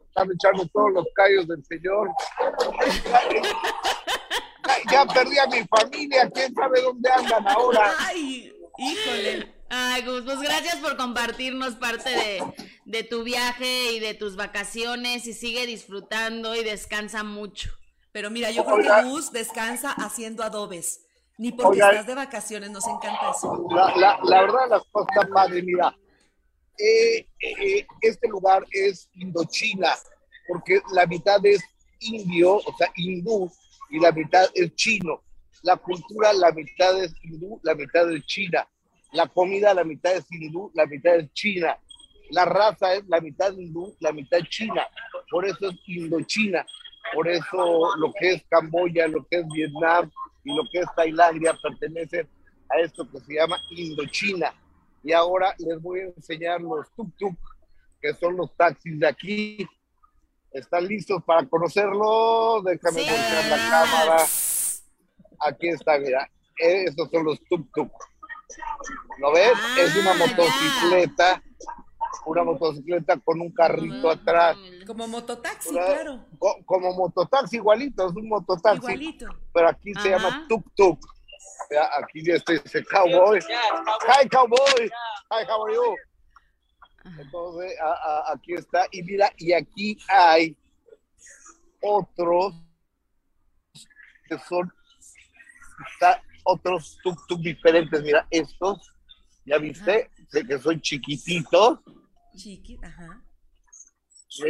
están 0.08 0.32
echando 0.34 0.66
todos 0.74 0.92
los 0.94 1.06
callos 1.14 1.48
del 1.48 1.64
señor. 1.66 2.10
Ya, 4.92 5.06
perdí 5.06 5.38
a 5.38 5.48
mi 5.48 5.64
familia, 5.68 6.30
quién 6.34 6.54
sabe 6.54 6.82
dónde 6.82 7.10
andan 7.12 7.48
ahora. 7.48 7.94
Ay, 8.00 8.54
híjole. 8.78 9.54
Ay, 9.70 10.02
Gus, 10.04 10.24
pues 10.24 10.40
gracias 10.40 10.78
por 10.78 10.98
compartirnos 10.98 11.76
parte 11.76 12.10
de, 12.10 12.44
de 12.86 13.04
tu 13.04 13.24
viaje 13.24 13.92
y 13.94 14.00
de 14.00 14.16
tus 14.16 14.36
vacaciones 14.36 15.28
y 15.28 15.34
sigue 15.34 15.68
disfrutando 15.68 16.56
y 16.56 16.64
descansa 16.64 17.24
mucho. 17.24 17.72
Pero 18.12 18.32
mira, 18.32 18.50
yo 18.50 18.66
creo 18.66 18.78
que 18.78 19.10
Gus 19.10 19.32
descansa 19.32 19.92
haciendo 19.92 20.44
adobes. 20.44 21.06
Ni 21.38 21.54
porque 21.54 21.78
Oiga. 21.82 21.92
estás 21.92 22.08
de 22.08 22.16
vacaciones, 22.16 22.70
nos 22.70 22.86
encanta 22.86 23.32
eso. 23.32 23.66
La, 23.70 23.96
la, 23.96 24.20
la 24.24 24.42
verdad, 24.42 24.70
las 24.70 24.84
cosas 24.92 25.08
están 25.16 25.32
padres. 25.32 25.64
Mira, 25.64 25.96
eh, 26.78 27.26
eh, 27.40 27.88
este 28.02 28.28
lugar 28.28 28.66
es 28.72 29.10
Indochina, 29.14 29.96
porque 30.48 30.82
la 30.92 31.06
mitad 31.06 31.46
es 31.46 31.62
indio, 32.00 32.56
o 32.56 32.76
sea, 32.78 32.92
hindú, 32.96 33.50
y 33.90 34.00
la 34.00 34.12
mitad 34.12 34.46
es 34.54 34.74
chino. 34.76 35.24
La 35.64 35.76
cultura, 35.76 36.32
la 36.34 36.52
mitad 36.52 37.04
es 37.04 37.14
hindú, 37.24 37.60
la 37.64 37.76
mitad 37.76 38.12
es 38.12 38.26
china. 38.26 38.68
La 39.12 39.28
comida, 39.28 39.74
la 39.74 39.84
mitad 39.84 40.16
es 40.16 40.26
hindú, 40.32 40.72
la 40.74 40.86
mitad 40.86 41.16
es 41.16 41.32
china. 41.34 41.78
La 42.32 42.46
raza 42.46 42.94
es 42.94 43.08
la 43.08 43.20
mitad 43.20 43.52
hindú, 43.54 43.96
la 44.00 44.12
mitad 44.12 44.40
china. 44.50 44.88
Por 45.30 45.46
eso 45.46 45.70
es 45.70 45.76
Indochina. 45.88 46.66
Por 47.14 47.28
eso 47.28 47.96
lo 47.98 48.14
que 48.14 48.34
es 48.34 48.44
Camboya, 48.50 49.08
lo 49.08 49.26
que 49.26 49.38
es 49.38 49.48
Vietnam 49.48 50.12
y 50.44 50.56
lo 50.56 50.64
que 50.72 50.80
es 50.80 50.88
Tailandia 50.96 51.56
pertenecen 51.62 52.28
a 52.70 52.80
esto 52.82 53.10
que 53.10 53.20
se 53.20 53.34
llama 53.34 53.58
Indochina. 53.72 54.54
Y 55.04 55.12
ahora 55.12 55.56
les 55.58 55.82
voy 55.82 56.02
a 56.02 56.04
enseñar 56.06 56.62
los 56.62 56.88
tuk-tuk, 56.96 57.38
que 58.02 58.14
son 58.14 58.38
los 58.38 58.56
taxis 58.56 59.00
de 59.00 59.08
aquí. 59.08 59.68
¿Están 60.52 60.88
listos 60.88 61.24
para 61.24 61.46
conocerlo? 61.48 62.62
Déjame 62.64 63.02
Sí. 63.04 63.10
voltear 63.10 63.46
la 63.46 63.70
cámara. 63.70 64.24
Aquí 65.48 65.70
está, 65.70 65.98
mira. 66.00 66.30
Estos 66.58 67.10
son 67.12 67.24
los 67.26 67.40
tuk-tuk. 67.50 67.92
¿Lo 69.20 69.32
ves? 69.32 69.54
Ah, 69.56 69.76
es 69.80 69.96
una 69.96 70.14
ya. 70.18 70.26
motocicleta. 70.28 71.44
Una 72.26 72.44
motocicleta 72.44 73.18
con 73.24 73.40
un 73.42 73.52
carrito 73.54 74.10
atrás. 74.10 74.58
Como 74.86 75.08
mototaxi, 75.08 75.70
Una- 75.70 75.86
claro. 75.86 76.26
co- 76.40 76.58
como 76.66 76.94
mototaxi 76.94 77.58
igualito, 77.58 78.08
es 78.08 78.16
un 78.16 78.28
mototaxi. 78.28 78.78
Igualito. 78.80 79.26
Pero 79.54 79.70
aquí 79.70 79.94
se 80.02 80.10
llama 80.10 80.46
tuk-tuk. 80.50 81.00
Aquí 82.04 82.26
ya 82.26 82.34
está 82.36 82.54
ese 82.54 82.84
cowboy. 82.86 83.40
Hi, 83.40 84.28
cowboy. 84.28 84.90
Hi, 85.32 85.46
how 85.48 85.66
are 85.66 85.76
you? 85.76 85.96
Entonces, 87.18 87.80
a- 87.80 87.86
a- 88.30 88.34
aquí 88.34 88.54
está. 88.54 88.86
Y 88.92 89.04
mira, 89.04 89.32
y 89.38 89.54
aquí 89.54 89.98
hay 90.10 90.56
otros 91.82 92.54
que 94.28 94.38
son 94.48 94.72
está- 95.94 96.22
otros 96.44 96.98
tuk-tuk 97.04 97.42
diferentes. 97.42 98.02
Mira, 98.04 98.28
estos, 98.30 98.94
¿ya 99.46 99.58
viste? 99.58 100.10
De 100.32 100.46
que 100.46 100.60
son 100.60 100.80
chiquititos. 100.82 101.80
Chiqui, 102.36 102.78
ajá. 102.84 103.24
Sí. 104.28 104.46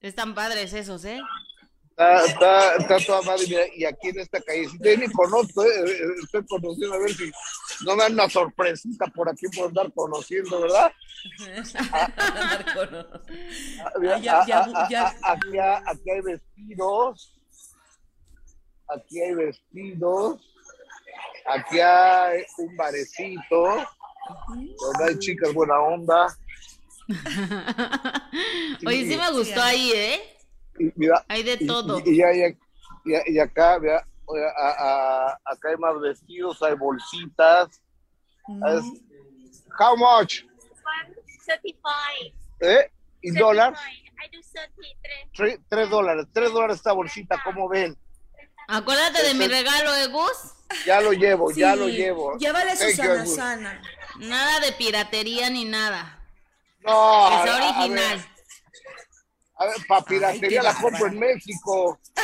Están 0.00 0.34
padres 0.34 0.72
esos, 0.72 1.04
¿eh? 1.04 1.20
Está, 1.98 2.24
está, 2.26 2.74
está 2.76 2.98
toda 3.04 3.22
madre, 3.22 3.44
mira, 3.48 3.62
y 3.74 3.84
aquí 3.84 4.10
en 4.10 4.20
esta 4.20 4.40
callecita, 4.40 4.88
yo 4.88 4.96
ni 4.98 5.08
conozco, 5.10 5.64
eh, 5.64 5.68
eh, 5.84 6.00
estoy 6.22 6.46
conociendo, 6.46 6.94
a 6.94 6.98
ver 6.98 7.12
si 7.12 7.28
no 7.84 7.96
me 7.96 8.02
dan 8.04 8.12
una 8.12 8.30
sorpresita 8.30 9.06
por 9.08 9.28
aquí 9.28 9.46
por 9.48 9.66
andar 9.66 9.92
conociendo, 9.92 10.60
¿verdad? 10.60 10.92
Aquí, 15.22 15.56
ha- 15.66 15.82
aquí 15.86 16.10
hay 16.10 16.20
vestidos, 16.20 17.34
aquí 18.94 19.20
hay 19.20 19.34
vestidos, 19.34 20.40
aquí 21.46 21.80
hay 21.80 22.44
un 22.58 22.76
barecito, 22.76 23.64
donde 24.78 25.04
hay 25.08 25.18
chicas 25.18 25.52
buena 25.52 25.80
onda, 25.80 26.28
Oye, 28.86 29.08
sí 29.08 29.16
me 29.16 29.30
gustó 29.32 29.60
ahí, 29.62 29.90
¿eh? 29.94 30.37
Y 30.78 30.92
mira, 30.96 31.24
Hay 31.28 31.42
de 31.42 31.56
todo. 31.58 32.00
Y, 32.04 32.22
y 32.22 32.56
y- 33.04 33.32
y 33.34 33.38
acá, 33.38 33.78
vea, 33.78 34.04
oiga, 34.26 34.52
a- 34.56 35.28
a- 35.30 35.38
acá 35.44 35.70
hay 35.70 35.76
más 35.76 35.98
vestidos, 36.00 36.62
hay 36.62 36.74
bolsitas. 36.74 37.80
Es- 38.66 39.02
how 39.78 39.96
much? 39.96 40.42
135. 41.44 41.88
¿Eh? 42.60 42.90
¿Y 43.22 43.30
dólar? 43.32 43.74
35. 43.74 44.08
I 44.20 44.36
do 44.36 44.42
33. 44.42 45.32
Tre- 45.34 45.60
Tres 45.68 45.90
dólares. 45.90 46.26
Tres 46.32 46.52
dólares 46.52 46.76
esta 46.76 46.92
bolsita, 46.92 47.40
¿cómo 47.44 47.68
ven? 47.68 47.96
Acuérdate 48.68 49.22
de 49.22 49.34
mi 49.34 49.46
regalo, 49.46 49.94
¿eh, 49.94 50.08
Gus? 50.08 50.54
Ya 50.84 51.00
lo 51.00 51.12
llevo, 51.12 51.50
ya 51.52 51.72
Sí, 51.72 51.78
lo 51.78 51.88
llevo. 51.88 52.36
Llévale 52.36 52.76
Susana. 52.76 53.24
Sana. 53.24 53.82
Nada 54.18 54.60
de 54.60 54.72
piratería 54.72 55.48
ni 55.48 55.64
nada. 55.64 56.22
No, 56.80 57.42
ver, 57.44 57.50
original. 57.54 58.26
A 59.58 59.66
ver, 59.66 59.76
para 59.88 60.04
piratería 60.04 60.62
la 60.62 60.74
compro 60.74 61.06
en 61.08 61.18
México. 61.18 61.98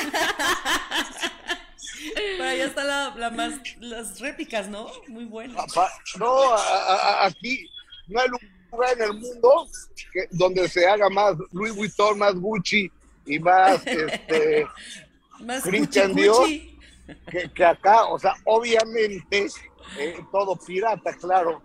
Pero 2.39 2.45
allá 2.45 2.65
están 2.67 2.87
la, 2.87 3.15
la 3.17 3.31
más, 3.31 3.55
las 3.81 4.21
réplicas, 4.21 4.69
¿no? 4.69 4.89
Muy 5.09 5.25
buenas. 5.25 5.57
No, 6.19 6.53
a- 6.53 6.57
a- 6.57 6.97
a- 7.25 7.27
aquí 7.27 7.67
no 8.09 8.21
hay 8.21 8.29
lugar 8.71 8.93
en 8.97 9.03
el 9.03 9.13
mundo 9.15 9.67
que- 10.13 10.29
donde 10.31 10.69
se 10.69 10.87
haga 10.87 11.09
más 11.09 11.35
Louis 11.53 11.75
Vuitton, 11.75 12.19
más 12.19 12.35
Gucci 12.35 12.91
y 13.27 13.39
más 13.39 13.81
este 13.87 14.67
Más 15.41 15.63
Christian 15.63 16.15
Dior. 16.15 16.47
que, 16.47 17.51
que 17.55 17.65
acá, 17.65 18.05
o 18.07 18.19
sea, 18.19 18.35
obviamente, 18.45 19.49
eh, 19.99 20.21
todo 20.31 20.57
pirata, 20.57 21.15
claro. 21.17 21.63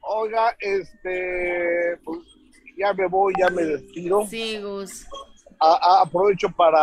Oiga, 0.00 0.56
este, 0.60 1.96
pues, 2.04 2.20
ya 2.76 2.92
me 2.92 3.06
voy, 3.08 3.32
ya 3.38 3.50
me 3.50 3.62
despido. 3.64 4.26
Sí, 4.28 4.58
Gus. 4.60 5.06
A- 5.58 5.78
a- 5.80 6.02
aprovecho 6.02 6.48
para, 6.50 6.78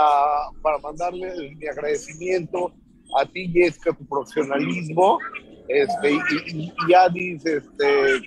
para 0.61 0.77
mandarle 0.79 1.55
mi 1.55 1.67
agradecimiento 1.67 2.71
a 3.19 3.25
ti, 3.25 3.47
Jessica, 3.53 3.93
tu 3.93 4.05
profesionalismo. 4.07 5.19
Este, 5.67 6.11
y, 6.11 6.19
y- 6.65 6.73
ya 6.89 7.05
este, 7.05 7.61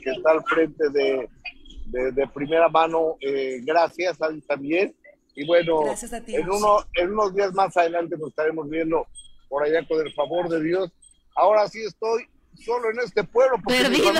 que 0.02 0.10
está 0.16 0.30
al 0.30 0.42
frente 0.44 0.88
de, 0.90 1.28
de, 1.86 2.12
de 2.12 2.26
primera 2.28 2.68
mano. 2.68 3.16
eh, 3.20 3.60
gracias, 3.62 4.20
Adi, 4.22 4.40
también. 4.42 4.94
Y 5.34 5.44
bueno, 5.46 5.80
a 5.90 5.94
ti, 6.24 6.34
en, 6.34 6.48
uno, 6.48 6.78
en 6.94 7.10
unos 7.12 7.34
días 7.34 7.52
más 7.52 7.76
adelante 7.76 8.16
nos 8.16 8.30
estaremos 8.30 8.70
viendo 8.70 9.06
por 9.50 9.62
allá 9.64 9.86
con 9.86 10.00
el 10.06 10.12
favor 10.14 10.48
de 10.48 10.62
Dios. 10.62 10.90
Ahora 11.34 11.68
sí 11.68 11.82
estoy 11.84 12.24
solo 12.64 12.90
en 12.90 13.00
este 13.00 13.22
pueblo 13.22 13.56
porque 13.62 13.80
Perdido. 13.82 14.12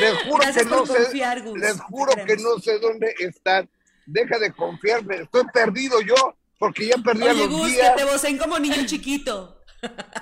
Les 0.00 0.22
juro 0.24 0.36
Gracias 0.38 0.64
que 0.64 0.70
no 0.70 0.86
sé, 0.86 0.94
confiar, 0.94 1.42
Gus. 1.42 1.58
les 1.58 1.80
juro 1.80 2.12
que 2.26 2.36
no 2.36 2.58
sé 2.58 2.78
dónde 2.78 3.14
están. 3.20 3.68
Deja 4.06 4.38
de 4.38 4.52
confiarme, 4.52 5.16
estoy 5.22 5.44
perdido 5.52 6.00
yo, 6.00 6.14
porque 6.58 6.86
ya 6.86 6.96
perdí 6.98 7.26
a 7.26 7.32
los 7.32 7.48
Gus, 7.48 7.66
que 7.68 7.72
días, 7.74 7.96
te 7.96 8.04
vocen 8.04 8.38
como 8.38 8.58
niño 8.58 8.82
chiquito. 8.86 9.62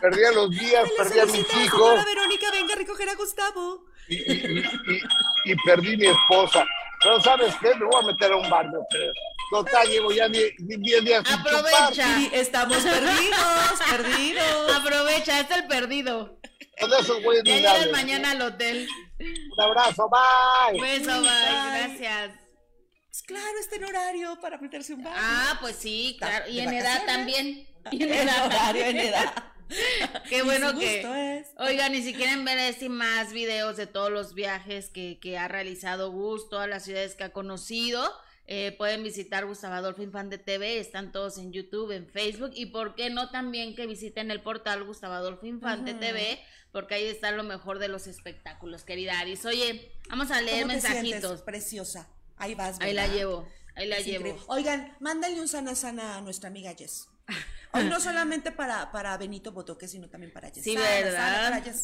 perdí 0.01 0.25
a 0.25 0.33
los 0.33 0.51
días, 0.51 0.89
perdí 0.97 1.19
a 1.21 1.27
mis 1.27 1.55
a 1.55 1.63
hijos 1.63 1.81
señora 1.91 2.05
Verónica, 2.05 2.51
venga 2.51 2.75
a 2.75 2.77
recoger 2.77 3.09
a 3.09 3.15
Gustavo. 3.15 3.85
y, 4.09 4.15
y- 4.17 4.21
y- 4.33 4.59
y- 4.97 5.53
y 5.53 5.57
perdí 5.67 5.97
mi 5.97 6.07
esposa. 6.07 6.65
Pero 7.03 7.21
¿sabes 7.21 7.55
qué? 7.61 7.75
Me 7.75 7.85
voy 7.85 8.03
a 8.03 8.07
meter 8.07 8.33
a 8.33 8.37
un 8.37 8.49
bar, 8.49 8.67
creo. 8.91 9.13
Total, 9.51 9.87
llevo 9.89 10.11
ya 10.13 10.27
10 10.29 10.57
días 11.03 11.23
sin. 11.27 11.39
Aprovecha. 11.39 12.19
Y 12.19 12.31
estamos 12.33 12.79
perdidos, 12.79 13.81
perdidos. 13.91 14.77
Aprovecha, 14.77 15.41
es 15.41 15.51
el 15.51 15.67
perdido. 15.67 16.39
Con 16.81 16.93
esos 16.95 17.23
güeyes 17.23 17.45
Ya 17.45 17.57
llegas 17.57 17.91
mañana 17.93 18.31
al 18.31 18.41
hotel. 18.43 18.89
Un 19.57 19.61
abrazo, 19.61 20.09
bye. 20.09 20.81
Beso, 20.81 21.11
bye. 21.11 21.21
Bye. 21.21 21.99
Gracias. 21.99 22.33
Pues 23.07 23.23
claro, 23.23 23.59
está 23.61 23.77
en 23.77 23.85
horario 23.85 24.41
para 24.41 24.59
meterse 24.59 24.95
un 24.95 25.05
bar. 25.05 25.15
Ah, 25.17 25.59
pues 25.61 25.77
sí, 25.77 26.17
claro. 26.19 26.51
Y 26.51 26.61
en 26.61 26.73
edad 26.73 27.07
también. 27.07 27.67
Y 27.91 28.03
en 28.03 28.13
en 28.13 28.29
edad 28.29 28.47
horario, 28.47 28.85
en 28.87 28.99
edad. 28.99 29.35
Qué 30.29 30.43
bueno 30.43 30.77
que. 30.79 30.97
gusto 30.97 31.15
es. 31.15 31.47
Oigan, 31.59 31.95
y 31.95 32.03
si 32.03 32.13
quieren 32.15 32.45
ver 32.45 32.59
este 32.59 32.87
y 32.87 32.89
más 32.89 33.33
videos 33.33 33.77
de 33.77 33.87
todos 33.87 34.11
los 34.11 34.35
viajes 34.35 34.91
que, 34.91 35.19
que 35.21 35.39
ha 35.39 35.49
realizado 35.49 36.11
Gus, 36.11 36.49
todas 36.49 36.69
las 36.69 36.85
ciudades 36.85 37.15
que 37.15 37.25
ha 37.25 37.33
conocido, 37.33 38.13
eh, 38.47 38.75
pueden 38.77 39.03
visitar 39.03 39.47
Gustavo 39.47 39.75
Adolfo 39.75 40.03
Infante 40.03 40.39
TV, 40.39 40.79
están 40.79 41.13
todos 41.13 41.39
en 41.39 41.53
YouTube, 41.53 41.93
en 41.93 42.07
Facebook, 42.07 42.51
y 42.55 42.67
por 42.67 42.95
qué 42.95 43.09
no 43.11 43.31
también 43.31 43.75
que 43.75 43.87
visiten 43.87 44.31
el 44.31 44.43
portal 44.43 44.85
Gustavo 44.85 45.15
Adolfo 45.15 45.47
Infante 45.47 45.95
TV, 45.95 46.39
porque 46.73 46.95
ahí 46.97 47.05
está 47.07 47.31
lo 47.31 47.43
mejor 47.45 47.79
de 47.79 47.89
los 47.89 48.07
espectáculos, 48.07 48.85
querida 48.85 49.19
Aris. 49.21 49.45
Oye, 49.47 49.93
vamos 50.11 50.31
a 50.31 50.41
leer 50.43 50.63
¿Cómo 50.63 50.75
te 50.75 50.81
sientes? 50.81 51.03
mensajitos. 51.05 51.43
Preciosa. 51.43 52.09
Ahí 52.37 52.55
vas. 52.55 52.81
Ahí 52.81 52.93
la 52.93 53.07
llevo, 53.07 53.49
ahí 53.77 53.87
la 53.87 53.99
Es 53.99 54.07
llevo. 54.07 54.27
increíble. 54.27 54.43
Oigan, 54.49 54.97
mándale 55.01 55.41
un 55.41 55.49
sana 55.49 55.75
sana 55.75 56.17
a 56.17 56.21
nuestra 56.21 56.49
amiga 56.49 56.75
Jess. 56.75 57.09
Hoy 57.73 57.85
no 57.85 57.99
solamente 58.01 58.53
para, 58.53 58.93
para 58.93 59.17
Benito 59.19 59.51
Botoque, 59.53 59.89
sino 59.89 60.09
también 60.09 60.33
para 60.33 60.51
Jess. 60.51 60.63
Sí, 60.63 60.77
¿verdad? 60.77 61.63
para. 61.63 61.75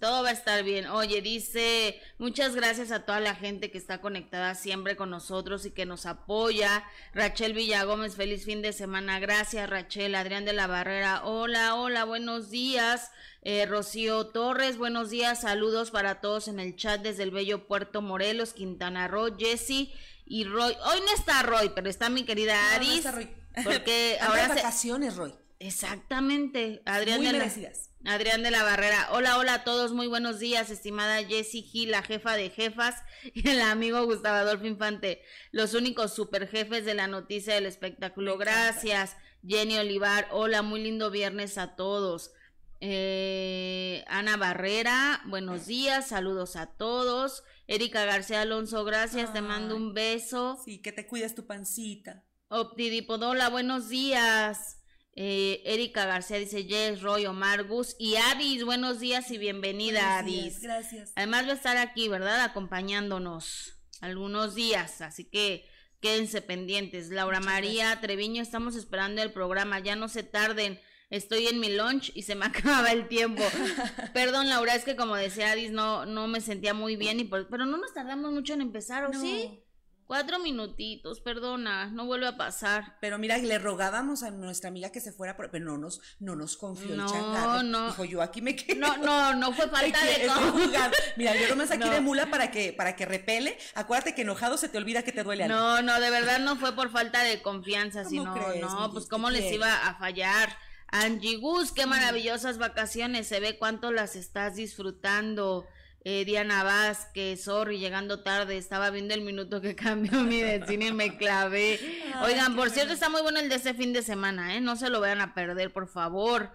Todo 0.00 0.22
va 0.24 0.30
a 0.30 0.32
estar 0.32 0.62
bien. 0.64 0.86
Oye, 0.86 1.22
dice, 1.22 2.00
muchas 2.18 2.54
gracias 2.56 2.90
a 2.90 3.04
toda 3.04 3.20
la 3.20 3.34
gente 3.34 3.70
que 3.70 3.78
está 3.78 4.00
conectada 4.00 4.54
siempre 4.54 4.96
con 4.96 5.10
nosotros 5.10 5.64
y 5.64 5.70
que 5.70 5.86
nos 5.86 6.06
apoya. 6.06 6.84
Rachel 7.14 7.52
Villagómez, 7.52 8.16
feliz 8.16 8.44
fin 8.44 8.60
de 8.62 8.72
semana. 8.72 9.20
Gracias, 9.20 9.70
Rachel. 9.70 10.14
Adrián 10.16 10.44
de 10.44 10.52
la 10.52 10.66
Barrera, 10.66 11.24
hola, 11.24 11.76
hola, 11.76 12.04
buenos 12.04 12.50
días. 12.50 13.10
Eh, 13.42 13.64
Rocío 13.66 14.26
Torres, 14.26 14.76
buenos 14.76 15.10
días. 15.10 15.42
Saludos 15.42 15.92
para 15.92 16.20
todos 16.20 16.48
en 16.48 16.58
el 16.58 16.74
chat 16.74 17.00
desde 17.00 17.22
el 17.22 17.30
bello 17.30 17.68
Puerto 17.68 18.02
Morelos, 18.02 18.52
Quintana 18.52 19.06
Roo, 19.06 19.36
Jessy 19.38 19.92
y 20.24 20.42
Roy. 20.42 20.76
Hoy 20.84 21.00
no 21.06 21.14
está 21.14 21.44
Roy, 21.44 21.70
pero 21.72 21.88
está 21.88 22.08
mi 22.08 22.24
querida 22.24 22.54
No, 22.54 22.68
no 22.70 22.74
Aris. 22.74 22.96
está 22.96 23.12
Roy. 23.12 23.30
Porque 23.64 24.18
ahora 24.22 24.48
se, 24.48 24.54
vacaciones, 24.56 25.16
Roy. 25.16 25.34
Exactamente, 25.58 26.82
Adrián 26.84 27.18
Muy 27.18 27.26
de 27.26 27.32
la, 27.32 27.38
merecidas. 27.38 27.90
Adrián 28.04 28.42
de 28.42 28.50
la 28.50 28.62
Barrera. 28.62 29.08
Hola, 29.12 29.38
hola 29.38 29.54
a 29.54 29.64
todos, 29.64 29.92
muy 29.92 30.06
buenos 30.06 30.38
días, 30.38 30.70
estimada 30.70 31.24
Jessie 31.24 31.62
Gil, 31.62 31.90
la 31.90 32.02
jefa 32.02 32.36
de 32.36 32.50
jefas, 32.50 33.02
y 33.34 33.48
el 33.48 33.60
amigo 33.62 34.04
Gustavo 34.04 34.36
Adolfo 34.36 34.66
Infante, 34.66 35.22
los 35.52 35.74
únicos 35.74 36.14
super 36.14 36.46
jefes 36.46 36.84
de 36.84 36.94
la 36.94 37.06
noticia 37.06 37.54
del 37.54 37.66
espectáculo. 37.66 38.36
Gracias, 38.36 39.16
Jenny 39.46 39.78
Olivar. 39.78 40.28
Hola, 40.30 40.62
muy 40.62 40.82
lindo 40.82 41.10
viernes 41.10 41.56
a 41.56 41.74
todos. 41.74 42.32
Eh, 42.80 44.04
Ana 44.08 44.36
Barrera, 44.36 45.22
buenos 45.26 45.66
días, 45.66 46.08
saludos 46.08 46.56
a 46.56 46.66
todos. 46.66 47.42
Erika 47.66 48.04
García 48.04 48.42
Alonso, 48.42 48.84
gracias, 48.84 49.32
te 49.32 49.40
mando 49.40 49.74
un 49.74 49.94
beso. 49.94 50.60
Sí, 50.64 50.82
que 50.82 50.92
te 50.92 51.06
cuides 51.06 51.34
tu 51.34 51.46
pancita. 51.46 52.25
Optidipodola, 52.48 53.48
buenos 53.48 53.88
días. 53.88 54.80
Eh, 55.14 55.62
Erika 55.64 56.06
García 56.06 56.38
dice 56.38 56.64
Yes, 56.64 57.02
Roy, 57.02 57.26
Omar, 57.26 57.64
Gus 57.64 57.96
y 57.98 58.16
Adis, 58.16 58.64
buenos 58.64 59.00
días 59.00 59.30
y 59.30 59.38
bienvenida, 59.38 60.18
Adis. 60.18 60.60
Gracias. 60.60 61.12
Además 61.16 61.46
va 61.46 61.52
a 61.52 61.54
estar 61.54 61.76
aquí, 61.76 62.08
¿verdad? 62.08 62.40
Acompañándonos 62.42 63.80
algunos 64.00 64.54
días, 64.54 65.00
así 65.00 65.24
que 65.24 65.64
quédense 66.00 66.40
pendientes. 66.40 67.08
Laura 67.08 67.38
Muchas 67.40 67.52
María 67.52 68.00
Treviño, 68.00 68.42
estamos 68.42 68.76
esperando 68.76 69.22
el 69.22 69.32
programa, 69.32 69.80
ya 69.80 69.96
no 69.96 70.08
se 70.08 70.22
tarden. 70.22 70.78
Estoy 71.10 71.46
en 71.48 71.58
mi 71.60 71.74
lunch 71.74 72.12
y 72.14 72.22
se 72.22 72.34
me 72.36 72.46
acaba 72.46 72.92
el 72.92 73.08
tiempo. 73.08 73.42
Perdón, 74.14 74.48
Laura, 74.50 74.74
es 74.76 74.84
que 74.84 74.94
como 74.96 75.16
decía 75.16 75.50
Adis, 75.52 75.72
no, 75.72 76.06
no 76.06 76.28
me 76.28 76.40
sentía 76.40 76.74
muy 76.74 76.94
bien, 76.94 77.18
y 77.18 77.24
por- 77.24 77.48
pero 77.48 77.66
no 77.66 77.76
nos 77.78 77.92
tardamos 77.92 78.30
mucho 78.32 78.54
en 78.54 78.60
empezar, 78.60 79.04
¿o 79.04 79.08
No. 79.08 79.20
sí? 79.20 79.62
Cuatro 80.06 80.38
minutitos, 80.38 81.18
perdona, 81.20 81.86
no 81.86 82.06
vuelve 82.06 82.28
a 82.28 82.36
pasar. 82.36 82.96
Pero 83.00 83.18
mira, 83.18 83.38
le 83.38 83.58
rogábamos 83.58 84.22
a 84.22 84.30
nuestra 84.30 84.68
amiga 84.68 84.92
que 84.92 85.00
se 85.00 85.10
fuera, 85.12 85.36
pero 85.36 85.64
no 85.64 85.78
nos, 85.78 86.00
no 86.20 86.36
nos 86.36 86.56
confió 86.56 86.94
No, 86.94 87.06
el 87.06 87.10
changarro. 87.10 87.62
no. 87.64 87.86
Dijo, 87.88 88.04
yo 88.04 88.22
aquí 88.22 88.40
me 88.40 88.54
quedo. 88.54 88.78
No, 88.78 88.96
no, 88.98 89.34
no 89.34 89.52
fue 89.52 89.68
falta 89.70 90.04
de 90.04 90.14
quiero 90.14 90.32
con- 90.34 90.50
jugar. 90.66 90.92
Mira, 91.16 91.34
yo 91.34 91.48
nomás 91.48 91.72
aquí 91.72 91.84
No. 91.88 91.90
de 91.90 92.00
mula 92.00 92.30
para 92.30 92.52
que, 92.52 92.72
para 92.72 92.94
que 92.94 93.04
repele. 93.04 93.58
Acuérdate 93.74 94.14
que 94.14 94.22
enojado 94.22 94.56
se 94.58 94.68
te 94.68 94.78
olvida 94.78 95.02
que 95.02 95.10
te 95.10 95.24
duele 95.24 95.42
algo. 95.44 95.56
No, 95.56 95.82
no, 95.82 95.98
de 96.00 96.10
verdad 96.10 96.38
no 96.38 96.54
fue 96.54 96.72
por 96.76 96.90
falta 96.90 97.24
de 97.24 97.42
confianza, 97.42 98.04
¿Cómo 98.04 98.10
sino, 98.10 98.32
crees, 98.32 98.60
no, 98.60 98.92
pues 98.92 99.06
¿Qué 99.06 99.10
cómo 99.10 99.28
les 99.30 99.52
iba 99.52 99.88
a 99.88 99.96
fallar. 99.96 100.56
Angie 100.88 101.38
Gus, 101.38 101.72
qué 101.72 101.84
maravillosas 101.84 102.58
vacaciones, 102.58 103.26
se 103.26 103.40
ve 103.40 103.58
cuánto 103.58 103.90
las 103.90 104.14
estás 104.14 104.54
disfrutando. 104.54 105.66
Eh, 106.08 106.24
Diana 106.24 106.62
Vázquez, 106.62 107.42
sorry, 107.42 107.80
llegando 107.80 108.20
tarde, 108.22 108.56
estaba 108.56 108.90
viendo 108.90 109.12
el 109.12 109.22
minuto 109.22 109.60
que 109.60 109.74
cambió 109.74 110.22
mi 110.22 110.40
destino 110.40 110.86
y 110.86 110.92
me 110.92 111.16
clavé. 111.16 111.80
Oigan, 112.24 112.54
por 112.54 112.70
cierto, 112.70 112.92
está 112.92 113.08
muy 113.08 113.22
bueno 113.22 113.40
el 113.40 113.48
de 113.48 113.56
este 113.56 113.74
fin 113.74 113.92
de 113.92 114.02
semana, 114.02 114.54
¿eh? 114.54 114.60
No 114.60 114.76
se 114.76 114.88
lo 114.88 115.00
vayan 115.00 115.20
a 115.20 115.34
perder, 115.34 115.72
por 115.72 115.88
favor. 115.88 116.52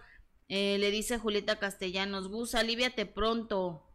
Eh, 0.48 0.78
le 0.78 0.90
dice 0.90 1.18
Julieta 1.18 1.58
Castellanos, 1.58 2.28
Gus, 2.28 2.54
aliviate 2.54 3.04
pronto. 3.04 3.86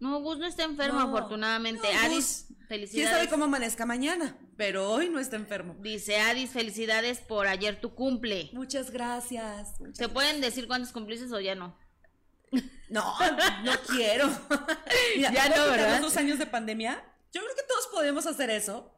No, 0.00 0.18
Gus 0.18 0.38
no 0.38 0.46
está 0.46 0.64
enfermo, 0.64 0.98
No, 0.98 1.06
afortunadamente. 1.06 1.86
no, 1.94 2.10
Gus, 2.16 2.46
felicidades. 2.66 2.90
¿Quién 2.90 3.08
sabe 3.08 3.28
cómo 3.28 3.44
amanezca 3.44 3.86
mañana? 3.86 4.36
Pero 4.56 4.90
hoy 4.90 5.10
no 5.10 5.20
está 5.20 5.36
enfermo. 5.36 5.76
Dice 5.78 6.18
Adis, 6.18 6.50
felicidades 6.50 7.20
por 7.20 7.46
ayer 7.46 7.80
tu 7.80 7.94
cumple. 7.94 8.50
Muchas 8.52 8.90
gracias. 8.90 9.78
muchas 9.78 9.96
¿Se 9.96 10.08
pueden 10.08 10.40
decir 10.40 10.66
cuántos 10.66 10.90
cumpliste 10.90 11.32
o 11.32 11.38
ya 11.38 11.54
no? 11.54 11.78
No, 12.90 13.16
no 13.64 13.72
quiero. 13.88 14.28
Mira, 15.16 15.32
Ya 15.32 15.46
¿puedo 15.48 15.66
no, 15.66 15.70
¿verdad? 15.72 16.00
dos 16.00 16.16
años 16.16 16.38
de 16.38 16.46
pandemia? 16.46 17.02
Yo 17.32 17.40
creo 17.42 17.54
que 17.56 17.62
todos 17.68 17.86
podemos 17.88 18.26
hacer 18.26 18.50
eso. 18.50 18.90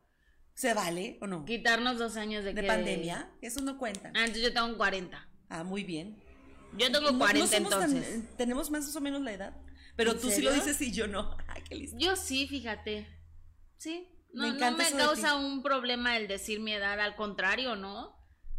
¿Se 0.54 0.72
vale 0.74 1.18
o 1.20 1.26
no? 1.26 1.44
Quitarnos 1.44 1.98
dos 1.98 2.16
años 2.16 2.42
de, 2.44 2.54
De 2.54 2.62
que- 2.62 2.66
pandemia, 2.66 3.30
eso 3.42 3.60
no 3.60 3.76
cuenta. 3.78 4.08
Ah, 4.14 4.20
entonces 4.20 4.42
yo 4.42 4.52
tengo 4.52 4.76
40. 4.76 5.28
Ah, 5.50 5.64
muy 5.64 5.84
bien. 5.84 6.22
Yo 6.78 6.86
tengo 6.90 7.00
No- 7.06 7.12
no 7.12 7.18
40 7.18 7.56
somos 7.56 7.70
tan- 7.70 7.96
entonces. 7.96 8.36
tenemos 8.36 8.70
más 8.70 8.94
o 8.96 9.00
menos 9.00 9.20
la 9.22 9.32
edad. 9.32 9.56
Pero 9.96 10.12
¿En 10.12 10.18
tú 10.20 10.30
sí 10.30 10.42
lo 10.42 10.52
dices 10.52 10.80
y 10.82 10.92
yo 10.92 11.06
no. 11.06 11.36
Ay, 11.48 11.62
qué 11.68 11.74
listo. 11.74 11.96
Yo 11.98 12.16
sí, 12.16 12.46
fíjate. 12.48 13.06
Sí. 13.78 14.08
No 14.32 14.52
Me 14.52 14.58
no 14.70 14.76
causa 14.98 15.36
un 15.36 15.62
problema 15.62 16.16
el 16.18 16.26
decir 16.28 16.60
mi 16.60 16.72
edad, 16.72 17.00
al 17.00 17.16
contrario, 17.16 17.76
¿no? 17.76 18.15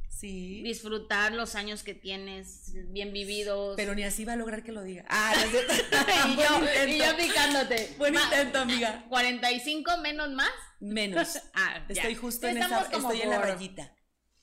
Sí. 0.10 0.62
Disfrutar 0.64 1.34
los 1.34 1.56
años 1.56 1.84
que 1.84 1.94
tienes 1.94 2.72
bien 2.92 3.14
vividos. 3.14 3.76
Pero 3.76 3.94
ni 3.94 4.04
así 4.04 4.26
va 4.26 4.34
a 4.34 4.36
lograr 4.36 4.64
que 4.64 4.72
lo 4.72 4.82
diga. 4.84 5.06
Ah, 5.10 5.34
no 5.36 5.42
es 5.44 5.50
cierto. 5.52 5.74
y, 6.28 6.36
yo, 6.36 6.60
intento. 6.60 6.88
y 6.90 6.98
yo 6.98 7.18
picándote. 7.18 7.96
Buen 7.98 8.14
Ma- 8.16 8.24
intento, 8.24 8.60
amiga. 8.60 9.06
45 9.10 9.98
menos 10.00 10.30
más. 10.32 10.50
Menos. 10.80 11.38
Ah, 11.54 11.86
ya. 11.90 12.02
Estoy 12.02 12.16
justo 12.16 12.48
en 12.48 12.58
esa, 12.58 12.82
estoy 12.92 13.22
en 13.22 13.30
la 13.30 13.40
rayita. 13.40 13.94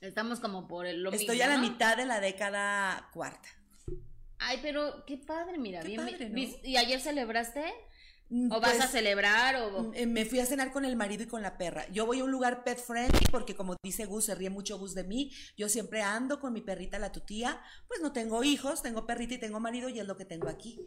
Estamos 0.01 0.39
como 0.41 0.69
por 0.69 0.87
el, 0.87 1.03
lo 1.03 1.11
Estoy 1.13 1.29
mismo, 1.37 1.45
a 1.45 1.49
la 1.49 1.57
¿no? 1.57 1.63
mitad 1.63 1.97
de 1.97 2.05
la 2.05 2.21
década 2.21 3.09
cuarta. 3.15 3.49
Ay, 4.39 4.59
pero 4.61 5.05
qué 5.07 5.17
padre, 5.17 5.57
mira. 5.59 5.81
Qué 5.81 5.89
bien, 5.89 6.01
padre, 6.05 6.29
¿no? 6.29 6.35
vis- 6.35 6.59
¿Y 6.63 6.77
ayer 6.77 7.01
celebraste? 7.01 7.65
Mm, 8.31 8.51
¿O 8.53 8.61
vas 8.61 8.73
pues, 8.73 8.85
a 8.85 8.89
celebrar? 8.89 9.57
O... 9.57 9.93
eh, 9.95 10.07
Me 10.07 10.25
fui 10.25 10.41
a 10.41 10.47
cenar 10.47 10.73
con 10.73 10.85
el 10.85 10.97
marido 10.97 11.23
y 11.23 11.27
con 11.27 11.43
la 11.43 11.59
perra. 11.59 11.87
Yo 11.91 12.07
voy 12.07 12.21
a 12.21 12.25
un 12.25 12.31
lugar 12.31 12.65
pet 12.65 12.79
friendly 12.79 13.27
porque 13.31 13.55
como 13.55 13.77
dice 13.83 14.07
Gus, 14.07 14.25
se 14.25 14.35
ríe 14.35 14.51
mucho 14.51 14.79
Gus 14.79 14.95
de 14.95 15.05
mí. 15.05 15.31
Yo 15.57 15.69
siempre 15.69 16.03
ando 16.03 16.41
con 16.41 16.53
mi 16.53 16.63
perrita, 16.63 16.99
la 16.99 17.13
tutía. 17.13 17.61
Pues 17.87 18.01
no 18.01 18.13
tengo 18.13 18.43
hijos, 18.45 18.83
tengo 18.83 19.07
perrita 19.07 19.35
y 19.35 19.39
tengo 19.39 19.61
marido 19.61 19.89
y 19.89 20.01
es 20.01 20.07
lo 20.07 20.17
que 20.17 20.25
tengo 20.25 20.49
aquí. 20.49 20.81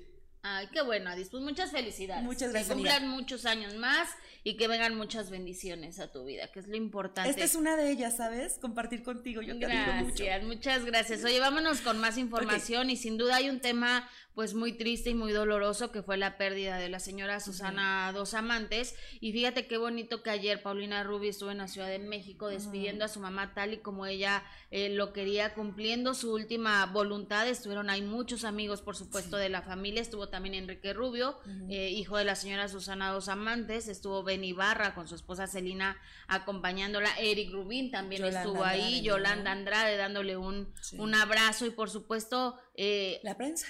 Ay, 0.44 0.68
qué 0.72 0.82
bueno, 0.82 1.10
Adis. 1.10 1.30
Pues 1.30 1.44
muchas 1.44 1.72
felicidades. 1.72 2.24
Muchas 2.24 2.52
gracias, 2.52 2.70
Que 2.70 2.74
cumplan 2.76 3.08
muchos 3.10 3.46
años 3.46 3.76
más 3.76 4.10
y 4.44 4.56
que 4.56 4.68
vengan 4.68 4.96
muchas 4.96 5.30
bendiciones 5.30 6.00
a 6.00 6.12
tu 6.12 6.24
vida, 6.24 6.50
que 6.52 6.60
es 6.60 6.68
lo 6.68 6.78
importante. 6.78 7.30
Esta 7.30 7.44
es 7.44 7.56
una 7.56 7.76
de 7.76 7.92
ellas, 7.92 8.18
¿sabes? 8.18 8.58
Compartir 8.60 9.04
contigo. 9.04 9.42
Yo 9.42 9.58
te 9.60 9.66
admiro 9.66 10.06
mucho. 10.06 10.24
Gracias, 10.24 10.44
muchas 10.44 10.86
gracias. 10.86 11.24
Oye, 11.26 11.40
vámonos 11.40 11.82
con 11.82 12.00
más 12.00 12.18
información 12.18 12.90
y 12.90 12.96
sin 12.98 13.18
duda 13.18 13.38
hay 13.38 13.50
un 13.50 13.60
tema 13.60 14.10
pues 14.38 14.54
muy 14.54 14.74
triste 14.74 15.10
y 15.10 15.16
muy 15.16 15.32
doloroso 15.32 15.92
que 15.92 16.04
fue 16.04 16.16
la 16.16 16.38
pérdida 16.38 16.78
de 16.78 16.90
la 16.90 17.00
señora 17.00 17.40
Susana 17.40 18.12
Dos 18.14 18.36
Amantes 18.36 18.94
y 19.20 19.32
fíjate 19.34 19.66
qué 19.66 19.78
bonito 19.78 20.22
que 20.22 20.30
ayer 20.30 20.62
Paulina 20.62 21.02
Rubio 21.02 21.32
estuvo 21.32 21.50
en 21.50 21.58
la 21.58 21.68
Ciudad 21.68 21.88
de 21.88 21.98
México 21.98 22.48
despidiendo 22.48 23.04
a 23.04 23.08
su 23.08 23.20
mamá 23.20 23.56
tal 23.56 23.74
y 23.74 23.78
como 23.80 24.06
ella 24.06 24.44
eh, 24.70 24.90
lo 24.90 25.12
quería, 25.12 25.56
cumpliendo 25.56 26.14
su 26.14 26.32
última 26.32 26.86
voluntad. 26.86 27.48
Estuvieron 27.48 27.90
ahí 27.90 28.04
muchos 28.04 28.44
amigos, 28.44 28.84
por 28.84 28.96
supuesto, 28.96 29.38
de 29.38 29.50
la 29.50 29.64
familia. 29.64 30.04
Estuvo 30.04 30.30
también 30.30 30.54
Enrique 30.54 30.94
Rubio, 30.94 31.40
eh, 31.72 31.90
hijo 31.90 32.16
de 32.18 32.26
la 32.26 32.36
señora 32.36 32.68
Susana 32.68 33.10
Dos 33.12 33.30
Amantes. 33.30 33.88
Estuvo 33.88 34.22
Ben 34.22 34.44
Ibarra 34.44 34.94
con 34.94 35.08
su 35.08 35.16
esposa 35.16 35.48
Celina 35.48 35.98
acompañándola. 36.28 37.10
Eric 37.18 37.52
Rubín 37.52 37.90
también 37.90 38.22
Yolanda 38.22 38.42
estuvo 38.44 38.64
ahí. 38.64 39.02
Yolanda 39.02 39.52
Andrade 39.52 39.98
dándole 39.98 40.38
un, 40.38 40.72
Sí. 40.80 40.98
un 41.00 41.16
abrazo 41.16 41.66
y 41.66 41.72
por 41.72 41.90
supuesto 41.90 42.60
eh, 42.76 43.20
La 43.24 43.36
prensa. 43.36 43.66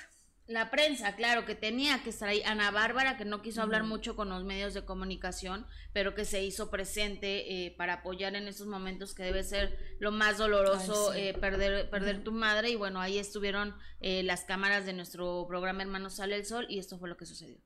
La 0.48 0.72
prensa, 0.72 1.14
claro, 1.16 1.44
que 1.44 1.56
tenía 1.56 2.02
que 2.04 2.10
estar 2.10 2.30
ahí. 2.30 2.42
Ana 2.46 2.72
Bárbara, 2.72 3.18
que 3.18 3.26
no 3.26 3.42
quiso 3.42 3.62
hablar 3.62 3.84
mucho 3.84 4.16
con 4.16 4.30
los 4.30 4.46
medios 4.46 4.74
de 4.74 4.86
comunicación, 4.86 5.68
pero 5.92 6.16
que 6.16 6.24
se 6.24 6.42
hizo 6.42 6.72
presente 6.72 7.66
eh, 7.66 7.76
para 7.78 7.96
apoyar 7.96 8.34
en 8.36 8.48
esos 8.48 8.66
momentos 8.66 9.14
que 9.14 9.24
debe 9.24 9.44
ser 9.44 9.78
lo 10.00 10.12
más 10.12 10.38
doloroso 10.38 11.12
Ay, 11.12 11.22
sí. 11.22 11.28
eh, 11.28 11.34
perder, 11.34 11.90
perder 11.90 12.24
tu 12.24 12.32
madre. 12.32 12.70
Y 12.70 12.76
bueno, 12.78 13.02
ahí 13.02 13.18
estuvieron 13.18 13.76
eh, 14.00 14.24
las 14.24 14.46
cámaras 14.46 14.86
de 14.86 14.94
nuestro 14.94 15.46
programa 15.50 15.82
Hermanos 15.82 16.16
Sale 16.16 16.38
el 16.38 16.46
Sol 16.46 16.66
y 16.70 16.80
esto 16.80 16.98
fue 16.98 17.10
lo 17.10 17.18
que 17.18 17.26
sucedió. 17.26 17.58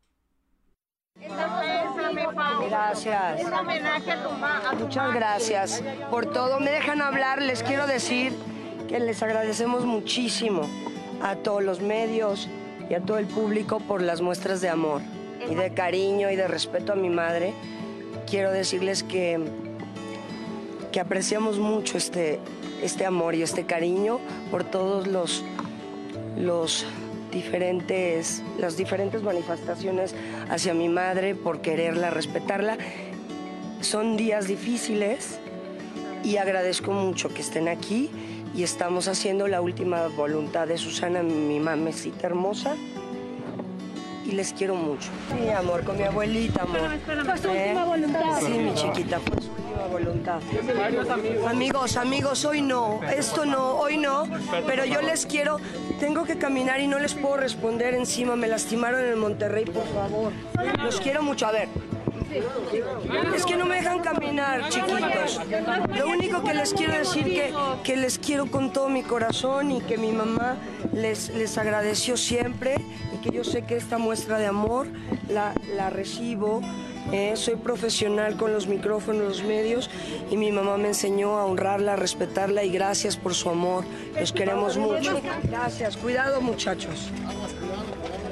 Gracias. 2.68 3.42
Muchas 4.80 5.14
gracias 5.14 5.84
por 6.10 6.34
todo. 6.34 6.60
Me 6.60 6.72
dejan 6.72 7.02
hablar, 7.02 7.44
les 7.44 7.62
quiero 7.62 7.86
decir 7.86 8.34
que 8.88 9.00
les 9.00 9.22
agradecemos 9.22 9.86
muchísimo 9.86 10.68
a 11.22 11.36
todos 11.36 11.62
los 11.62 11.80
medios 11.82 12.50
y 12.92 12.94
a 12.94 13.00
todo 13.00 13.20
el 13.20 13.26
público 13.26 13.80
por 13.80 14.02
las 14.02 14.20
muestras 14.20 14.60
de 14.60 14.68
amor 14.68 15.02
y 15.50 15.56
de 15.56 15.74
cariño 15.74 16.30
y 16.30 16.36
de 16.36 16.46
respeto 16.46 16.92
a 16.92 16.96
mi 16.98 17.10
madre. 17.10 17.54
Quiero 18.30 18.52
decirles 18.52 19.04
que 19.04 19.40
que 20.92 21.00
apreciamos 21.00 21.58
mucho 21.58 21.98
este, 21.98 22.40
este 22.84 23.06
amor 23.06 23.34
y 23.34 23.44
este 23.44 23.66
cariño 23.66 24.20
por 24.52 24.66
todos 24.66 25.08
los, 25.08 25.42
los 26.38 26.86
diferentes, 27.32 28.44
las 28.60 28.76
diferentes 28.76 29.24
manifestaciones 29.24 30.14
hacia 30.50 30.74
mi 30.74 30.90
madre, 30.90 31.34
por 31.34 31.62
quererla, 31.62 32.10
respetarla. 32.10 32.78
Son 33.80 34.18
días 34.18 34.48
difíciles 34.48 35.40
y 36.26 36.36
agradezco 36.36 36.92
mucho 36.92 37.30
que 37.30 37.42
estén 37.42 37.70
aquí 37.70 38.10
y 38.54 38.64
estamos 38.64 39.08
haciendo 39.08 39.48
la 39.48 39.62
última 39.62 40.08
voluntad 40.08 40.68
de 40.68 40.78
Susana, 40.78 41.24
mi 41.24 41.60
mamecita 41.60 42.28
hermosa. 42.28 42.76
Y 44.26 44.34
les 44.34 44.54
quiero 44.54 44.76
mucho. 44.76 45.10
Mi 45.40 45.50
amor, 45.50 45.84
con 45.84 45.98
mi 45.98 46.04
abuelita, 46.04 46.62
amor. 46.62 47.00
Fue 47.06 47.38
su 47.38 47.48
¿Eh? 47.50 47.64
última 47.66 47.86
voluntad. 47.86 48.40
Sí, 48.40 48.52
mi 48.52 48.74
chiquita, 48.76 49.20
fue 49.20 49.42
su 49.42 49.50
última 49.50 49.88
voluntad. 49.88 50.40
Amigos, 51.48 51.98
amigos, 51.98 52.46
hoy 52.46 52.62
no, 52.62 53.00
esto 53.04 53.46
no, 53.46 53.72
hoy 53.78 53.98
no, 53.98 54.28
pero 54.68 54.86
yo 54.86 55.02
les 55.02 55.26
quiero, 55.26 55.58
tengo 56.00 56.24
que 56.24 56.38
caminar 56.38 56.80
y 56.82 56.88
no 56.88 57.00
les 57.00 57.16
puedo 57.16 57.38
responder 57.38 57.96
encima, 57.96 58.36
me 58.36 58.48
lastimaron 58.48 59.04
en 59.04 59.18
Monterrey, 59.18 59.66
por 59.66 59.88
favor. 59.88 60.32
Los 60.84 61.02
quiero 61.02 61.24
mucho, 61.24 61.48
a 61.48 61.52
ver. 61.52 61.68
Es 63.36 63.46
que 63.46 63.56
no 63.56 63.66
me 63.66 63.76
dejan 63.76 64.00
caminar, 64.00 64.70
chiquitos. 64.70 65.40
Lo 65.98 66.08
único 66.08 66.44
que 66.44 66.54
les 66.54 66.74
quiero 66.74 66.94
decir 66.98 67.26
que, 67.26 67.54
que 67.84 67.96
les 67.98 68.18
quiero 68.20 68.46
con 68.48 68.72
todo 68.72 68.90
mi 68.90 69.04
corazón 69.04 69.72
y 69.72 69.82
que 69.82 69.98
mi 69.98 70.12
mamá 70.12 70.58
les, 70.94 71.30
les 71.30 71.58
agradeció 71.58 72.18
siempre 72.18 72.76
y 73.14 73.18
que 73.18 73.36
yo 73.36 73.44
sé 73.44 73.64
que 73.66 73.76
esta 73.78 73.98
muestra 73.98 74.38
de 74.40 74.48
amor 74.48 74.88
la, 75.30 75.54
la 75.76 75.90
recibo. 75.90 76.62
eh, 77.12 77.34
soy 77.36 77.56
profesional 77.56 78.38
con 78.38 78.54
los 78.54 78.68
micrófonos, 78.68 79.24
los 79.24 79.44
medios 79.44 79.90
y 80.30 80.38
mi 80.38 80.52
mamá 80.52 80.78
me 80.78 80.90
enseñó 80.90 81.38
a 81.40 81.46
honrarla, 81.46 81.94
a 81.94 81.96
respetarla 81.96 82.64
y 82.64 82.72
gracias 82.72 83.18
por 83.18 83.34
su 83.34 83.50
amor. 83.50 83.84
Los 84.20 84.32
queremos 84.32 84.78
mucho. 84.78 85.20
Gracias. 85.50 85.98
Cuidado, 85.98 86.42
muchachos. 86.42 87.10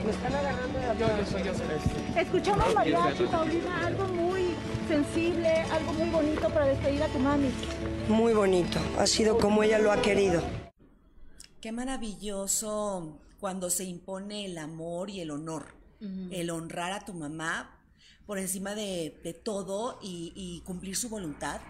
Están 0.10 0.34
agarrando 0.34 0.80
de 0.80 0.88
la 0.88 2.22
Escuchamos 2.22 2.74
mariachi, 2.74 3.24
Paulina, 3.26 3.86
algo 3.86 4.08
muy 4.08 4.56
sensible, 4.88 5.50
algo 5.72 5.94
muy 5.94 6.10
bonito 6.10 6.50
para 6.50 6.66
despedir 6.66 7.04
a 7.04 7.08
tu 7.10 7.20
mami. 7.20 7.52
Muy 8.08 8.34
bonito. 8.34 8.80
Ha 8.98 9.06
sido 9.06 9.38
como 9.38 9.62
ella 9.62 9.78
lo 9.78 9.92
ha 9.92 10.02
querido. 10.02 10.42
Qué 11.62 11.72
maravilloso 11.72 13.20
cuando 13.40 13.70
se 13.70 13.84
impone 13.84 14.46
el 14.46 14.58
amor 14.58 15.12
y 15.12 15.22
el 15.22 15.30
honor. 15.30 15.76
El 16.32 16.50
honrar 16.50 16.94
a 16.94 17.06
tu 17.06 17.14
mamá 17.14 17.78
por 18.26 18.40
encima 18.40 18.74
de, 18.74 19.20
de 19.24 19.34
todo 19.34 20.00
y, 20.02 20.32
y 20.36 20.62
cumplir 20.62 20.96
su 20.96 21.10
voluntad. 21.10 21.62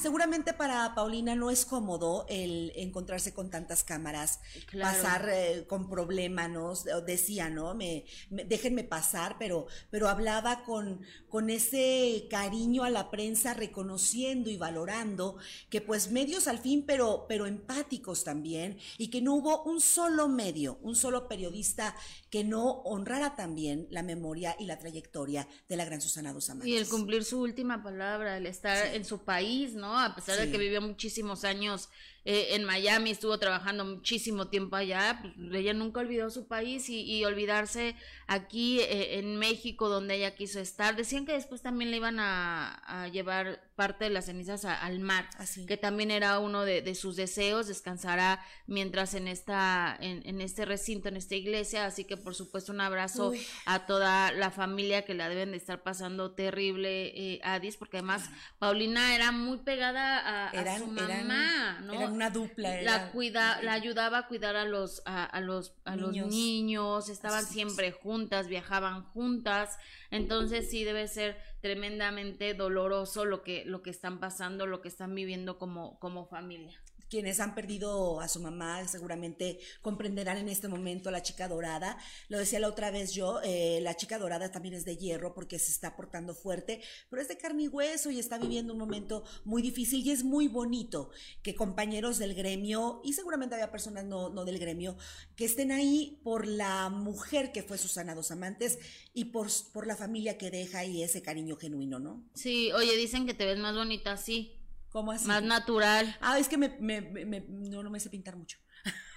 Seguramente 0.00 0.52
para 0.52 0.94
Paulina 0.94 1.34
no 1.34 1.50
es 1.50 1.64
cómodo 1.64 2.24
el 2.28 2.72
encontrarse 2.76 3.32
con 3.34 3.50
tantas 3.50 3.84
cámaras, 3.84 4.40
Claro. 4.66 4.96
pasar 4.96 5.28
eh, 5.32 5.64
con 5.68 5.88
problemas, 5.88 6.50
¿no? 6.50 6.74
Decía, 7.02 7.48
¿no? 7.50 7.74
Me, 7.74 8.04
me- 8.30 8.44
déjenme 8.44 8.84
pasar, 8.84 9.36
pero, 9.38 9.66
pero 9.90 10.08
hablaba 10.08 10.64
con, 10.64 11.00
con 11.28 11.50
ese 11.50 12.26
cariño 12.30 12.84
a 12.84 12.90
la 12.90 13.10
prensa, 13.10 13.54
reconociendo 13.54 14.50
y 14.50 14.56
valorando 14.56 15.36
que 15.70 15.80
pues 15.80 16.10
medios 16.10 16.48
al 16.48 16.58
fin, 16.58 16.84
pero, 16.86 17.26
pero 17.28 17.46
empáticos 17.46 18.24
también, 18.24 18.78
y 18.98 19.08
que 19.08 19.20
no 19.22 19.34
hubo 19.34 19.62
un 19.64 19.80
solo 19.80 20.28
medio, 20.28 20.78
un 20.82 20.94
solo 20.96 21.28
periodista 21.28 21.94
que 22.30 22.44
no 22.44 22.82
honrara 22.82 23.34
también 23.36 23.86
la 23.90 24.02
memoria 24.02 24.54
y 24.58 24.66
la 24.66 24.78
trayectoria 24.78 25.48
de 25.68 25.76
la 25.76 25.84
gran 25.84 26.00
Susana 26.00 26.32
Dos 26.32 26.50
Amantes. 26.50 26.68
Y 26.68 26.76
el 26.76 26.88
cumplir 26.88 27.24
su 27.24 27.40
última 27.40 27.82
palabra, 27.82 28.36
el 28.36 28.46
estar 28.46 28.86
en 28.94 29.04
su 29.04 29.20
país, 29.24 29.74
¿no? 29.74 29.87
A 29.96 30.14
pesar 30.14 30.38
de 30.38 30.50
que 30.50 30.58
vivió 30.58 30.80
muchísimos 30.80 31.44
años 31.44 31.88
eh, 32.24 32.48
en 32.54 32.64
Miami, 32.64 33.10
estuvo 33.10 33.38
trabajando 33.38 33.84
muchísimo 33.84 34.48
tiempo 34.48 34.76
allá, 34.76 35.18
pues, 35.22 35.34
ella 35.54 35.72
nunca 35.72 36.00
olvidó 36.00 36.30
su 36.30 36.46
país 36.46 36.88
y, 36.90 37.00
y 37.02 37.24
olvidarse 37.24 37.94
aquí 38.26 38.80
eh, 38.80 39.18
en 39.18 39.36
México, 39.36 39.88
donde 39.88 40.16
ella 40.16 40.34
quiso 40.34 40.60
estar. 40.60 40.96
Decían 40.96 41.24
que 41.26 41.32
después 41.32 41.62
también 41.62 41.90
le 41.90 41.96
iban 41.98 42.18
a, 42.20 42.74
a 42.86 43.08
llevar 43.08 43.62
parte 43.76 44.04
de 44.04 44.10
las 44.10 44.26
cenizas 44.26 44.64
a- 44.64 44.74
al 44.84 44.98
mar, 44.98 45.28
Así. 45.38 45.64
que 45.64 45.76
también 45.76 46.10
era 46.10 46.38
uno 46.40 46.64
de, 46.64 46.82
de 46.82 46.94
sus 46.94 47.14
deseos, 47.16 47.68
descansará 47.68 48.44
mientras 48.66 49.14
en 49.14 49.28
esta, 49.28 49.96
en, 50.00 50.22
en 50.26 50.40
este 50.40 50.64
recinto, 50.64 51.08
en 51.08 51.16
esta 51.16 51.36
iglesia, 51.36 51.86
así 51.86 52.04
que 52.04 52.16
por 52.16 52.34
supuesto 52.34 52.72
un 52.72 52.80
abrazo 52.80 53.28
Uy. 53.30 53.46
a 53.66 53.86
toda 53.86 54.32
la 54.32 54.50
familia 54.50 55.04
que 55.04 55.14
la 55.14 55.28
deben 55.28 55.52
de 55.52 55.56
estar 55.58 55.82
pasando 55.84 56.32
terrible, 56.32 57.06
eh, 57.14 57.40
Adis, 57.44 57.76
porque 57.76 57.98
además 57.98 58.28
Paulina 58.58 59.14
era 59.14 59.30
muy 59.32 59.58
pegada 59.58 60.48
a, 60.48 60.50
su 60.50 60.56
eran- 60.58 60.94
mamá, 60.94 61.78
¿no? 61.84 61.92
eran 61.94 62.07
una 62.08 62.30
dupla, 62.30 62.82
La 62.82 63.10
cuida, 63.10 63.60
la 63.62 63.72
ayudaba 63.72 64.18
a 64.18 64.26
cuidar 64.28 64.56
a 64.56 64.64
los, 64.64 65.02
a, 65.04 65.24
a 65.24 65.40
los, 65.40 65.74
a 65.84 65.96
los 65.96 66.12
Niños. 66.12 66.28
niños, 66.28 67.08
estaban 67.08 67.44
siempre 67.44 67.92
juntas, 67.92 68.48
viajaban 68.48 69.04
juntas, 69.04 69.78
entonces 70.10 70.70
sí 70.70 70.84
debe 70.84 71.08
ser 71.08 71.36
tremendamente 71.60 72.54
doloroso 72.54 73.24
lo 73.24 73.42
que, 73.42 73.64
lo 73.64 73.82
que 73.82 73.90
están 73.90 74.20
pasando, 74.20 74.66
lo 74.66 74.80
que 74.80 74.88
están 74.88 75.14
viviendo 75.14 75.58
como, 75.58 75.98
como 75.98 76.26
familia. 76.26 76.80
Quienes 77.10 77.40
han 77.40 77.54
perdido 77.54 78.20
a 78.20 78.28
su 78.28 78.40
mamá 78.40 78.86
seguramente 78.88 79.58
comprenderán 79.82 80.38
en 80.38 80.48
este 80.48 80.68
momento 80.68 81.08
a 81.08 81.12
la 81.12 81.22
chica 81.22 81.48
dorada. 81.48 81.98
Lo 82.28 82.38
decía 82.38 82.60
la 82.60 82.68
otra 82.68 82.90
vez 82.90 83.12
yo, 83.12 83.40
eh, 83.42 83.80
la 83.82 83.96
chica 83.96 84.18
dorada 84.18 84.50
también 84.50 84.74
es 84.74 84.84
de 84.84 84.96
hierro 84.96 85.34
porque 85.34 85.58
se 85.58 85.70
está 85.70 85.96
portando 85.96 86.34
fuerte, 86.34 86.82
pero 87.10 87.22
es 87.22 87.28
de 87.28 87.38
carne 87.38 87.64
y 87.64 87.68
hueso 87.68 88.10
y 88.10 88.18
está 88.18 88.38
viviendo 88.38 88.72
un 88.72 88.78
momento 88.78 89.24
muy 89.44 89.62
difícil 89.62 90.06
y 90.06 90.10
es 90.10 90.24
muy 90.24 90.48
bonito 90.48 91.10
que 91.42 91.54
compañeros 91.54 92.18
del 92.18 92.34
gremio, 92.34 93.00
y 93.04 93.12
seguramente 93.12 93.54
había 93.54 93.70
personas 93.70 94.04
no, 94.04 94.44
del 94.44 94.58
gremio, 94.58 94.96
que 95.36 95.44
estén 95.44 95.72
ahí 95.72 96.20
por 96.22 96.46
la 96.46 96.88
mujer 96.88 97.52
que 97.52 97.62
fue 97.62 97.78
Susana 97.78 98.14
Dos 98.14 98.30
Amantes 98.30 98.78
y 99.14 99.26
por, 99.26 99.48
por 99.72 99.86
la 99.86 99.96
familia 99.96 100.38
que 100.38 100.50
deja 100.50 100.84
y 100.84 101.02
ese 101.02 101.22
cariño 101.22 101.56
genuino, 101.56 101.98
¿no? 101.98 102.28
Sí, 102.34 102.72
oye, 102.72 102.96
dicen 102.96 103.26
que 103.26 103.34
te 103.34 103.46
ves 103.46 103.58
más 103.58 103.74
bonita 103.74 104.12
así, 104.12 104.57
¿Cómo 104.90 105.12
así? 105.12 105.26
más 105.26 105.42
natural, 105.42 106.16
Ah, 106.20 106.38
es 106.38 106.48
que 106.48 106.56
me, 106.56 106.68
me- 106.80 107.00
me- 107.00 107.24
me- 107.26 107.40
no, 107.48 107.82
no 107.82 107.90
me 107.90 108.00
sé 108.00 108.10
pintar 108.10 108.36
mucho. 108.36 108.58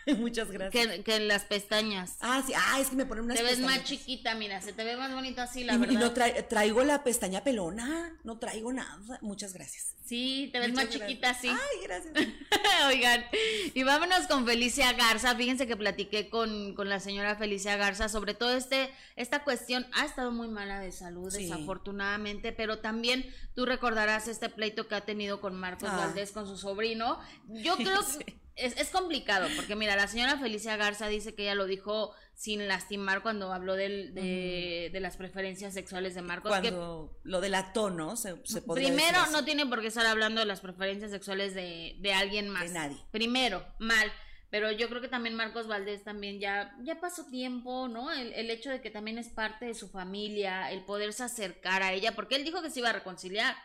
Muchas 0.18 0.52
gracias. 0.52 0.88
que, 0.88 1.04
que 1.04 1.16
en 1.16 1.28
las 1.28 1.44
pestañas. 1.46 2.18
Ah, 2.22 2.44
sí, 2.46 2.54
ah, 2.56 2.80
es 2.80 2.90
que 2.90 2.96
me 2.96 3.06
ponen 3.06 3.26
unas 3.26 3.38
te 3.38 3.44
ves 3.44 3.60
más 3.60 3.84
chiquita, 3.84 4.34
mira, 4.36 4.60
se 4.62 4.74
te 4.74 4.84
ve 4.84 4.98
más 4.98 5.14
bonita 5.14 5.44
así, 5.44 5.64
la 5.64 5.74
y, 5.74 5.76
y 5.76 5.80
verdad. 5.80 6.00
no 6.00 6.14
trai- 6.14 6.48
traigo 6.48 6.84
la 6.84 7.04
pestaña 7.04 7.44
pelona, 7.44 8.14
no 8.24 8.38
traigo 8.40 8.74
nada. 8.74 9.20
Muchas 9.22 9.54
gracias. 9.54 9.96
Sí, 10.06 10.50
te 10.52 10.60
ves 10.60 10.70
Muchas 10.70 10.86
más 10.86 10.94
gracias. 10.96 11.10
chiquita 11.10 11.30
así. 11.30 11.48
Ay, 11.50 11.84
gracias. 11.84 12.14
Oigan, 12.88 13.24
y 13.74 13.84
vámonos 13.84 14.28
con 14.28 14.46
Felicia 14.46 14.92
Garza. 14.94 15.36
Fíjense 15.36 15.68
que 15.68 15.78
platiqué 15.78 16.30
con, 16.30 16.74
con 16.74 16.90
la 16.90 17.00
señora 17.00 17.36
Felicia 17.36 17.78
Garza 17.78 18.10
sobre 18.10 18.34
todo 18.34 18.52
este, 18.58 18.90
esta 19.16 19.44
cuestión. 19.44 19.88
Ha 19.94 20.06
estado 20.06 20.32
muy 20.32 20.48
mala 20.50 20.80
de 20.80 20.92
salud, 20.92 21.32
Sí. 21.32 21.44
desafortunadamente, 21.44 22.52
pero 22.52 22.80
también 22.80 23.26
tú 23.56 23.66
recordarás 23.66 24.28
este 24.28 24.50
pleito 24.50 24.88
que 24.88 24.96
ha 24.96 25.02
tenido 25.02 25.40
con 25.40 25.56
Marcos 25.56 25.90
Ah. 25.92 25.98
Valdés, 25.98 26.32
con 26.32 26.46
su 26.48 26.58
sobrino. 26.58 27.20
Yo 27.48 27.76
creo 27.78 28.02
que 28.18 28.41
es, 28.66 28.78
es 28.78 28.90
complicado, 28.90 29.48
porque 29.56 29.76
mira, 29.76 29.96
la 29.96 30.08
señora 30.08 30.38
Felicia 30.38 30.78
Garza 30.78 31.08
dice 31.08 31.36
que 31.36 31.44
ella 31.44 31.56
lo 31.56 31.66
dijo 31.66 32.14
sin 32.34 32.68
lastimar 32.68 33.22
cuando 33.22 33.52
habló 33.54 33.76
del- 33.76 34.14
de, 34.14 34.90
de 34.92 35.00
las 35.00 35.18
preferencias 35.18 35.74
sexuales 35.74 36.16
de 36.16 36.22
Marcos. 36.22 36.52
que 36.52 36.70
Cuando 36.72 37.20
lo 37.24 37.42
delató, 37.42 37.90
¿no? 37.90 38.16
Se, 38.16 38.36
se 38.46 38.62
Primero, 38.62 39.26
no 39.32 39.44
tiene 39.46 39.66
por 39.66 39.82
qué 39.82 39.88
estar 39.88 40.06
hablando 40.06 40.40
de 40.42 40.48
las 40.48 40.62
preferencias 40.62 41.12
sexuales 41.12 41.54
de, 41.54 41.96
de 42.00 42.14
alguien 42.14 42.50
más. 42.50 42.64
De 42.64 42.70
nadie. 42.74 42.98
Primero, 43.12 43.66
mal. 43.80 44.12
Pero 44.50 44.70
yo 44.72 44.90
creo 44.90 45.00
que 45.02 45.08
también 45.08 45.36
Marcos 45.36 45.68
Valdés 45.68 46.04
también 46.04 46.40
ya, 46.42 46.76
ya 46.84 47.00
pasó 47.00 47.26
tiempo, 47.28 47.88
¿no? 47.88 48.12
El, 48.12 48.34
el 48.34 48.50
hecho 48.50 48.70
de 48.70 48.82
que 48.82 48.90
también 48.92 49.18
es 49.18 49.30
parte 49.30 49.66
de 49.66 49.74
su 49.76 49.88
familia, 49.90 50.72
el 50.72 50.84
poderse 50.84 51.24
acercar 51.24 51.84
a 51.84 51.94
ella, 51.94 52.16
porque 52.16 52.36
él 52.36 52.44
dijo 52.44 52.62
que 52.62 52.70
se 52.70 52.80
iba 52.80 52.90
a 52.90 52.94
reconciliar. 52.94 53.56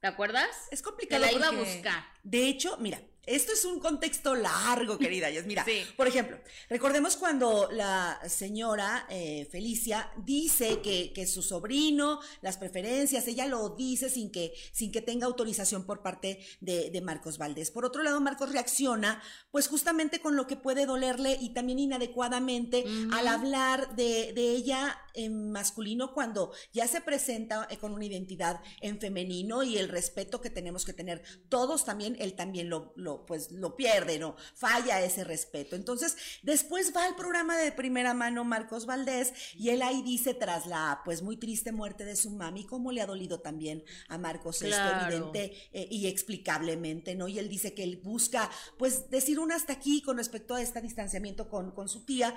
¿Te 0.00 0.06
acuerdas? 0.06 0.48
Es 0.70 0.82
complicado. 0.82 1.20
Que 1.22 1.26
la 1.32 1.36
iba 1.36 1.48
a 1.48 1.50
buscar. 1.50 2.04
De 2.22 2.46
hecho, 2.48 2.76
mira, 2.78 3.00
esto 3.26 3.52
es 3.52 3.64
un 3.64 3.80
contexto 3.80 4.34
largo, 4.34 4.98
querida. 4.98 5.28
Mira, 5.46 5.64
Sí. 5.70 5.82
por 5.96 6.08
ejemplo, 6.08 6.38
recordemos 6.68 7.16
cuando 7.16 7.68
la 7.70 8.20
señora 8.28 9.06
eh, 9.10 9.46
Felicia 9.50 10.10
dice 10.16 10.80
que, 10.80 11.12
que 11.12 11.26
su 11.26 11.42
sobrino, 11.42 12.20
las 12.42 12.56
preferencias, 12.56 13.26
ella 13.28 13.46
lo 13.46 13.70
dice 13.70 14.10
sin 14.10 14.30
que, 14.30 14.52
sin 14.72 14.90
que 14.90 15.02
tenga 15.02 15.26
autorización 15.26 15.84
por 15.84 16.02
parte 16.02 16.40
de, 16.60 16.90
de 16.90 17.00
Marcos 17.00 17.38
Valdés. 17.38 17.70
Por 17.70 17.84
otro 17.84 18.02
lado, 18.02 18.20
Marcos 18.20 18.52
reacciona, 18.52 19.22
pues 19.50 19.68
justamente 19.68 20.20
con 20.20 20.36
lo 20.36 20.46
que 20.46 20.56
puede 20.56 20.86
dolerle 20.86 21.36
y 21.40 21.50
también 21.50 21.78
inadecuadamente 21.78 22.84
al 23.12 23.28
hablar 23.28 23.94
de, 23.96 24.32
de 24.32 24.50
ella 24.50 24.98
en 25.14 25.50
masculino 25.52 26.14
cuando 26.14 26.52
ya 26.72 26.86
se 26.88 27.00
presenta 27.00 27.66
eh, 27.70 27.78
con 27.78 27.92
una 27.92 28.04
identidad 28.04 28.60
en 28.80 29.00
femenino 29.00 29.62
y 29.62 29.76
el 29.76 29.88
respeto 29.88 30.40
que 30.40 30.50
tenemos 30.50 30.84
que 30.84 30.92
tener 30.92 31.22
todos 31.48 31.84
también, 31.84 32.16
él 32.20 32.34
también 32.34 32.68
lo, 32.70 32.92
lo 32.96 33.09
lo, 33.10 33.26
pues 33.26 33.50
lo 33.50 33.76
pierde, 33.76 34.18
¿no? 34.18 34.36
Falla 34.54 35.00
ese 35.02 35.24
respeto. 35.24 35.76
Entonces, 35.76 36.16
después 36.42 36.92
va 36.94 37.04
al 37.04 37.16
programa 37.16 37.56
de 37.56 37.72
primera 37.72 38.14
mano 38.14 38.44
Marcos 38.44 38.86
Valdés 38.86 39.32
y 39.56 39.70
él 39.70 39.82
ahí 39.82 40.02
dice 40.02 40.34
tras 40.34 40.66
la 40.66 41.00
pues 41.04 41.22
muy 41.22 41.36
triste 41.36 41.72
muerte 41.72 42.04
de 42.04 42.16
su 42.16 42.30
mami, 42.30 42.64
cómo 42.64 42.92
le 42.92 43.00
ha 43.00 43.06
dolido 43.06 43.40
también 43.40 43.84
a 44.08 44.18
Marcos 44.18 44.62
esto, 44.62 44.82
evidente 45.02 45.52
eh, 45.72 45.88
y 45.90 46.06
explicablemente, 46.06 47.14
¿no? 47.14 47.28
Y 47.28 47.38
él 47.38 47.48
dice 47.48 47.74
que 47.74 47.82
él 47.82 47.96
busca 48.02 48.50
pues 48.78 49.10
decir 49.10 49.38
un 49.38 49.52
hasta 49.52 49.72
aquí 49.72 50.02
con 50.02 50.16
respecto 50.16 50.54
a 50.54 50.62
este 50.62 50.80
distanciamiento 50.80 51.48
con, 51.48 51.72
con 51.72 51.88
su 51.88 52.04
tía 52.04 52.34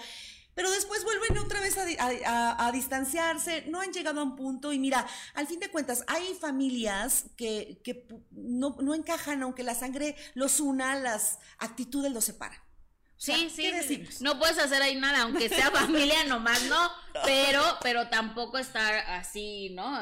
pero 0.55 0.71
después 0.71 1.03
vuelven 1.03 1.37
otra 1.37 1.59
vez 1.59 1.77
a, 1.77 2.71
distanciarse, 2.71 3.65
no 3.67 3.81
han 3.81 3.91
llegado 3.91 4.19
a 4.19 4.23
un 4.23 4.35
punto 4.35 4.73
y 4.73 4.79
mira, 4.79 5.05
al 5.33 5.47
fin 5.47 5.59
de 5.59 5.69
cuentas, 5.69 6.03
hay 6.07 6.33
familias 6.35 7.25
que, 7.35 7.81
no, 8.31 8.75
no, 8.81 8.93
encajan, 8.93 9.43
aunque 9.43 9.63
la 9.63 9.75
sangre 9.75 10.15
los 10.33 10.59
una, 10.59 10.95
las 10.95 11.39
actitudes 11.59 12.11
los 12.11 12.25
separan. 12.25 12.59
Sí, 13.17 13.49
sí, 13.49 13.71
no 14.19 14.37
puedes 14.37 14.57
hacer 14.57 14.81
ahí 14.81 14.95
nada, 14.95 15.21
aunque 15.21 15.47
sea 15.47 15.71
familia 15.71 16.25
nomás, 16.25 16.63
no, 16.63 16.91
pero, 17.23 17.63
pero 17.81 18.09
tampoco 18.09 18.57
estar 18.57 18.93
así, 19.11 19.69
¿no? 19.69 19.97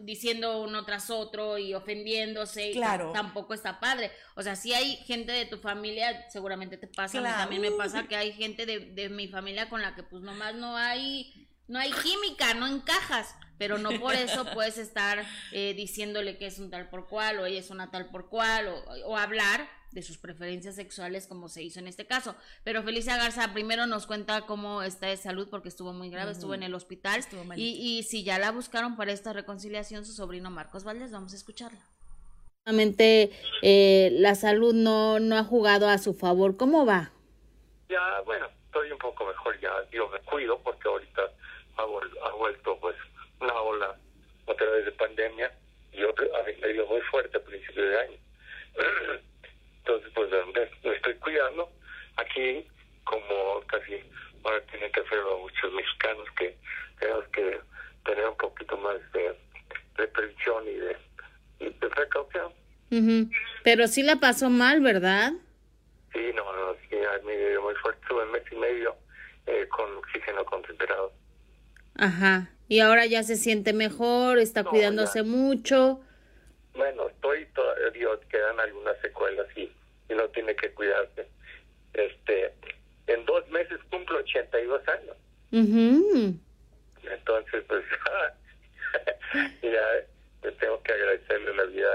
Diciendo 0.00 0.62
uno 0.62 0.84
tras 0.84 1.10
otro 1.10 1.58
y 1.58 1.74
ofendiéndose, 1.74 2.72
claro. 2.72 3.12
tampoco 3.12 3.54
está 3.54 3.78
padre. 3.78 4.10
O 4.34 4.42
sea, 4.42 4.56
si 4.56 4.72
hay 4.72 4.96
gente 5.06 5.30
de 5.30 5.46
tu 5.46 5.58
familia, 5.58 6.28
seguramente 6.28 6.76
te 6.76 6.88
pasa, 6.88 7.18
a 7.18 7.20
mí 7.20 7.28
también 7.28 7.62
me 7.62 7.70
pasa 7.70 8.08
que 8.08 8.16
hay 8.16 8.32
gente 8.32 8.66
de, 8.66 8.80
de 8.80 9.08
mi 9.10 9.28
familia 9.28 9.68
con 9.68 9.80
la 9.80 9.94
que 9.94 10.02
pues 10.02 10.22
nomás 10.22 10.54
no 10.56 10.76
hay, 10.76 11.48
no 11.68 11.78
hay 11.78 11.92
química, 11.92 12.54
no 12.54 12.66
encajas 12.66 13.34
pero 13.58 13.76
no 13.76 13.90
por 14.00 14.14
eso 14.14 14.46
puedes 14.54 14.78
estar 14.78 15.22
eh, 15.52 15.74
diciéndole 15.74 16.38
que 16.38 16.46
es 16.46 16.58
un 16.58 16.70
tal 16.70 16.88
por 16.88 17.08
cual 17.08 17.40
o 17.40 17.46
ella 17.46 17.60
es 17.60 17.68
una 17.68 17.90
tal 17.90 18.08
por 18.08 18.30
cual 18.30 18.68
o, 18.68 18.84
o 19.04 19.18
hablar 19.18 19.68
de 19.92 20.02
sus 20.02 20.18
preferencias 20.18 20.76
sexuales 20.76 21.26
como 21.26 21.48
se 21.48 21.62
hizo 21.62 21.80
en 21.80 21.88
este 21.88 22.06
caso. 22.06 22.34
Pero 22.64 22.82
Felicia 22.82 23.16
Garza 23.16 23.52
primero 23.52 23.86
nos 23.86 24.06
cuenta 24.06 24.42
cómo 24.42 24.82
está 24.82 25.06
de 25.06 25.16
salud 25.16 25.48
porque 25.50 25.68
estuvo 25.68 25.92
muy 25.92 26.10
grave, 26.10 26.32
estuvo 26.32 26.54
en 26.54 26.62
el 26.62 26.74
hospital 26.74 27.20
y, 27.56 27.98
y 27.98 28.02
si 28.04 28.24
ya 28.24 28.38
la 28.38 28.50
buscaron 28.52 28.96
para 28.96 29.12
esta 29.12 29.32
reconciliación 29.32 30.04
su 30.04 30.12
sobrino 30.12 30.50
Marcos 30.50 30.84
Valdés, 30.84 31.12
vamos 31.12 31.32
a 31.32 31.36
escucharla. 31.36 31.80
Eh, 33.62 34.10
la 34.12 34.34
salud 34.34 34.74
no, 34.74 35.18
no 35.18 35.36
ha 35.36 35.44
jugado 35.44 35.88
a 35.88 35.98
su 35.98 36.14
favor. 36.14 36.56
¿Cómo 36.56 36.86
va? 36.86 37.10
Ya, 37.88 38.20
bueno, 38.24 38.46
estoy 38.66 38.92
un 38.92 38.98
poco 38.98 39.26
mejor 39.26 39.58
ya. 39.60 39.72
Yo 39.90 40.08
me 40.08 40.20
cuido 40.20 40.58
porque 40.62 40.88
ahorita 40.88 41.22
ha, 41.76 41.82
ha 41.82 42.32
vuelto 42.36 42.78
pues 42.80 42.96
una 43.40 43.54
ola 43.60 43.96
otra 44.46 44.66
vez 44.70 44.84
de 44.84 44.92
pandemia 44.92 45.52
y 45.92 46.04
otro, 46.04 46.26
me 46.60 46.68
dio 46.72 46.86
muy 46.86 47.00
fuerte 47.02 47.38
a 47.38 47.40
principios 47.42 47.88
de 47.88 47.98
año. 47.98 48.18
Entonces, 49.90 50.12
pues 50.14 50.30
me, 50.84 50.94
estoy 50.94 51.14
cuidando. 51.14 51.68
Aquí, 52.16 52.64
como 53.04 53.60
casi 53.66 54.00
ahora 54.44 54.60
tienen 54.70 54.92
que 54.92 55.00
hacerlo 55.00 55.38
muchos 55.38 55.72
mexicanos, 55.72 56.28
que 56.38 56.56
tenemos 56.98 57.24
que 57.28 57.60
tener 58.04 58.28
un 58.28 58.36
poquito 58.36 58.76
más 58.76 58.96
de, 59.12 59.34
prevención 60.08 60.64
y 60.68 60.74
de, 60.74 61.70
precaución. 61.88 62.52
Pero 63.64 63.86
sí 63.88 64.02
la 64.02 64.16
pasó 64.16 64.48
mal, 64.48 64.80
¿verdad? 64.80 65.32
Sí, 66.12 66.20
no, 66.34 66.44
no, 66.52 66.74
sí, 66.88 66.96
me 67.24 67.36
dio 67.36 67.62
muy 67.62 67.74
fuerte, 67.76 68.00
estuve 68.02 68.24
mes 68.26 68.42
y 68.50 68.56
medio 68.56 68.96
eh, 69.46 69.66
con 69.68 69.96
oxígeno 69.96 70.44
concentrado. 70.44 71.12
Ajá, 71.96 72.50
y 72.68 72.80
ahora 72.80 73.06
ya 73.06 73.22
se 73.22 73.36
siente 73.36 73.72
mejor, 73.72 74.38
está 74.38 74.64
cuidándose 74.64 75.22
mucho. 75.22 76.00
Bueno, 76.74 77.08
estoy 77.08 77.46
todavía, 77.46 78.08
quedan 78.30 78.58
algunas 78.60 78.98
secuelas 79.00 79.46
y 79.56 79.70
y 80.10 80.14
no 80.14 80.28
tiene 80.28 80.54
que 80.56 80.70
cuidarse. 80.72 81.26
Este, 81.94 82.52
en 83.06 83.24
dos 83.26 83.48
meses 83.48 83.78
cumplo 83.90 84.18
82 84.18 84.82
años. 84.88 85.16
Entonces, 87.02 87.64
pues, 87.66 87.84
ya 89.62 90.50
tengo 90.58 90.82
que 90.82 90.92
agradecerle 90.92 91.54
la 91.54 91.64
vida, 91.64 91.88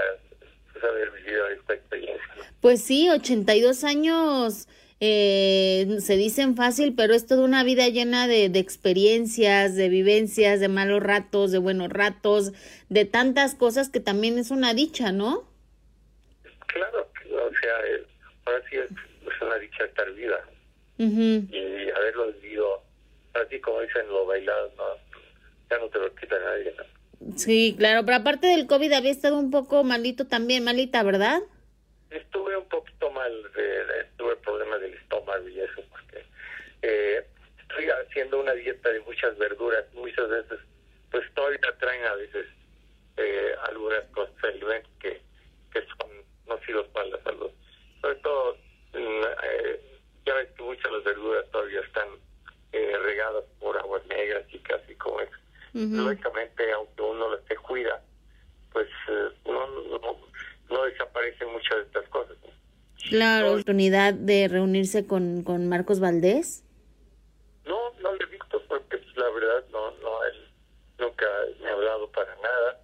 pues, 0.72 0.84
haber 0.84 1.10
vivido 1.12 1.48
esta 1.48 1.74
experiencia. 1.74 2.26
Pues 2.60 2.82
sí, 2.82 3.08
82 3.10 3.84
años. 3.84 4.68
Eh, 4.98 5.98
se 6.00 6.16
dicen 6.16 6.56
fácil, 6.56 6.94
pero 6.96 7.12
es 7.12 7.26
toda 7.26 7.44
una 7.44 7.64
vida 7.64 7.86
llena 7.88 8.26
de, 8.26 8.48
de, 8.48 8.58
experiencias, 8.60 9.76
de 9.76 9.90
vivencias, 9.90 10.58
de 10.58 10.68
malos 10.68 11.02
ratos, 11.02 11.52
de 11.52 11.58
buenos 11.58 11.90
ratos, 11.90 12.52
de 12.88 13.04
tantas 13.04 13.54
cosas 13.54 13.90
que 13.90 14.00
también 14.00 14.38
es 14.38 14.50
una 14.50 14.72
dicha, 14.72 15.12
¿no? 15.12 15.44
Claro, 16.66 17.10
o 17.46 17.54
sea, 17.60 17.74
ahora 18.44 18.62
sí 18.68 18.76
es, 18.76 18.90
una 19.40 19.56
dicha 19.56 19.84
estar 19.84 20.10
viva 20.12 20.40
y 20.98 21.90
haberlo 21.90 22.32
vivido, 22.32 22.82
así 23.34 23.60
como 23.60 23.80
dicen 23.80 24.08
lo 24.08 24.24
bailado, 24.26 24.72
¿no? 24.76 24.84
ya 25.70 25.78
no 25.78 25.88
te 25.88 25.98
lo 25.98 26.14
quita 26.14 26.38
nadie. 26.38 26.74
Sí, 27.36 27.74
claro, 27.76 28.04
pero 28.04 28.18
aparte 28.18 28.46
del 28.46 28.66
COVID 28.66 28.92
había 28.92 29.10
estado 29.10 29.38
un 29.38 29.50
poco 29.50 29.82
malito 29.84 30.26
también, 30.26 30.64
malita, 30.64 31.02
¿verdad? 31.02 31.40
Estuve 32.10 32.56
un 32.56 32.68
poquito 32.68 33.10
mal, 33.10 33.32
tuve 34.16 34.36
problemas 34.36 34.80
del 34.80 34.94
estómago 34.94 35.48
y 35.48 35.60
eso, 35.60 35.82
porque 35.90 36.24
eh, 36.82 37.26
estoy 37.60 37.86
haciendo 37.88 38.40
una 38.40 38.52
dieta 38.52 38.90
de 38.90 39.00
muchas 39.00 39.36
verduras, 39.38 39.84
muchas 39.94 40.28
veces, 40.28 40.60
pues 41.10 41.24
todavía 41.34 41.58
traen 41.78 42.04
a 42.04 42.14
veces 42.14 42.46
eh, 43.16 43.54
algunas 43.68 44.04
cosas, 44.12 44.34
alimentos 44.44 44.90
que, 45.00 45.20
que 45.72 45.80
son 45.80 46.10
nocivos 46.46 46.86
para 46.88 47.06
la 47.08 47.22
salud 47.22 47.50
sobre 48.06 48.16
todo, 48.20 48.56
eh, 48.92 50.00
ya 50.24 50.34
ves 50.34 50.48
que 50.56 50.62
muchas 50.62 50.84
de 50.84 50.90
las 50.92 51.04
verduras 51.04 51.50
todavía 51.50 51.80
están 51.80 52.08
eh, 52.72 52.96
regadas 53.02 53.44
por 53.58 53.76
aguas 53.78 54.06
negras 54.06 54.44
y 54.52 54.58
casi 54.58 54.94
como 54.94 55.20
es. 55.20 55.30
Lógicamente, 55.74 56.72
aunque 56.72 57.02
uno 57.02 57.34
las 57.34 57.44
se 57.46 57.56
cuida, 57.56 58.00
pues 58.72 58.88
eh, 59.08 59.28
no, 59.44 59.66
no, 60.70 60.84
desaparecen 60.84 61.52
muchas 61.52 61.76
de 61.76 61.82
estas 61.82 62.08
cosas. 62.08 62.36
Claro, 63.10 63.50
oportunidad 63.50 64.14
de 64.14 64.48
reunirse 64.48 65.06
con, 65.06 65.42
con 65.42 65.68
Marcos 65.68 66.00
Valdés. 66.00 66.64
No, 67.66 67.92
no 68.00 68.14
lo 68.14 68.22
he 68.22 68.26
visto 68.26 68.62
porque 68.68 68.96
pues, 68.96 69.16
la 69.16 69.28
verdad 69.30 69.64
no, 69.70 69.90
no, 69.98 70.24
él 70.24 70.48
nunca 70.98 71.26
me 71.60 71.68
ha 71.68 71.72
hablado 71.72 72.10
para 72.12 72.34
nada. 72.36 72.80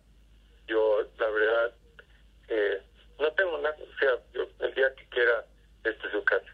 Yo, 0.67 1.01
la 1.19 1.31
verdad, 1.31 1.75
eh, 2.49 2.83
no 3.23 3.33
tengo 3.33 3.59
nada, 3.59 3.77
o 3.81 3.99
sea, 3.99 4.11
yo, 4.35 4.43
el 4.67 4.75
día 4.75 4.95
que 4.95 5.07
quiera, 5.09 5.47
este 5.85 6.07
es 6.07 6.13
su 6.13 6.25
casa. 6.25 6.47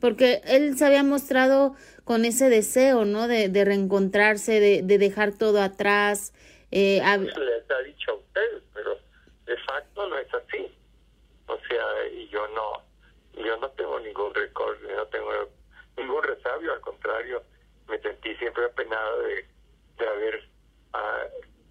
Porque 0.00 0.42
él 0.44 0.76
se 0.76 0.84
había 0.84 1.02
mostrado 1.02 1.74
con 2.04 2.26
ese 2.26 2.50
deseo, 2.50 3.06
¿no? 3.06 3.28
De, 3.28 3.48
de 3.48 3.64
reencontrarse, 3.64 4.60
de, 4.60 4.82
de 4.82 4.98
dejar 4.98 5.32
todo 5.32 5.62
atrás. 5.62 6.34
Eh, 6.70 7.00
Les 7.00 7.70
ha 7.70 7.82
dicho 7.82 8.10
a 8.10 8.14
ustedes, 8.14 8.62
pero 8.74 8.98
de 9.46 9.56
facto 9.66 10.06
no 10.06 10.18
es 10.18 10.28
así. 10.34 10.70
O 11.46 11.58
sea, 11.66 12.06
y 12.12 12.28
yo 12.28 12.46
no, 12.48 13.42
yo 13.42 13.56
no 13.56 13.70
tengo 13.70 13.98
ningún 14.00 14.34
récord, 14.34 14.76
no 14.82 15.06
tengo 15.06 15.30
ningún 15.96 16.22
resabio, 16.22 16.74
al 16.74 16.80
contrario, 16.82 17.42
me 17.88 17.98
sentí 18.00 18.34
siempre 18.36 18.66
apenado 18.66 19.22
de, 19.22 19.46
de 19.98 20.06
haber 20.06 20.48
ah, 20.92 21.24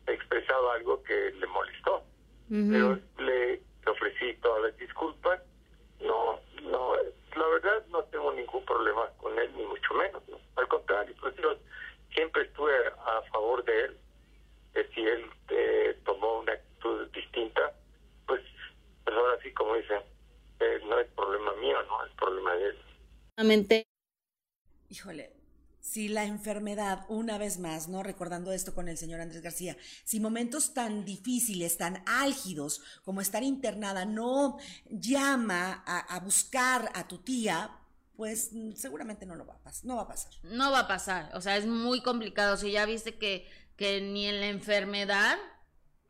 expresado 0.08 0.72
algo 0.72 1.04
que 1.04 1.32
le 1.40 1.46
molestó. 1.46 2.04
Pero 2.50 2.98
le 3.20 3.62
ofrecí 3.92 4.34
todas 4.42 4.64
las 4.64 4.78
disculpas. 4.78 5.42
No, 6.00 6.40
no, 6.64 6.96
la 6.96 7.48
verdad 7.48 7.86
no 7.90 8.04
tengo 8.06 8.32
ningún 8.34 8.64
problema 8.66 9.08
con 9.18 9.38
él, 9.38 9.52
ni 9.56 9.64
mucho 9.66 9.94
menos. 9.94 10.22
Al 10.56 10.68
contrario, 10.68 11.16
pues 11.20 11.36
yo 11.38 11.58
siempre 12.14 12.44
estuve 12.44 12.74
a 12.88 13.22
favor 13.32 13.64
de 13.64 13.86
él. 13.86 13.98
Que 14.74 14.88
si 14.94 15.02
él 15.02 15.26
eh, 15.50 16.00
tomó 16.06 16.40
una 16.40 16.54
actitud 16.54 17.08
distinta, 17.12 17.74
pues, 18.28 18.42
pues 19.04 19.16
ahora 19.16 19.42
sí, 19.42 19.52
como 19.54 19.76
dicen, 19.76 20.02
eh, 20.60 20.80
no 20.86 21.00
es 21.00 21.08
problema 21.12 21.54
mío, 21.54 21.82
no 21.84 22.06
es 22.06 22.12
problema 22.14 22.56
de 22.56 22.70
él. 22.70 22.78
Híjole, 24.90 25.32
si 25.88 26.10
la 26.10 26.26
enfermedad, 26.26 27.06
una 27.08 27.38
vez 27.38 27.60
más, 27.60 27.88
¿no? 27.88 28.04
Recordando 28.04 28.52
esto 28.52 28.76
con 28.76 28.90
el 28.90 28.98
señor 28.98 29.22
Andrés 29.22 29.42
García, 29.42 29.78
si 30.04 30.20
momentos 30.20 30.74
tan 30.74 31.06
difíciles, 31.06 31.78
tan 31.78 32.04
álgidos 32.06 32.82
como 33.06 33.22
estar 33.22 33.42
internada 33.42 34.04
no 34.04 34.58
llama 34.90 35.84
a, 35.88 36.20
buscar 36.20 36.92
a 36.94 37.08
tu 37.08 37.20
tía, 37.20 37.72
pues 38.18 38.50
mm, 38.52 38.74
seguramente 38.74 39.26
no 39.26 39.36
lo 39.36 39.46
va 39.46 39.54
a 39.54 39.64
pasar, 39.64 39.86
no 39.86 39.96
va 39.96 40.02
a 40.02 40.08
pasar. 40.10 40.34
No 40.44 40.72
va 40.72 40.80
a 40.80 40.88
pasar, 40.90 41.32
o 41.36 41.40
sea, 41.40 41.56
es 41.56 41.66
muy 41.66 42.02
complicado. 42.02 42.58
Si 42.58 42.72
ya 42.72 42.86
viste 42.86 43.18
que, 43.18 43.48
que 43.78 44.02
ni 44.02 44.26
en 44.28 44.42
la 44.42 44.48
enfermedad, 44.48 45.38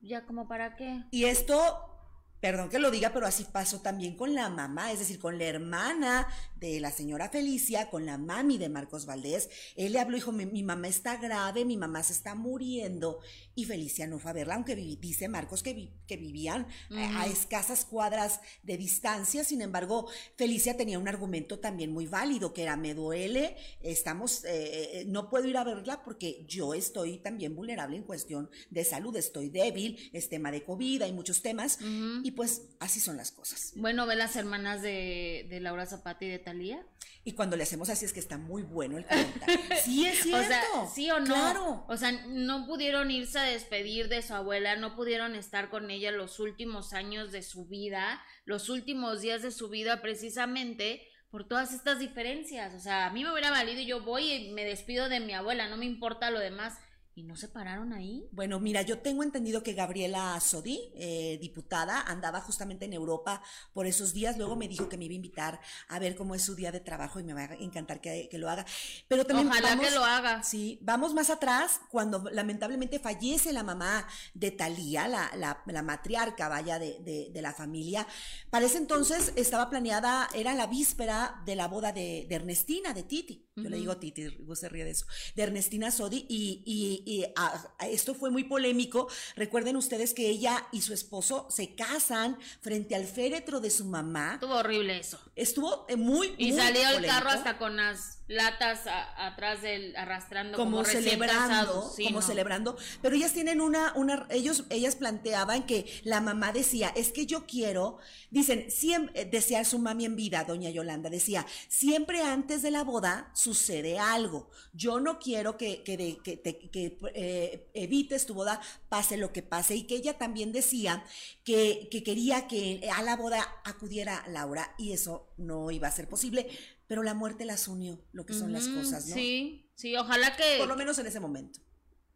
ya 0.02 0.26
como 0.26 0.48
para 0.48 0.76
qué. 0.76 1.04
Y 1.12 1.26
esto 1.26 1.97
Perdón 2.40 2.70
que 2.70 2.78
lo 2.78 2.92
diga, 2.92 3.12
pero 3.14 3.26
así 3.26 3.46
pasó 3.52 3.82
también 3.82 4.16
con 4.16 4.36
la 4.36 4.50
mamá, 4.50 4.92
es 4.92 5.00
decir, 5.00 5.18
con 5.20 5.38
la 5.40 5.46
hermana 5.46 6.28
de 6.60 6.80
la 6.80 6.92
señora 6.92 7.30
Felicia, 7.30 7.90
con 7.90 8.06
la 8.06 8.18
mami 8.20 8.58
de 8.60 8.70
Marcos 8.70 9.06
Valdés. 9.08 9.50
Él 9.76 9.94
le 9.94 10.00
habló, 10.00 10.16
dijo, 10.16 10.32
mi, 10.32 10.46
mi 10.46 10.62
mamá 10.64 10.88
está 10.88 11.18
grave, 11.18 11.66
mi 11.66 11.78
mamá 11.78 12.04
se 12.04 12.14
está 12.14 12.36
muriendo. 12.36 13.20
Y 13.56 13.66
Felicia 13.66 14.06
no 14.06 14.20
fue 14.20 14.30
a 14.32 14.34
verla, 14.36 14.54
aunque 14.56 14.76
dice 14.76 15.28
Marcos 15.28 15.64
que, 15.64 15.74
vi- 15.74 15.92
que 16.06 16.16
vivían 16.18 16.68
eh, 16.92 17.10
a 17.16 17.26
escasas 17.26 17.86
cuadras 17.86 18.40
de 18.62 18.78
distancia. 18.78 19.44
Sin 19.44 19.62
embargo, 19.64 20.08
Felicia 20.36 20.78
tenía 20.78 21.00
un 21.00 21.08
argumento 21.08 21.58
también 21.60 21.92
muy 21.92 22.06
válido, 22.06 22.54
que 22.54 22.62
era, 22.64 22.78
me 22.78 22.94
duele, 22.94 23.56
estamos, 23.82 24.44
eh, 24.46 25.00
eh, 25.02 25.06
no 25.08 25.30
puedo 25.32 25.48
ir 25.48 25.58
a 25.58 25.64
verla 25.64 26.04
porque 26.04 26.46
yo 26.48 26.76
estoy 26.76 27.18
también 27.18 27.56
vulnerable 27.56 27.98
en 27.98 28.04
cuestión 28.04 28.50
de 28.70 28.84
salud, 28.86 29.16
estoy 29.18 29.50
débil, 29.50 30.10
es 30.14 30.30
tema 30.30 30.52
de 30.52 30.64
COVID, 30.64 31.02
hay 31.02 31.14
muchos 31.14 31.42
temas. 31.42 31.80
Y 32.28 32.32
pues 32.32 32.64
así 32.82 33.00
son 33.00 33.16
las 33.16 33.32
cosas. 33.32 33.72
Bueno, 33.78 34.06
ve 34.06 34.18
las 34.18 34.36
hermanas 34.36 34.82
de, 34.82 35.48
de 35.50 35.62
Laura 35.62 35.86
Zapata 35.86 36.26
y 36.26 36.28
de 36.28 36.40
Talía. 36.40 36.86
Y 37.24 37.32
cuando 37.36 37.56
le 37.56 37.64
hacemos 37.64 37.90
así 37.90 38.04
es 38.04 38.12
que 38.12 38.20
está 38.20 38.38
muy 38.38 38.64
bueno 38.64 38.98
el 38.98 39.06
comentario. 39.08 39.60
Sí, 39.82 40.06
es 40.06 40.24
cierto. 40.24 40.44
O 40.44 40.46
sea, 40.46 40.62
sí 40.94 41.10
o 41.10 41.22
no. 41.22 41.34
Claro. 41.34 41.86
O 41.88 41.96
sea, 41.96 42.12
no 42.28 42.68
pudieron 42.68 43.12
irse 43.12 43.40
a 43.40 43.44
despedir 43.44 44.10
de 44.10 44.22
su 44.22 44.34
abuela, 44.34 44.76
no 44.76 44.98
pudieron 44.98 45.36
estar 45.36 45.70
con 45.70 45.90
ella 45.90 46.12
los 46.12 46.42
últimos 46.42 46.92
años 46.92 47.32
de 47.32 47.44
su 47.44 47.66
vida, 47.66 48.22
los 48.44 48.68
últimos 48.68 49.22
días 49.22 49.42
de 49.42 49.52
su 49.52 49.70
vida, 49.70 50.02
precisamente 50.02 51.08
por 51.30 51.48
todas 51.48 51.72
estas 51.72 51.98
diferencias. 51.98 52.74
O 52.74 52.80
sea, 52.82 53.06
a 53.06 53.10
mí 53.12 53.24
me 53.24 53.32
hubiera 53.32 53.52
valido 53.52 53.80
y 53.80 53.86
yo 53.86 54.02
voy 54.02 54.34
y 54.34 54.52
me 54.52 54.66
despido 54.66 55.08
de 55.08 55.22
mi 55.22 55.32
abuela, 55.32 55.70
no 55.70 55.78
me 55.78 55.86
importa 55.86 56.30
lo 56.30 56.42
demás. 56.42 56.78
¿Y 57.18 57.24
no 57.24 57.36
se 57.36 57.48
pararon 57.48 57.94
ahí? 57.94 58.28
Bueno, 58.32 58.60
mira, 58.60 58.84
yo 58.84 59.00
tengo 59.00 59.24
entendido 59.24 59.64
que 59.64 59.74
Gabriela 59.74 60.40
Sodi, 60.40 60.80
eh, 60.94 61.40
diputada, 61.42 62.00
andaba 62.02 62.42
justamente 62.42 62.86
en 62.86 62.94
Europa 62.94 63.42
por 63.74 63.88
esos 63.88 64.14
días. 64.14 64.38
Luego 64.38 64.56
me 64.56 64.68
dijo 64.68 64.88
que 64.88 65.00
me 65.00 65.06
iba 65.06 65.14
a 65.14 65.16
invitar 65.16 65.60
a 65.88 65.98
ver 65.98 66.16
cómo 66.16 66.36
es 66.36 66.44
su 66.44 66.54
día 66.54 66.72
de 66.72 66.80
trabajo 66.80 67.20
y 67.20 67.24
me 67.24 67.34
va 67.34 67.42
a 67.42 67.56
encantar 67.56 68.02
que, 68.02 68.30
que 68.30 68.38
lo 68.38 68.48
haga. 68.52 68.68
Pero 69.08 69.26
también 69.26 69.48
Ojalá 69.48 69.70
vamos- 69.70 69.88
que 69.88 69.96
lo 69.96 70.06
haga. 70.06 70.44
Sí, 70.44 70.78
vamos 70.84 71.16
más 71.16 71.32
atrás, 71.32 71.82
cuando 71.90 72.24
lamentablemente 72.32 73.00
fallece 73.00 73.52
la 73.52 73.64
mamá 73.64 74.08
de 74.36 74.52
Talía, 74.52 75.08
la, 75.08 75.32
la, 75.38 75.64
la 75.66 75.82
matriarca, 75.82 76.48
vaya, 76.50 76.78
de, 76.78 77.00
de, 77.00 77.32
de 77.34 77.42
la 77.42 77.52
familia. 77.52 78.06
Para 78.52 78.68
ese 78.68 78.78
entonces 78.78 79.34
estaba 79.36 79.72
planeada, 79.72 80.30
era 80.36 80.54
la 80.54 80.68
víspera 80.68 81.42
de 81.48 81.56
la 81.56 81.68
boda 81.68 81.92
de, 81.92 82.28
de 82.30 82.36
Ernestina, 82.36 82.94
de 82.94 83.02
Titi. 83.02 83.44
Yo 83.56 83.72
le 83.72 83.78
digo 83.78 83.98
Titi, 83.98 84.28
vos 84.42 84.60
se 84.60 84.70
ríe 84.70 84.86
de 84.86 84.92
eso. 84.92 85.08
De 85.36 85.42
Ernestina 85.42 85.90
Sodi, 85.90 86.28
y, 86.30 86.62
y- 86.64 87.04
y, 87.08 87.24
a- 87.36 87.68
a 87.78 87.88
esto 87.88 88.14
fue 88.14 88.30
muy 88.32 88.44
polémico. 88.44 89.08
Recuerden 89.36 89.78
ustedes 89.78 90.14
que 90.14 90.28
ella 90.30 90.68
y 90.74 90.82
su 90.82 90.94
esposo 90.94 91.48
se 91.50 91.74
casan 91.76 92.38
frente 92.62 92.96
al 92.96 93.06
féretro 93.06 93.60
de 93.62 93.70
su 93.70 93.86
mamá. 93.86 94.34
Estuvo 94.34 94.56
horrible 94.56 95.00
eso. 95.00 95.20
Estuvo 95.36 95.86
eh, 95.88 95.96
muy, 95.96 96.36
Y 96.38 96.52
muy 96.52 96.62
salió 96.62 96.90
el 96.90 97.06
carro 97.06 97.30
hasta 97.30 97.58
con 97.58 97.78
las 97.78 98.17
latas 98.28 98.88
a- 98.88 99.28
atrás 99.28 99.62
del 99.62 99.96
arrastrando 99.96 100.58
como, 100.58 100.84
celebrando. 100.84 101.92
Sí, 101.96 102.04
como 102.06 102.20
no. 102.20 102.26
celebrando, 102.26 102.78
pero 103.02 103.16
ellas 103.16 103.34
tienen 103.34 103.62
una, 103.62 103.94
una, 103.96 104.28
ellos, 104.30 104.66
ellas 104.70 104.96
planteaban 104.96 105.66
que 105.66 105.86
la 106.04 106.20
mamá 106.22 106.52
decía, 106.52 106.90
es 106.96 107.12
que 107.12 107.26
yo 107.26 107.46
quiero, 107.46 107.98
dicen, 108.30 108.70
siempre, 108.70 109.26
decía 109.26 109.64
su 109.64 109.80
mami 109.80 110.06
en 110.06 110.16
vida, 110.16 110.44
doña 110.44 110.70
Yolanda, 110.70 111.10
decía, 111.10 111.46
siempre 111.70 112.22
antes 112.22 112.62
de 112.62 112.72
la 112.72 112.84
boda 112.84 113.32
sucede 113.34 113.98
algo, 114.00 114.50
yo 114.74 115.00
no 115.00 115.20
quiero 115.20 115.58
que, 115.58 115.84
que, 115.84 115.98
de- 115.98 116.18
que, 116.24 116.38
te- 116.38 116.70
que, 116.70 116.98
eh, 117.16 117.70
evites 117.74 118.26
tu 118.26 118.34
boda, 118.34 118.60
pase 118.90 119.18
lo 119.18 119.32
que 119.32 119.42
pase, 119.42 119.76
y 119.76 119.84
que 119.84 119.96
ella 119.96 120.18
también 120.18 120.52
decía 120.52 121.04
que, 121.44 121.88
que 121.92 122.04
quería 122.04 122.48
que 122.48 122.90
a 122.94 123.02
la 123.04 123.16
boda 123.16 123.46
acudiera 123.64 124.24
Laura, 124.28 124.74
y 124.78 124.92
eso 124.92 125.28
no 125.38 125.72
iba 125.72 125.88
a 125.88 125.92
ser 125.92 126.08
posible, 126.10 126.48
pero 126.88 127.04
la 127.04 127.14
muerte 127.14 127.46
las 127.46 127.68
unió, 127.68 128.06
lo 128.12 128.26
que 128.26 128.34
son 128.34 128.52
las 128.54 128.68
cosas, 128.68 129.08
¿no? 129.08 129.16
Sí, 129.16 129.70
sí, 129.76 129.96
ojalá 129.96 130.36
que... 130.36 130.56
Por 130.58 130.68
lo 130.68 130.76
menos 130.76 130.98
en 131.00 131.08
ese 131.08 131.20
momento. 131.20 131.60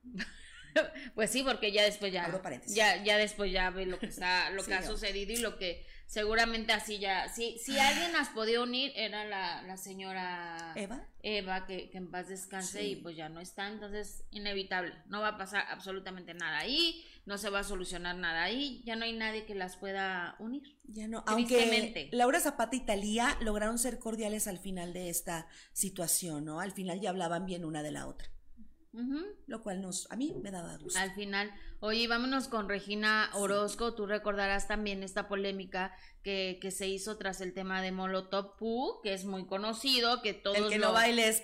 Pues 1.16 1.30
sí, 1.32 1.44
porque 1.44 1.74
ya 1.74 1.84
después 1.84 2.14
ya, 2.14 2.30
ya, 2.68 3.04
ya 3.04 3.18
después 3.18 3.52
ya 3.52 3.70
ve 3.72 3.86
lo 3.86 4.00
que 4.00 4.06
está, 4.06 4.50
lo 4.52 4.62
Sí, 4.64 4.70
que 4.70 4.76
ha 4.76 4.82
sucedido 4.82 5.34
y 5.34 5.38
lo 5.38 5.58
que 5.58 5.86
seguramente 6.08 6.72
así 6.72 6.98
ya, 6.98 7.28
si, 7.28 7.58
si 7.60 7.78
alguien 7.78 8.14
las 8.14 8.30
podía 8.30 8.62
unir 8.62 8.94
era 8.96 9.26
la, 9.26 9.62
la 9.64 9.76
señora 9.76 10.72
¿Eva? 10.78 11.06
Eva, 11.24 11.66
que, 11.66 11.90
que 11.90 11.98
en 11.98 12.10
paz 12.10 12.30
descanse 12.30 12.80
Sí. 12.82 12.86
y 12.92 12.96
pues 12.98 13.18
ya 13.18 13.28
no 13.28 13.42
está, 13.42 13.68
entonces 13.68 14.24
inevitable, 14.32 14.94
no 15.08 15.20
va 15.20 15.30
a 15.30 15.38
pasar 15.38 15.66
absolutamente 15.70 16.34
nada 16.34 16.60
ahí, 16.60 17.06
no 17.26 17.38
se 17.38 17.50
va 17.50 17.60
a 17.60 17.64
solucionar 17.64 18.16
nada 18.16 18.44
ahí, 18.44 18.82
ya 18.86 18.96
no 18.96 19.06
hay 19.06 19.14
nadie 19.14 19.46
que 19.46 19.56
las 19.56 19.78
pueda 19.78 20.36
unir. 20.40 20.76
Ya 20.86 21.08
no, 21.08 21.24
aunque. 21.28 22.10
Laura 22.12 22.40
Zapata 22.40 22.76
y 22.76 22.82
Talía 22.82 23.38
lograron 23.42 23.78
ser 23.78 24.00
cordiales 24.00 24.48
al 24.48 24.58
final 24.58 24.94
de 24.94 25.10
esta 25.10 25.48
situación, 25.74 26.46
¿no? 26.46 26.60
Al 26.60 26.72
final 26.72 27.00
ya 27.00 27.10
hablaban 27.10 27.46
bien 27.46 27.64
una 27.64 27.84
de 27.84 27.92
la 27.92 28.08
otra, 28.08 28.28
lo 29.48 29.62
cual 29.62 29.82
nos, 29.82 30.12
a 30.12 30.16
mí 30.16 30.34
me 30.42 30.52
daba 30.52 30.76
gusto. 30.78 31.00
Al 31.00 31.14
final, 31.14 31.52
oye, 31.80 32.08
vámonos 32.08 32.48
con 32.48 32.68
Regina 32.68 33.30
Orozco. 33.34 33.94
Tú 33.94 34.08
recordarás 34.08 34.68
también 34.68 35.04
esta 35.04 35.28
polémica 35.28 35.96
que, 36.24 36.58
que 36.60 36.72
se 36.72 36.88
hizo 36.88 37.18
tras 37.18 37.40
el 37.40 37.54
tema 37.54 37.82
de 37.82 37.92
Molotov 37.92 38.58
Poo, 38.58 39.00
que 39.02 39.14
es 39.14 39.26
muy 39.26 39.46
conocido, 39.46 40.22
que 40.22 40.34
todos 40.34 40.58
El 40.58 40.70
que 40.70 40.80
lo, 40.80 40.88
no 40.88 40.94
bailes, 40.94 41.44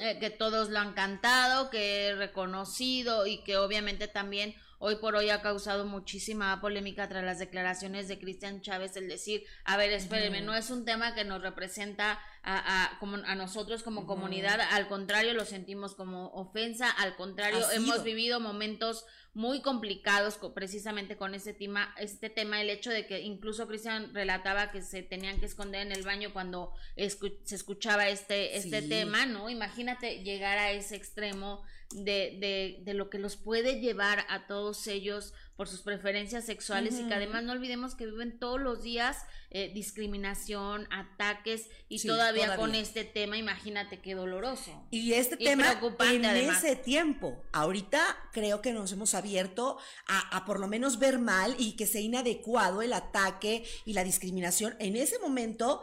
eh, 0.00 0.18
que 0.20 0.30
todos 0.30 0.68
lo 0.68 0.78
han 0.78 0.92
cantado, 0.92 1.70
que 1.70 2.10
es 2.10 2.18
reconocido 2.18 3.26
y 3.26 3.42
que 3.42 3.56
obviamente 3.56 4.06
también 4.06 4.54
hoy 4.84 4.96
por 4.96 5.16
hoy 5.16 5.30
ha 5.30 5.40
causado 5.40 5.86
muchísima 5.86 6.60
polémica 6.60 7.08
tras 7.08 7.24
las 7.24 7.38
declaraciones 7.38 8.06
de 8.06 8.18
Cristian 8.18 8.60
Chávez, 8.60 8.94
el 8.96 9.08
decir, 9.08 9.44
a 9.64 9.78
ver, 9.78 9.90
espérenme, 9.92 10.42
no 10.42 10.54
es 10.54 10.68
un 10.68 10.84
tema 10.84 11.14
que 11.14 11.24
nos 11.24 11.40
representa 11.40 12.20
a, 12.42 12.92
a, 12.92 12.98
como 12.98 13.16
a 13.16 13.34
nosotros 13.34 13.82
como 13.82 14.06
comunidad, 14.06 14.60
al 14.60 14.86
contrario, 14.88 15.32
lo 15.32 15.46
sentimos 15.46 15.94
como 15.94 16.28
ofensa, 16.34 16.90
al 16.90 17.16
contrario, 17.16 17.64
hemos 17.72 18.04
vivido 18.04 18.40
momentos 18.40 19.06
muy 19.32 19.62
complicados 19.62 20.36
co- 20.36 20.52
precisamente 20.52 21.16
con 21.16 21.34
este 21.34 21.54
tema, 21.54 21.94
este 21.98 22.28
tema, 22.28 22.60
el 22.60 22.68
hecho 22.68 22.90
de 22.90 23.06
que 23.06 23.20
incluso 23.20 23.66
Cristian 23.66 24.14
relataba 24.14 24.70
que 24.70 24.82
se 24.82 25.02
tenían 25.02 25.40
que 25.40 25.46
esconder 25.46 25.80
en 25.86 25.92
el 25.92 26.02
baño 26.04 26.32
cuando 26.34 26.72
escu- 26.96 27.38
se 27.44 27.54
escuchaba 27.56 28.08
este, 28.10 28.56
este 28.58 28.82
Sí. 28.82 28.88
tema, 28.90 29.24
¿no? 29.26 29.48
Imagínate 29.48 30.22
llegar 30.22 30.58
a 30.58 30.70
ese 30.70 30.94
extremo 30.96 31.64
de, 31.92 32.36
de, 32.40 32.78
de 32.84 32.94
lo 32.94 33.10
que 33.10 33.18
los 33.18 33.36
puede 33.36 33.80
llevar 33.80 34.24
a 34.28 34.46
todos 34.46 34.86
ellos 34.86 35.32
por 35.56 35.68
sus 35.68 35.82
preferencias 35.82 36.44
sexuales 36.44 36.98
y 36.98 37.06
que 37.06 37.14
además 37.14 37.44
no 37.44 37.52
olvidemos 37.52 37.94
que 37.94 38.06
viven 38.06 38.38
todos 38.40 38.60
los 38.60 38.82
días 38.82 39.18
eh, 39.50 39.70
discriminación, 39.72 40.88
ataques 40.90 41.68
y 41.88 42.00
Sí, 42.00 42.08
todavía, 42.08 42.56
con 42.56 42.74
este 42.74 43.04
tema, 43.04 43.36
imagínate 43.38 44.00
qué 44.00 44.14
doloroso. 44.14 44.86
Y 44.90 45.12
este 45.12 45.36
Y 45.38 45.44
tema 45.44 45.80
en 46.00 46.24
además. 46.24 46.64
ese 46.64 46.74
tiempo, 46.74 47.40
ahorita 47.52 48.02
creo 48.32 48.60
que 48.62 48.72
nos 48.72 48.90
hemos 48.92 49.14
abierto 49.14 49.78
a, 50.08 50.36
a 50.36 50.44
por 50.44 50.58
lo 50.58 50.66
menos 50.66 50.98
ver 50.98 51.18
mal 51.18 51.54
y 51.58 51.76
que 51.76 51.86
sea 51.86 52.00
inadecuado 52.00 52.82
el 52.82 52.92
ataque 52.92 53.64
y 53.84 53.92
la 53.92 54.02
discriminación. 54.02 54.74
En 54.80 54.96
ese 54.96 55.18
momento 55.20 55.82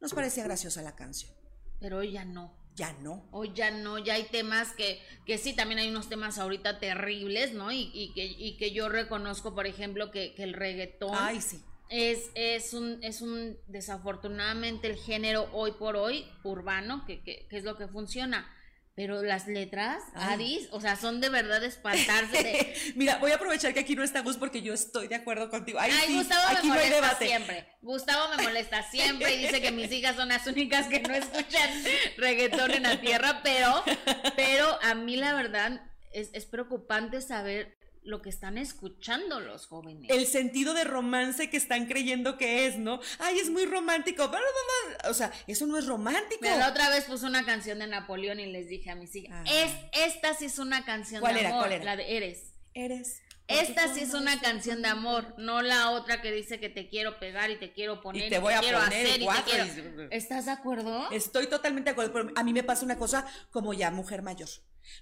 nos 0.00 0.12
parecía 0.12 0.44
graciosa 0.44 0.82
la 0.82 0.94
canción. 0.94 1.32
Pero 1.80 1.98
hoy 1.98 2.12
ya 2.12 2.24
no. 2.24 2.55
Ya 2.76 2.92
no. 3.00 3.26
Hoy 3.32 3.52
ya 3.54 3.70
no, 3.70 3.98
ya 3.98 4.14
hay 4.14 4.24
temas 4.24 4.72
que, 4.72 5.00
que 5.24 5.38
sí, 5.38 5.54
también 5.56 5.78
hay 5.80 5.88
unos 5.88 6.08
temas 6.10 6.38
ahorita 6.38 6.78
terribles, 6.78 7.54
¿no? 7.54 7.72
Y, 7.72 7.90
y 7.94 8.12
que, 8.12 8.24
y 8.26 8.56
que 8.58 8.72
yo 8.72 8.90
reconozco, 8.90 9.54
por 9.54 9.66
ejemplo, 9.66 10.10
que, 10.10 10.34
que 10.34 10.42
el 10.42 10.52
reggaetón 10.52 11.14
Ay, 11.18 11.40
sí. 11.40 11.64
es, 11.88 12.30
es 12.34 12.74
un, 12.74 13.02
es 13.02 13.22
un, 13.22 13.56
desafortunadamente, 13.66 14.88
el 14.88 14.96
género 14.96 15.48
hoy 15.52 15.72
por 15.72 15.96
hoy, 15.96 16.26
urbano, 16.44 17.04
que, 17.06 17.22
que, 17.22 17.46
que 17.48 17.56
es 17.56 17.64
lo 17.64 17.76
que 17.78 17.88
funciona. 17.88 18.46
Pero 18.96 19.22
las 19.22 19.46
letras. 19.46 20.02
Adis, 20.14 20.68
o 20.72 20.80
sea, 20.80 20.96
son 20.96 21.20
de 21.20 21.28
verdad 21.28 21.60
de 21.60 21.66
espantarse. 21.66 22.42
de- 22.42 22.74
Mira, 22.96 23.18
voy 23.18 23.30
a 23.30 23.34
aprovechar 23.34 23.74
que 23.74 23.80
aquí 23.80 23.94
no 23.94 24.02
está 24.02 24.20
Gus 24.22 24.38
porque 24.38 24.62
yo 24.62 24.72
estoy 24.72 25.06
de 25.06 25.14
acuerdo 25.16 25.50
contigo. 25.50 25.78
Ay, 25.78 25.92
Ay, 26.00 26.06
sí, 26.08 26.14
Gustavo 26.16 26.46
aquí 26.48 26.66
me 26.68 26.74
no 26.74 26.80
hay 26.80 26.86
molesta 26.88 27.06
debate. 27.06 27.26
siempre. 27.26 27.68
Gustavo 27.82 28.34
me 28.36 28.42
molesta 28.42 28.82
siempre 28.90 29.34
y 29.34 29.38
dice 29.38 29.60
que 29.60 29.70
mis 29.70 29.92
hijas 29.92 30.16
son 30.16 30.28
las 30.30 30.46
únicas 30.46 30.86
que 30.88 31.00
no 31.00 31.14
escuchan 31.14 31.70
reggaetón 32.16 32.70
en 32.70 32.84
la 32.84 32.98
tierra, 33.00 33.40
pero, 33.44 33.84
pero 34.34 34.78
a 34.82 34.94
mí 34.94 35.16
la 35.16 35.34
verdad 35.34 35.82
es, 36.12 36.30
es 36.32 36.46
preocupante 36.46 37.20
saber 37.20 37.75
lo 38.06 38.22
que 38.22 38.30
están 38.30 38.56
escuchando 38.56 39.40
los 39.40 39.66
jóvenes. 39.66 40.10
El 40.10 40.26
sentido 40.26 40.72
de 40.74 40.84
romance 40.84 41.50
que 41.50 41.56
están 41.56 41.86
creyendo 41.86 42.38
que 42.38 42.66
es, 42.66 42.78
¿no? 42.78 43.00
Ay, 43.18 43.38
es 43.38 43.50
muy 43.50 43.66
romántico. 43.66 44.28
bla. 44.28 44.40
O 45.10 45.14
sea, 45.14 45.32
eso 45.46 45.66
no 45.66 45.76
es 45.76 45.86
romántico. 45.86 46.44
La 46.44 46.68
otra 46.70 46.88
vez 46.88 47.04
puse 47.04 47.26
una 47.26 47.44
canción 47.44 47.78
de 47.80 47.86
Napoleón 47.86 48.40
y 48.40 48.46
les 48.46 48.68
dije 48.68 48.90
a 48.90 48.94
mis 48.94 49.14
hijas, 49.16 49.46
Ajá. 49.46 49.64
es, 49.64 49.72
esta 50.14 50.34
sí 50.34 50.46
es 50.46 50.58
una 50.58 50.84
canción 50.84 51.20
¿Cuál 51.20 51.34
de 51.34 51.40
era? 51.40 51.48
amor, 51.50 51.62
¿Cuál 51.62 51.72
era? 51.72 51.84
la 51.84 51.96
de 51.96 52.16
Eres. 52.16 52.52
Eres 52.74 53.20
Esta 53.48 53.92
sí 53.94 54.00
es 54.00 54.12
una 54.14 54.40
canción 54.40 54.82
de 54.82 54.88
amor, 54.88 55.34
no 55.38 55.62
la 55.62 55.90
otra 55.90 56.20
que 56.20 56.32
dice 56.32 56.58
que 56.58 56.68
te 56.68 56.88
quiero 56.88 57.18
pegar 57.20 57.50
y 57.50 57.56
te 57.58 57.72
quiero 57.72 58.00
poner 58.00 58.26
Y 58.26 58.28
te 58.30 58.38
voy 58.40 58.54
a 58.54 58.60
quiero 58.60 58.80
poner 58.80 59.06
hacer 59.06 59.22
y 59.22 59.26
te 59.26 59.42
quiero- 59.44 60.08
¿Estás 60.10 60.46
de 60.46 60.50
acuerdo? 60.52 61.08
Estoy 61.12 61.46
totalmente 61.46 61.90
de 61.90 61.92
acuerdo, 61.92 62.12
pero 62.12 62.30
a 62.34 62.42
mí 62.42 62.52
me 62.52 62.64
pasa 62.64 62.84
una 62.84 62.96
cosa 62.98 63.24
como 63.50 63.72
ya 63.72 63.90
mujer 63.92 64.22
mayor. 64.22 64.48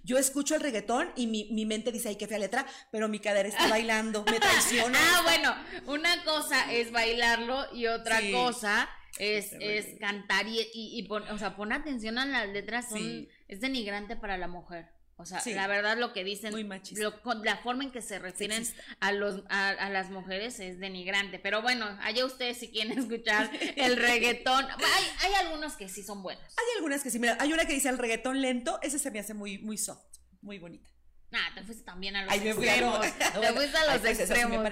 Yo 0.02 0.18
escucho 0.18 0.54
el 0.54 0.60
reggaetón 0.62 1.10
y 1.16 1.26
mi, 1.26 1.48
mi 1.52 1.64
mente 1.66 1.90
dice, 1.92 2.08
ay, 2.10 2.16
qué 2.16 2.26
fea 2.26 2.38
letra, 2.38 2.66
pero 2.90 3.08
mi 3.08 3.18
cadera 3.18 3.48
está 3.48 3.68
bailando, 3.68 4.24
me 4.30 4.38
traiciona. 4.40 4.98
Ah, 5.00 5.20
bueno, 5.24 5.54
una 5.86 6.22
cosa 6.24 6.70
es 6.72 6.90
bailarlo 6.92 7.66
y 7.74 7.86
otra 7.86 8.20
Sí. 8.20 8.32
cosa 8.32 8.88
es, 9.18 9.52
es 9.60 9.98
cantar 10.00 10.46
y, 10.48 10.58
y, 10.74 10.98
y 10.98 11.02
pon- 11.04 11.28
o 11.30 11.38
sea, 11.38 11.54
pon 11.56 11.72
atención 11.72 12.18
a 12.18 12.26
las 12.26 12.48
letras, 12.48 12.88
son, 12.90 12.98
Sí. 12.98 13.28
es 13.48 13.60
denigrante 13.60 14.16
para 14.16 14.36
la 14.38 14.48
mujer. 14.48 14.88
O 15.16 15.24
sea, 15.24 15.40
Sí. 15.40 15.54
la 15.54 15.66
verdad 15.68 15.96
lo 15.96 16.12
que 16.12 16.24
dicen, 16.24 16.50
Muy 16.50 16.64
lo- 16.96 17.14
la 17.44 17.56
forma 17.58 17.84
en 17.84 17.92
que 17.92 18.02
se 18.02 18.18
refieren 18.18 18.66
a 19.00 19.12
los 19.12 19.42
a, 19.48 19.68
a 19.70 19.88
las 19.90 20.10
mujeres 20.10 20.58
es 20.58 20.80
denigrante. 20.80 21.38
Pero 21.38 21.62
bueno, 21.62 21.86
allá 22.02 22.24
ustedes 22.26 22.58
si 22.58 22.70
quieren 22.70 22.98
escuchar 22.98 23.50
el 23.76 23.96
reggaetón. 23.96 24.64
Hay, 24.64 25.04
hay 25.20 25.34
algunos 25.46 25.74
que 25.76 25.88
sí 25.88 26.02
son 26.02 26.22
buenos. 26.22 26.42
Hay 26.56 26.64
algunas 26.76 27.02
que 27.02 27.10
sí, 27.10 27.18
mira, 27.20 27.36
hay 27.40 27.52
una 27.52 27.64
que 27.64 27.74
dice 27.74 27.88
el 27.88 27.98
reggaetón 27.98 28.40
lento, 28.42 28.78
ese 28.82 28.98
se 28.98 29.10
me 29.12 29.20
hace 29.20 29.34
muy, 29.34 29.58
muy 29.58 29.78
soft, 29.78 30.04
muy 30.42 30.58
bonita. 30.58 30.90
Ah, 31.34 31.50
te 31.54 31.62
fuiste 31.64 31.84
también 31.84 32.16
a 32.16 32.22
los 32.24 32.32
Ay, 32.32 32.40
me 32.40 32.54
fui 32.54 32.68
a 32.68 32.80
lo- 32.80 33.02
extremos. 33.02 33.40
te 33.40 33.52
fuiste 33.52 33.76
a 33.76 33.80
ay, 33.80 33.86
los 33.92 34.00
pues 34.00 34.16
sí 34.16 34.22
extremos. 34.22 34.70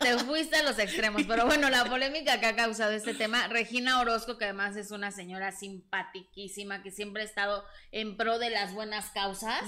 te 0.00 0.18
fuiste 0.24 0.56
a 0.56 0.62
los 0.64 0.78
extremos. 0.78 1.22
Pero 1.26 1.46
bueno, 1.46 1.70
la 1.70 1.84
polémica 1.84 2.40
que 2.40 2.46
ha 2.46 2.56
causado 2.56 2.92
este 2.92 3.14
tema, 3.14 3.48
Regina 3.48 4.00
Orozco, 4.00 4.36
que 4.38 4.44
además 4.44 4.76
es 4.76 4.90
una 4.90 5.10
señora 5.12 5.52
simpatiquísima, 5.52 6.82
que 6.82 6.90
siempre 6.90 7.22
ha 7.22 7.24
estado 7.24 7.64
en 7.92 8.16
pro 8.16 8.38
de 8.38 8.50
las 8.50 8.74
buenas 8.74 9.10
causas. 9.10 9.62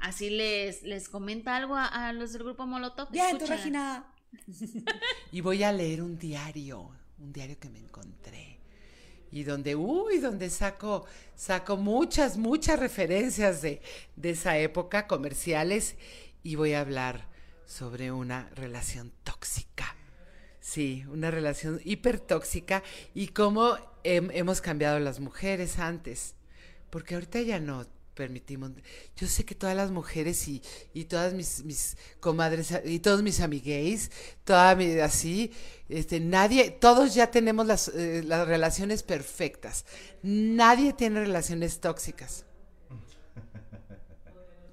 Así 0.00 0.30
les, 0.30 0.82
les 0.82 1.08
comenta 1.08 1.56
algo 1.56 1.76
a, 1.76 1.86
a 1.86 2.12
los 2.12 2.32
del 2.32 2.42
grupo 2.44 2.66
Molotov. 2.66 3.10
Bien, 3.10 3.30
tú, 3.38 3.44
Escúchala. 3.44 3.56
Regina. 3.56 4.14
Y 5.32 5.40
voy 5.40 5.62
a 5.64 5.72
leer 5.72 6.02
un 6.02 6.18
diario, 6.18 6.90
un 7.18 7.32
diario 7.32 7.58
que 7.58 7.68
me 7.68 7.78
encontré. 7.80 8.47
Y 9.30 9.44
donde, 9.44 9.76
uy, 9.76 10.18
donde 10.18 10.48
saco, 10.50 11.04
saco 11.36 11.76
muchas, 11.76 12.36
muchas 12.36 12.78
referencias 12.78 13.60
de, 13.62 13.82
de 14.16 14.30
esa 14.30 14.58
época, 14.58 15.06
comerciales, 15.06 15.96
y 16.42 16.54
voy 16.54 16.72
a 16.72 16.80
hablar 16.80 17.28
sobre 17.66 18.10
una 18.10 18.48
relación 18.54 19.12
tóxica. 19.24 19.94
Sí, 20.60 21.04
una 21.08 21.30
relación 21.30 21.80
hipertóxica 21.84 22.82
y 23.14 23.28
cómo 23.28 23.76
hem- 24.04 24.30
hemos 24.32 24.60
cambiado 24.60 24.98
las 24.98 25.20
mujeres 25.20 25.78
antes. 25.78 26.34
Porque 26.90 27.14
ahorita 27.14 27.40
ya 27.42 27.60
no 27.60 27.86
permitimos. 28.18 28.72
Yo 29.16 29.28
sé 29.28 29.44
que 29.44 29.54
todas 29.54 29.76
las 29.76 29.92
mujeres 29.92 30.48
y, 30.48 30.60
y 30.92 31.04
todas 31.04 31.34
mis, 31.34 31.62
mis 31.64 31.96
comadres 32.18 32.74
y 32.84 32.98
todos 32.98 33.22
mis 33.22 33.38
amigues, 33.40 34.10
toda 34.42 34.74
mi, 34.74 34.98
así, 34.98 35.52
este, 35.88 36.18
nadie, 36.18 36.72
todos 36.72 37.14
ya 37.14 37.30
tenemos 37.30 37.64
las, 37.64 37.86
eh, 37.94 38.24
las 38.24 38.48
relaciones 38.48 39.04
perfectas. 39.04 39.84
Nadie 40.24 40.92
tiene 40.94 41.20
relaciones 41.20 41.78
tóxicas. 41.78 42.44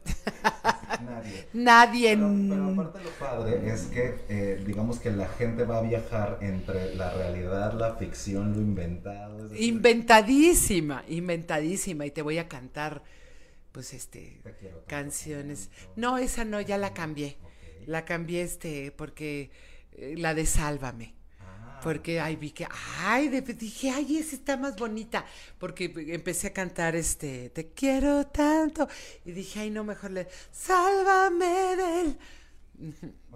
Nadie. 1.01 1.47
Nadie. 1.53 2.15
Pero, 2.15 2.33
pero 2.49 2.69
aparte 2.69 3.03
lo 3.03 3.09
padre 3.11 3.73
es 3.73 3.81
que, 3.85 4.15
eh, 4.29 4.63
digamos 4.65 4.99
que 4.99 5.11
la 5.11 5.27
gente 5.27 5.63
va 5.63 5.79
a 5.79 5.81
viajar 5.81 6.39
entre 6.41 6.95
la 6.95 7.11
realidad, 7.13 7.73
la 7.73 7.95
ficción, 7.95 8.53
lo 8.53 8.59
inventado. 8.59 9.55
Inventadísima, 9.55 11.03
inventadísima. 11.07 12.05
Y 12.05 12.11
te 12.11 12.21
voy 12.21 12.37
a 12.37 12.47
cantar, 12.47 13.03
pues, 13.75 13.93
este, 13.93 14.41
canciones. 14.87 15.69
No, 15.97 16.17
esa 16.17 16.45
no, 16.45 16.61
ya 16.61 16.77
la 16.77 16.93
cambié. 16.93 17.37
La 17.85 18.05
cambié, 18.05 18.41
este, 18.41 18.93
porque 18.93 19.51
eh, 19.91 20.15
la 20.17 20.33
de 20.33 20.45
Sálvame. 20.45 21.13
Ah, 21.41 21.81
Porque 21.83 22.21
ay, 22.21 22.37
vi 22.37 22.51
que, 22.51 22.65
ay, 23.01 23.27
de- 23.27 23.41
dije, 23.41 23.89
ay, 23.91 24.17
esa 24.17 24.37
está 24.37 24.55
más 24.55 24.77
bonita. 24.77 25.25
Porque 25.59 25.91
empecé 26.07 26.47
a 26.47 26.53
cantar 26.53 26.95
este, 26.95 27.49
te 27.49 27.73
quiero 27.73 28.25
tanto. 28.27 28.87
Y 29.25 29.33
dije, 29.33 29.59
ay, 29.59 29.71
no, 29.71 29.83
mejor 29.83 30.11
le, 30.11 30.27
sálvame 30.53 31.75
del, 31.75 32.17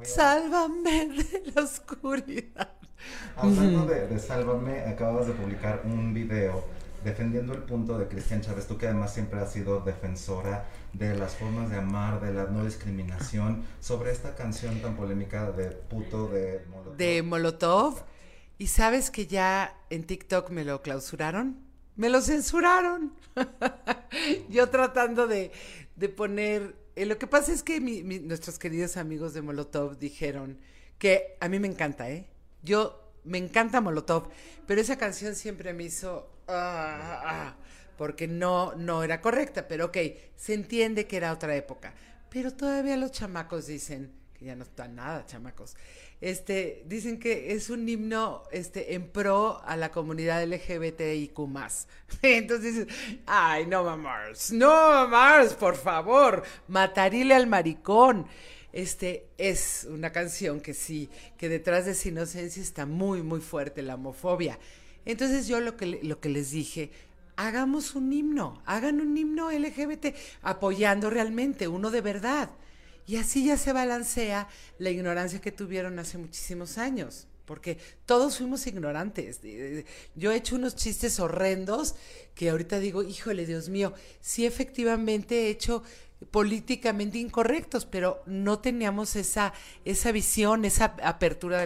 sálvame 0.04 1.10
de 1.10 1.52
la 1.54 1.64
oscuridad. 1.64 2.70
Hablando 3.36 3.86
de, 3.86 4.08
de 4.08 4.20
Sálvame, 4.20 4.80
acabas 4.82 5.28
de 5.28 5.34
publicar 5.34 5.82
un 5.86 6.14
video 6.14 6.66
defendiendo 7.04 7.54
el 7.54 7.64
punto 7.64 7.98
de 7.98 8.08
Cristian 8.08 8.42
Chávez, 8.42 8.68
tú 8.68 8.78
que 8.78 8.88
además 8.88 9.14
siempre 9.14 9.40
has 9.40 9.52
sido 9.52 9.82
defensora 9.82 10.66
de 10.94 11.16
las 11.16 11.36
formas 11.36 11.70
de 11.70 11.78
amar, 11.78 12.20
de 12.22 12.34
la 12.34 12.46
no 12.46 12.66
discriminación, 12.66 13.64
sobre 13.80 14.12
esta 14.12 14.36
canción 14.36 14.82
tan 14.82 14.96
polémica 14.96 15.52
de 15.52 15.72
puto 15.72 16.28
de 16.28 16.66
Molotov. 16.70 16.98
de 16.98 17.22
Molotov. 17.24 18.04
Y 18.58 18.68
sabes 18.68 19.10
que 19.12 19.26
ya 19.28 19.78
en 19.90 20.04
TikTok 20.06 20.50
me 20.50 20.66
lo 20.66 20.82
clausuraron. 20.82 21.58
Me 21.96 22.10
lo 22.10 22.22
censuraron. 22.22 23.14
Yo 24.50 24.70
tratando 24.70 25.28
de, 25.28 25.52
de 25.96 26.10
poner... 26.10 26.76
eh, 26.96 27.06
lo 27.06 27.18
que 27.18 27.28
pasa 27.28 27.54
es 27.54 27.64
que 27.64 27.80
nuestros 27.80 28.60
queridos 28.60 28.98
amigos 28.98 29.34
de 29.34 29.42
Molotov 29.42 29.98
dijeron 29.98 30.60
que 30.98 31.38
a 31.40 31.48
mí 31.48 31.60
me 31.60 31.68
encanta, 31.68 32.10
¿eh? 32.10 32.28
Yo 32.62 33.14
me 33.24 33.38
encanta 33.38 33.80
Molotov, 33.80 34.28
pero 34.68 34.82
esa 34.82 34.98
canción 34.98 35.36
siempre 35.36 35.74
me 35.74 35.84
hizo... 35.86 36.30
ah, 36.50 37.22
ah, 37.26 37.56
porque 37.98 38.28
no, 38.28 38.74
no 38.76 39.04
era 39.04 39.22
correcta, 39.22 39.68
pero 39.68 39.86
ok, 39.86 39.98
se 40.36 40.54
entiende 40.54 41.08
que 41.08 41.18
era 41.18 41.32
otra 41.32 41.56
época. 41.56 41.94
Pero 42.30 42.54
todavía 42.54 42.96
los 42.98 43.12
chamacos 43.12 43.68
dicen, 43.68 44.12
que 44.34 44.46
ya 44.46 44.56
no 44.56 44.64
están 44.64 44.96
nada 44.96 45.26
chamacos, 45.26 45.76
este, 46.22 46.84
dicen 46.86 47.20
que 47.20 47.54
es 47.54 47.70
un 47.70 47.88
himno 47.88 48.44
este, 48.52 48.94
en 48.94 49.10
pro 49.10 49.62
a 49.66 49.76
la 49.76 49.92
comunidad 49.92 50.44
LGBTIQ+. 50.44 51.40
Entonces 52.22 52.76
dices, 52.76 52.88
ay, 53.26 53.66
no 53.66 53.84
mamars, 53.84 54.52
no 54.52 54.68
mamars, 54.70 55.54
por 55.54 55.76
favor, 55.76 56.44
matarile 56.68 57.36
al 57.36 57.48
maricón. 57.48 58.28
Este 58.72 59.26
es 59.38 59.88
una 59.90 60.12
canción 60.12 60.62
que 60.62 60.74
sí, 60.74 61.10
que 61.38 61.50
detrás 61.50 61.86
de 61.86 61.92
esa 61.92 62.10
inocencia 62.10 62.62
está 62.62 62.86
muy, 62.86 63.24
muy 63.24 63.42
fuerte 63.42 63.82
la 63.82 63.96
homofobia. 63.96 64.60
Entonces 65.06 65.48
yo 65.48 65.60
lo 65.60 65.78
que, 65.78 66.00
lo 66.04 66.20
que 66.20 66.30
les 66.30 66.52
dije, 66.52 66.92
hagamos 67.36 67.96
un 67.96 68.12
himno, 68.12 68.62
hagan 68.66 69.00
un 69.00 69.18
himno 69.18 69.52
LGBT, 69.52 70.16
apoyando 70.42 71.10
realmente, 71.10 71.68
uno 71.68 71.90
de 71.90 72.02
verdad. 72.02 72.50
Y 73.08 73.16
así 73.16 73.46
ya 73.46 73.58
se 73.58 73.74
balancea 73.74 74.48
la 74.78 74.90
ignorancia 74.90 75.42
que 75.42 75.52
tuvieron 75.52 75.98
hace 76.00 76.18
muchísimos 76.18 76.78
años, 76.78 77.28
porque 77.46 77.78
todos 78.06 78.38
fuimos 78.38 78.68
ignorantes. 78.68 79.40
Eh, 79.44 79.86
Yo 80.16 80.32
he 80.32 80.36
hecho 80.36 80.58
unos 80.58 80.76
chistes 80.76 81.20
horrendos 81.20 81.96
que 82.36 82.50
ahorita 82.50 82.80
digo, 82.80 83.02
híjole, 83.02 83.46
Dios 83.46 83.70
mío, 83.70 83.94
sí 84.22 84.46
efectivamente 84.46 85.48
he 85.48 85.50
hecho 85.50 85.82
políticamente 86.32 87.18
incorrectos, 87.18 87.86
pero 87.86 88.22
no 88.26 88.60
teníamos 88.60 89.16
esa, 89.16 89.54
esa 89.86 90.12
visión, 90.12 90.66
esa 90.66 90.96
apertura 91.04 91.66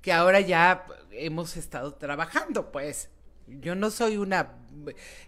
que 0.00 0.12
ahora 0.12 0.40
ya 0.40 0.86
hemos 1.10 1.56
estado 1.56 1.94
trabajando, 1.94 2.70
pues. 2.70 3.10
Yo 3.46 3.74
no 3.74 3.90
soy 3.90 4.18
una 4.18 4.52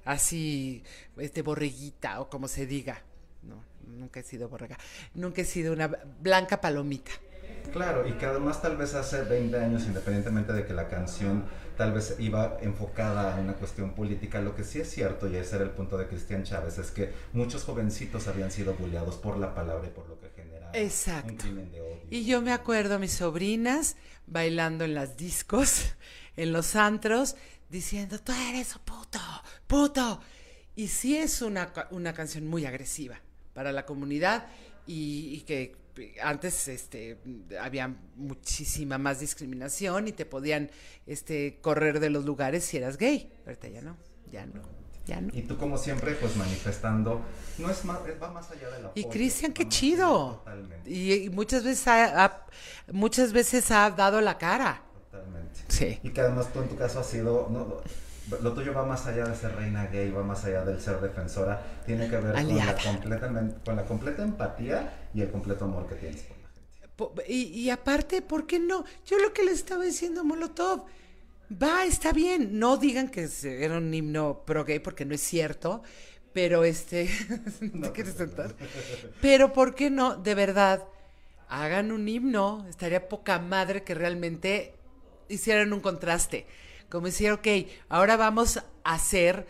así, 0.05 0.85
este, 1.17 1.41
borreguita 1.41 2.21
o 2.21 2.29
como 2.29 2.49
se 2.49 2.67
diga. 2.67 3.03
No, 3.43 3.65
nunca 3.87 4.21
he 4.21 4.23
sido 4.23 4.49
borrega. 4.49 4.77
Nunca 5.15 5.41
he 5.41 5.45
sido 5.47 5.73
una 5.73 5.89
blanca 5.89 6.61
palomita. 6.61 7.13
Claro, 7.73 8.07
y 8.07 8.13
que 8.13 8.27
además 8.27 8.61
tal 8.61 8.77
vez 8.77 8.95
hace 8.95 9.23
20 9.23 9.57
años, 9.57 9.85
independientemente 9.85 10.53
de 10.53 10.67
que 10.67 10.75
la 10.75 10.89
canción 10.89 11.45
tal 11.81 11.93
vez 11.93 12.17
iba 12.19 12.59
enfocada 12.61 13.35
a 13.35 13.41
una 13.41 13.55
cuestión 13.55 13.95
política, 13.95 14.39
lo 14.43 14.55
que 14.55 14.65
sí 14.65 14.81
es 14.81 14.91
cierto, 14.91 15.27
y 15.27 15.37
ese 15.37 15.57
era 15.57 15.65
el 15.65 15.71
punto 15.71 15.97
de 15.97 16.09
Cristian 16.09 16.45
Chávez, 16.45 16.77
es 16.77 16.91
que 16.91 17.11
muchos 17.33 17.65
jovencitos 17.65 18.29
habían 18.29 18.51
sido 18.51 18.75
bulleados 18.75 19.17
por 19.17 19.39
la 19.39 19.55
palabra 19.55 19.89
y 19.89 19.91
por 19.91 20.07
lo 20.07 20.21
que 20.21 20.29
generaba 20.37 20.73
Exacto. 20.75 21.31
un 21.31 21.37
crimen 21.39 21.73
de 21.73 21.81
odio. 21.81 22.03
Y 22.11 22.27
yo 22.27 22.43
me 22.43 22.53
acuerdo 22.53 22.97
a 22.97 22.99
mis 22.99 23.13
sobrinas 23.13 23.97
bailando 24.27 24.85
en 24.85 24.95
las 24.95 25.17
discos, 25.17 25.95
en 26.37 26.53
los 26.53 26.77
antros, 26.77 27.35
diciendo, 27.71 28.19
tú 28.19 28.33
eres 28.51 28.77
un 28.77 28.83
puto, 28.83 29.19
puto. 29.67 30.21
Y 30.77 30.89
sí 30.89 31.17
es 31.17 31.41
una, 31.41 31.73
una 31.93 32.13
canción 32.13 32.47
muy 32.47 32.67
agresiva 32.67 33.23
para 33.55 33.73
la 33.73 33.87
comunidad 33.87 34.49
y, 34.87 35.31
y 35.33 35.41
que 35.47 35.77
antes 36.23 36.69
este, 36.69 37.19
había 37.61 37.95
muchísima 38.17 38.99
más 38.99 39.21
discriminación 39.21 40.09
y 40.09 40.13
te 40.13 40.27
podían 40.27 40.71
este, 41.07 41.59
correr 41.61 42.01
de 42.01 42.11
los 42.11 42.25
lugares 42.25 42.65
si 42.65 42.77
eras 42.77 42.97
gay. 42.97 43.33
Ahorita 43.47 43.69
ya 43.69 43.83
no, 43.83 43.97
ya 44.31 44.47
no, 44.47 44.63
ya 45.07 45.21
no. 45.21 45.31
Y 45.33 45.43
tú 45.43 45.57
como 45.57 45.79
siempre, 45.79 46.15
pues 46.15 46.37
manifestando, 46.37 47.21
no 47.59 47.71
es 47.71 47.85
más, 47.85 47.99
va 48.23 48.31
más 48.31 48.51
allá 48.51 48.71
de 48.71 48.83
la 48.83 48.93
Y 48.95 49.05
Cristian, 49.05 49.53
qué 49.53 49.69
chido. 49.69 50.45
Y, 50.87 51.13
y 51.13 51.31
muchas 51.31 51.65
veces 51.65 51.87
ha, 51.89 52.25
ha- 52.25 52.47
muchas 52.93 53.33
veces 53.33 53.71
ha 53.71 53.91
dado 53.91 54.21
la 54.21 54.39
cara. 54.39 54.83
Totalmente. 55.11 55.61
Sí. 55.69 55.99
Y 56.03 56.11
que 56.11 56.21
además 56.21 56.53
tú 56.53 56.61
en 56.61 56.69
tu 56.69 56.77
caso 56.77 57.01
has 57.01 57.07
sido, 57.07 57.49
no, 57.51 57.83
lo 58.43 58.53
tuyo 58.53 58.73
va 58.73 58.85
más 58.85 59.07
allá 59.07 59.27
de 59.27 59.35
ser 59.35 59.55
reina 59.55 59.87
gay, 59.87 60.11
va 60.11 60.23
más 60.23 60.45
allá 60.45 60.65
del 60.65 60.81
ser 60.81 61.01
defensora, 61.01 61.63
tiene 61.87 62.09
que 62.09 62.17
ver 62.17 62.35
con 62.35 62.57
la, 62.57 62.77
completa, 62.77 63.29
con 63.65 63.77
la 63.77 63.85
completa 63.85 64.23
empatía 64.23 65.09
y 65.15 65.23
el 65.23 65.31
completo 65.31 65.65
amor 65.65 65.89
que 65.89 65.95
tienes 65.97 66.23
por 66.23 66.37
la 66.37 67.23
gente. 67.23 67.33
Y, 67.33 67.61
y 67.61 67.71
aparte, 67.71 68.23
¿por 68.23 68.47
qué 68.47 68.59
no? 68.59 68.85
Yo 69.07 69.19
lo 69.19 69.33
que 69.33 69.43
le 69.43 69.53
estaba 69.53 69.85
diciendo 69.85 70.21
a 70.21 70.25
Molotov, 70.25 70.85
va, 71.51 71.85
está 71.85 72.13
bien, 72.13 72.59
no 72.59 72.77
digan 72.77 73.09
que 73.09 73.29
era 73.45 73.79
un 73.79 73.93
himno 73.93 74.43
pro 74.45 74.65
gay 74.65 74.79
porque 74.79 75.05
no 75.05 75.15
es 75.15 75.23
cierto, 75.23 75.83
pero 76.33 76.65
este, 76.65 77.09
¿te 77.83 77.93
quieres 77.93 78.15
sentar? 78.15 78.55
Pero 79.21 79.53
¿por 79.53 79.75
qué 79.75 79.91
no? 79.91 80.17
De 80.17 80.35
verdad, 80.35 80.85
hagan 81.49 81.91
un 81.91 82.09
himno, 82.09 82.67
estaría 82.69 83.09
poca 83.09 83.39
madre 83.39 83.83
que 83.83 83.95
realmente 83.95 84.75
hicieran 85.29 85.73
un 85.73 85.81
contraste 85.81 86.47
como 86.91 87.07
decir, 87.07 87.33
ok, 87.33 87.47
ahora 87.89 88.17
vamos 88.17 88.59
a 88.59 88.65
hacer 88.85 89.47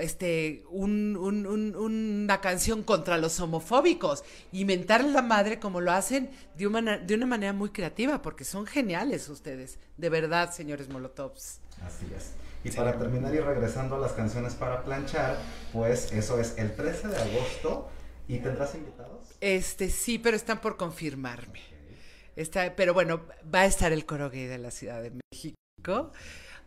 este, 0.00 0.64
una 0.70 2.40
canción 2.40 2.82
contra 2.82 3.16
los 3.16 3.40
homofóbicos 3.40 4.24
y 4.52 4.64
mentar 4.64 5.04
la 5.04 5.22
madre 5.22 5.58
como 5.58 5.80
lo 5.80 5.92
hacen 5.92 6.30
de 6.56 6.66
una, 6.66 6.98
de 6.98 7.14
una 7.14 7.26
manera 7.26 7.52
muy 7.52 7.70
creativa, 7.70 8.20
porque 8.20 8.44
son 8.44 8.66
geniales 8.66 9.28
ustedes, 9.28 9.78
de 9.96 10.08
verdad, 10.08 10.52
señores 10.52 10.88
Molotovs. 10.88 11.60
Así 11.82 12.06
es. 12.16 12.32
Y 12.64 12.70
para 12.72 12.98
terminar 12.98 13.34
y 13.34 13.38
regresando 13.38 13.96
a 13.96 13.98
las 13.98 14.12
canciones 14.12 14.54
para 14.54 14.82
planchar, 14.82 15.38
pues 15.72 16.12
eso 16.12 16.40
es 16.40 16.58
el 16.58 16.74
13 16.74 17.08
de 17.08 17.16
agosto. 17.16 17.88
¿Y 18.26 18.40
tendrás 18.40 18.74
invitados? 18.74 19.28
Este 19.40 19.88
sí, 19.88 20.18
pero 20.18 20.36
están 20.36 20.60
por 20.60 20.76
confirmarme. 20.76 21.60
Está, 22.36 22.76
pero 22.76 22.92
bueno, 22.92 23.22
va 23.52 23.60
a 23.60 23.66
estar 23.66 23.92
el 23.92 24.04
coro 24.04 24.28
gay 24.28 24.46
de 24.46 24.58
la 24.58 24.70
Ciudad 24.70 25.02
de 25.02 25.12
México. 25.32 26.12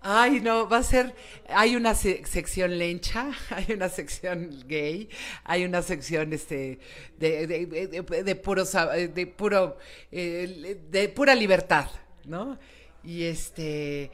Ay, 0.03 0.41
no, 0.41 0.67
va 0.67 0.77
a 0.77 0.83
ser, 0.83 1.13
hay 1.47 1.75
una 1.75 1.93
sección 1.93 2.79
lencha, 2.79 3.29
hay 3.51 3.67
una 3.71 3.87
sección 3.87 4.49
gay, 4.67 5.09
hay 5.43 5.63
una 5.63 5.83
sección 5.83 6.33
este 6.33 6.79
de, 7.19 7.45
de, 7.45 7.67
de, 7.67 8.23
de 8.23 8.35
puro, 8.35 8.65
de 8.65 9.27
puro, 9.27 9.77
eh, 10.11 10.79
de 10.89 11.09
pura 11.09 11.35
libertad, 11.35 11.87
¿no? 12.25 12.57
Y 13.03 13.25
este, 13.25 14.09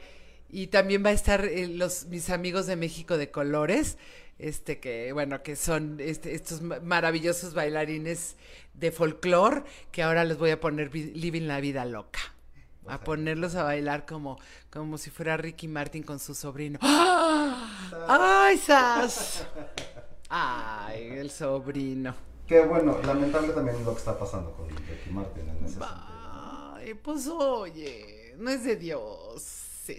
y 0.50 0.66
también 0.66 1.02
va 1.02 1.08
a 1.08 1.14
estar 1.14 1.46
eh, 1.46 1.66
los 1.68 2.04
mis 2.06 2.28
amigos 2.28 2.66
de 2.66 2.76
México 2.76 3.16
de 3.16 3.30
colores, 3.30 3.96
este 4.38 4.80
que 4.80 5.14
bueno 5.14 5.42
que 5.42 5.56
son 5.56 6.00
este, 6.00 6.34
estos 6.34 6.60
maravillosos 6.60 7.54
bailarines 7.54 8.36
de 8.74 8.92
folclore 8.92 9.62
que 9.90 10.02
ahora 10.02 10.24
les 10.24 10.36
voy 10.36 10.50
a 10.50 10.60
poner 10.60 10.94
living 10.94 11.48
la 11.48 11.60
vida 11.60 11.86
loca 11.86 12.20
a 12.88 13.00
ponerlos 13.00 13.54
a 13.54 13.62
bailar 13.64 14.06
como, 14.06 14.38
como 14.70 14.98
si 14.98 15.10
fuera 15.10 15.36
Ricky 15.36 15.68
Martin 15.68 16.02
con 16.02 16.18
su 16.18 16.34
sobrino. 16.34 16.78
¡Ah! 16.82 17.68
¡Ay, 18.08 18.58
Sas! 18.58 19.46
¡Ay, 20.28 21.08
el 21.18 21.30
sobrino! 21.30 22.14
Qué 22.46 22.60
bueno, 22.60 22.98
lamentable 23.02 23.52
también 23.52 23.84
lo 23.84 23.92
que 23.92 23.98
está 23.98 24.18
pasando 24.18 24.52
con 24.52 24.68
Ricky 24.68 25.10
Martin 25.10 25.48
en 25.48 25.64
ese 25.66 25.78
Ay, 25.82 26.94
pues 26.94 27.26
oye, 27.26 28.34
no 28.38 28.50
es 28.50 28.64
de 28.64 28.76
Dios, 28.76 29.42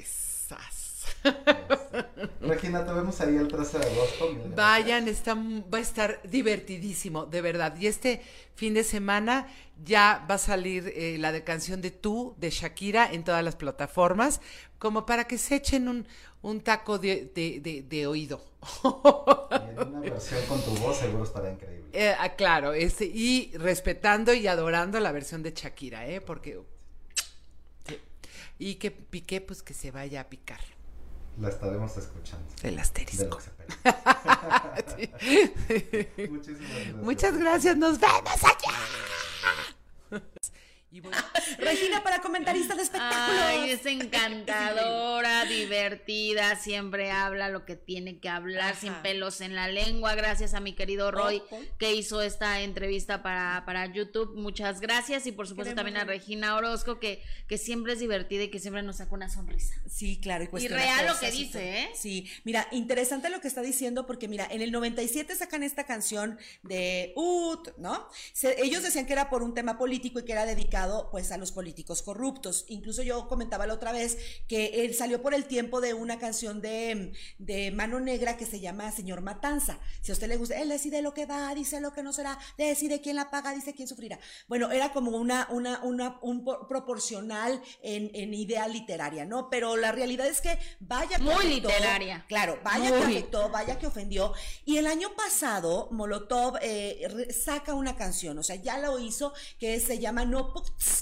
Sas. 0.05 0.88
Regina, 2.41 2.85
te 2.85 2.93
vemos 2.93 3.19
ahí 3.21 3.35
el 3.35 3.47
13 3.47 3.79
de 3.79 3.85
agosto. 3.85 4.37
Vayan, 4.55 5.07
está, 5.07 5.35
va 5.35 5.77
a 5.77 5.81
estar 5.81 6.21
divertidísimo, 6.23 7.25
de 7.25 7.41
verdad. 7.41 7.75
Y 7.77 7.87
este 7.87 8.21
fin 8.55 8.73
de 8.73 8.83
semana 8.83 9.47
ya 9.83 10.25
va 10.29 10.35
a 10.35 10.39
salir 10.39 10.91
eh, 10.95 11.17
la 11.19 11.31
de 11.31 11.43
canción 11.43 11.81
de 11.81 11.91
Tú, 11.91 12.35
de 12.37 12.49
Shakira, 12.49 13.11
en 13.11 13.23
todas 13.23 13.43
las 13.43 13.55
plataformas, 13.55 14.41
como 14.77 15.05
para 15.05 15.25
que 15.25 15.37
se 15.37 15.55
echen 15.55 15.87
un, 15.87 16.07
un 16.41 16.61
taco 16.61 16.97
de, 16.97 17.31
de, 17.35 17.85
de, 17.87 18.07
oído. 18.07 18.43
Y 18.83 19.79
en 19.79 19.87
una 19.87 19.99
versión 19.99 20.43
con 20.47 20.61
tu 20.61 20.71
voz 20.77 20.97
seguro 20.97 21.23
estará 21.23 21.51
increíble. 21.51 21.89
Eh, 21.93 22.15
ah, 22.17 22.35
claro, 22.35 22.73
este, 22.73 23.05
y 23.05 23.51
respetando 23.57 24.33
y 24.33 24.47
adorando 24.47 24.99
la 24.99 25.11
versión 25.11 25.43
de 25.43 25.51
Shakira, 25.51 26.07
¿eh? 26.07 26.21
Porque... 26.21 26.59
Y 28.57 28.75
que 28.75 28.91
Piqué, 28.91 29.39
pues 29.39 29.61
que 29.63 29.73
se 29.73 29.91
vaya 29.91 30.19
a 30.21 30.23
picar 30.25 30.59
la 31.39 31.49
estaremos 31.49 31.97
escuchando. 31.97 32.45
El 32.63 32.79
asterisco. 32.79 33.39
Muchísimas 36.29 36.69
gracias. 36.71 36.95
Muchas 36.95 37.37
gracias, 37.37 37.77
nos 37.77 37.99
vemos 37.99 38.43
allá. 38.43 40.21
Regina 41.59 42.01
para 42.03 42.19
comentarista 42.19 42.75
de 42.75 42.81
espectáculos. 42.81 43.41
Ay, 43.45 43.71
es 43.71 43.85
encantadora, 43.85 45.45
divertida, 45.49 46.55
siempre 46.55 47.11
habla 47.11 47.49
lo 47.49 47.65
que 47.65 47.75
tiene 47.75 48.19
que 48.19 48.27
hablar 48.27 48.75
sin 48.75 48.93
pelos 48.95 49.41
en 49.41 49.55
la 49.55 49.67
lengua. 49.67 50.15
Gracias 50.15 50.55
a 50.55 50.59
mi 50.59 50.73
querido 50.73 51.11
Roy 51.11 51.43
que 51.77 51.93
hizo 51.93 52.21
esta 52.21 52.61
entrevista 52.61 53.21
para, 53.21 53.63
para 53.65 53.85
YouTube. 53.85 54.35
Muchas 54.35 54.81
gracias 54.81 55.27
y 55.27 55.31
por 55.31 55.47
supuesto 55.47 55.75
también 55.75 55.97
a 55.97 56.05
Regina 56.05 56.55
Orozco 56.55 56.99
que, 56.99 57.21
que 57.47 57.57
siempre 57.59 57.93
es 57.93 57.99
divertida 57.99 58.43
y 58.43 58.49
que 58.49 58.59
siempre 58.59 58.81
nos 58.81 58.97
saca 58.97 59.13
una 59.13 59.29
sonrisa. 59.29 59.75
Sí, 59.87 60.19
claro. 60.19 60.49
Y, 60.57 60.67
real 60.67 61.05
lo 61.05 61.19
que 61.19 61.31
dice, 61.31 61.81
¿eh? 61.81 61.89
Sí, 61.93 62.29
mira, 62.43 62.67
interesante 62.71 63.29
lo 63.29 63.41
que 63.41 63.47
está 63.47 63.61
diciendo 63.61 64.07
porque 64.07 64.27
mira, 64.27 64.47
en 64.49 64.61
el 64.61 64.71
97 64.71 65.35
sacan 65.35 65.61
esta 65.61 65.83
canción 65.83 66.39
de 66.63 67.13
Ut, 67.15 67.77
¿no? 67.77 68.07
ellos 68.57 68.83
decían 68.83 69.05
que 69.05 69.13
era 69.13 69.29
por 69.29 69.43
un 69.43 69.53
tema 69.53 69.77
político 69.77 70.19
y 70.19 70.25
que 70.25 70.31
era 70.31 70.45
dedicado 70.45 70.78
pues 71.11 71.31
a 71.31 71.37
los 71.37 71.51
políticos 71.51 72.01
corruptos. 72.01 72.65
Incluso 72.67 73.03
yo 73.03 73.27
comentaba 73.27 73.67
la 73.67 73.73
otra 73.73 73.91
vez 73.91 74.17
que 74.47 74.85
él 74.85 74.93
salió 74.93 75.21
por 75.21 75.33
el 75.33 75.45
tiempo 75.45 75.81
de 75.81 75.93
una 75.93 76.19
canción 76.19 76.61
de, 76.61 77.13
de 77.37 77.71
Mano 77.71 77.99
Negra 77.99 78.37
que 78.37 78.45
se 78.45 78.59
llama 78.59 78.91
Señor 78.91 79.21
Matanza. 79.21 79.79
Si 80.01 80.11
a 80.11 80.13
usted 80.13 80.27
le 80.27 80.37
gusta, 80.37 80.59
él 80.59 80.69
decide 80.69 81.01
lo 81.01 81.13
que 81.13 81.25
va, 81.25 81.53
dice 81.53 81.81
lo 81.81 81.93
que 81.93 82.03
no 82.03 82.13
será, 82.13 82.37
decide 82.57 83.01
quién 83.01 83.15
la 83.15 83.29
paga, 83.29 83.53
dice 83.53 83.73
quién 83.73 83.87
sufrirá. 83.87 84.19
Bueno, 84.47 84.71
era 84.71 84.91
como 84.93 85.11
una, 85.11 85.47
una, 85.49 85.81
una 85.83 86.19
un 86.21 86.45
proporcional 86.67 87.61
en, 87.81 88.11
en 88.13 88.33
idea 88.33 88.67
literaria, 88.67 89.25
¿no? 89.25 89.49
Pero 89.49 89.77
la 89.77 89.91
realidad 89.91 90.27
es 90.27 90.41
que 90.41 90.57
vaya 90.79 91.17
que 91.17 91.23
Muy 91.23 91.45
literaria. 91.47 92.25
Claro, 92.27 92.59
vaya 92.63 92.89
que 92.89 93.03
afectó, 93.03 93.49
vaya 93.49 93.77
que 93.77 93.87
ofendió. 93.87 94.33
Y 94.65 94.77
el 94.77 94.87
año 94.87 95.15
pasado, 95.15 95.89
Molotov 95.91 96.57
eh, 96.61 97.27
saca 97.33 97.73
una 97.73 97.95
canción, 97.95 98.37
o 98.37 98.43
sea, 98.43 98.55
ya 98.55 98.77
lo 98.77 98.99
hizo, 98.99 99.33
que 99.59 99.79
se 99.79 99.99
llama 99.99 100.25
No 100.25 100.53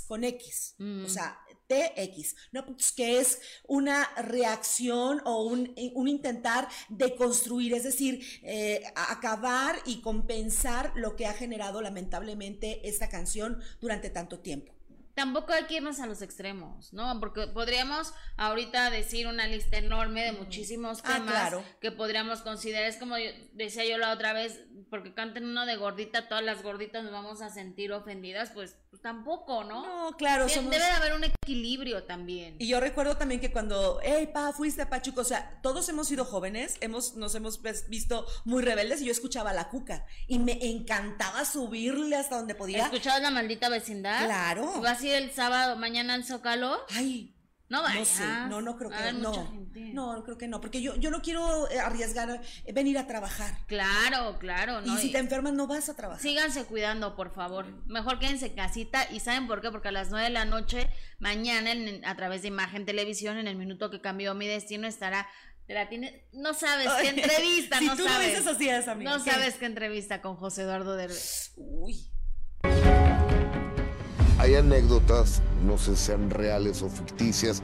con 0.07 0.23
X. 0.23 0.75
O 0.79 0.83
mm. 0.83 1.07
sea, 1.07 1.39
TX, 1.67 2.35
¿no? 2.51 2.65
que 2.95 3.19
es 3.19 3.39
una 3.67 4.07
reacción 4.15 5.21
o 5.25 5.43
un, 5.43 5.73
un 5.93 6.07
intentar 6.07 6.67
de 6.89 7.15
construir, 7.15 7.73
es 7.73 7.83
decir, 7.83 8.25
eh, 8.43 8.83
acabar 8.95 9.75
y 9.85 10.01
compensar 10.01 10.93
lo 10.95 11.15
que 11.15 11.25
ha 11.25 11.33
generado 11.33 11.81
lamentablemente 11.81 12.87
esta 12.87 13.09
canción 13.09 13.61
durante 13.81 14.09
tanto 14.09 14.39
tiempo 14.39 14.76
tampoco 15.17 15.51
hay 15.51 15.63
que 15.63 15.77
irnos 15.77 15.99
a 15.99 16.05
los 16.05 16.21
extremos, 16.21 16.93
¿no? 16.93 17.19
Porque 17.19 17.47
podríamos 17.47 18.13
ahorita 18.37 18.91
decir 18.91 19.25
una 19.25 19.47
lista 19.47 19.77
enorme 19.77 20.23
de 20.23 20.31
muchísimos 20.31 20.99
ah, 21.03 21.15
temas 21.15 21.55
que 21.81 21.91
podríamos 21.91 22.41
considerar. 22.41 22.83
Es 22.87 22.97
como 22.97 23.15
decía 23.53 23.83
yo 23.83 23.97
la 23.97 24.11
otra 24.13 24.33
vez, 24.33 24.61
porque 24.91 25.15
canten 25.15 25.45
uno 25.45 25.65
de 25.65 25.75
gordita, 25.75 26.27
todas 26.27 26.43
las 26.43 26.61
gorditas 26.61 27.03
nos 27.03 27.11
vamos 27.11 27.41
a 27.41 27.49
sentir 27.49 27.91
ofendidas, 27.93 28.51
pues, 28.51 28.77
pues 28.91 29.01
tampoco, 29.01 29.63
¿no? 29.63 29.81
No, 30.11 30.17
claro. 30.17 30.45
Debe 30.45 30.77
de 30.77 30.83
haber 30.83 31.13
un 31.13 31.23
equilibrio 31.23 32.03
también. 32.03 32.55
Y 32.59 32.67
yo 32.67 32.79
recuerdo 32.79 33.17
también 33.17 33.41
que 33.41 33.51
cuando, 33.51 33.99
hey, 34.03 34.29
pa, 34.31 34.53
fuiste 34.53 34.83
a 34.83 34.89
Pachuco, 34.89 35.21
o 35.21 35.23
sea, 35.23 35.59
todos 35.63 35.89
hemos 35.89 36.07
sido 36.07 36.25
jóvenes, 36.25 36.77
hemos, 36.79 37.15
nos 37.15 37.33
hemos 37.33 37.59
visto 37.89 38.27
muy 38.45 38.61
rebeldes 38.61 39.01
y 39.01 39.05
yo 39.05 39.11
escuchaba 39.11 39.51
la 39.51 39.69
cuca 39.69 40.05
y 40.27 40.37
me 40.37 40.63
encantaba 40.63 41.43
subirle 41.43 42.17
hasta 42.17 42.37
donde 42.37 42.53
podía. 42.53 42.83
¿Escuchabas 42.83 43.23
la 43.23 43.31
maldita 43.31 43.67
vecindad? 43.69 44.23
Claro. 44.25 44.79
¿Vas 44.79 45.06
ir 45.07 45.15
el 45.15 45.31
sábado, 45.31 45.75
mañana 45.77 46.13
al 46.13 46.23
Zócalo? 46.23 46.77
Ay, 46.91 47.37
no 47.69 47.81
No 47.81 48.05
sé, 48.05 48.23
no, 48.47 48.61
no 48.61 48.77
creo 48.77 48.89
que 48.89 49.13
no. 49.13 49.67
No, 49.93 50.23
creo 50.23 50.37
que 50.37 50.47
no, 50.47 50.61
porque 50.61 50.81
yo, 50.81 50.95
yo 50.95 51.11
no 51.11 51.21
quiero 51.21 51.69
eh, 51.69 51.79
arriesgar 51.79 52.41
eh, 52.65 52.73
venir 52.73 52.97
a 52.97 53.07
trabajar. 53.07 53.57
Claro, 53.67 54.37
claro. 54.39 54.81
Y 54.85 54.97
si 54.97 55.11
te 55.11 55.17
enfermas 55.17 55.53
no 55.53 55.67
vas 55.67 55.89
a 55.89 55.95
trabajar. 55.95 56.21
Síganse 56.21 56.63
cuidando, 56.65 57.15
por 57.15 57.33
favor. 57.33 57.65
Mejor 57.85 58.19
quédense 58.19 58.53
casita. 58.53 59.11
¿Y 59.11 59.19
saben 59.19 59.47
por 59.47 59.61
qué? 59.61 59.69
Porque 59.69 59.89
a 59.89 59.91
las 59.91 60.09
nueve 60.11 60.27
de 60.27 60.33
la 60.33 60.45
noche, 60.45 60.89
mañana, 61.19 61.71
a 62.05 62.15
través 62.15 62.41
de 62.41 62.47
Imagen 62.47 62.85
Televisión, 62.85 63.37
en 63.37 63.47
el 63.47 63.57
minuto 63.57 63.89
que 63.89 63.99
cambió 63.99 64.33
mi 64.33 64.47
destino, 64.47 64.87
estará 64.87 65.27
la 65.67 65.89
tiene, 65.89 66.25
no 66.31 66.53
sabes 66.53 66.87
qué 67.01 67.09
entrevista, 67.09 67.81
no 67.81 67.97
tú 67.97 68.05
sabes. 68.05 68.45
Lo 68.45 68.51
así 68.51 68.69
es, 68.69 68.85
no 68.97 69.19
sabes 69.19 69.55
qué 69.55 69.65
entrevista 69.65 70.21
con 70.21 70.37
José 70.37 70.61
Eduardo 70.61 70.95
de 70.95 71.09
Uy. 71.57 72.09
Hay 74.39 74.53
anécdotas, 74.53 75.41
no 75.65 75.77
sé 75.77 75.95
si 75.95 76.05
sean 76.05 76.29
reales 76.29 76.83
o 76.83 76.89
ficticias, 76.89 77.63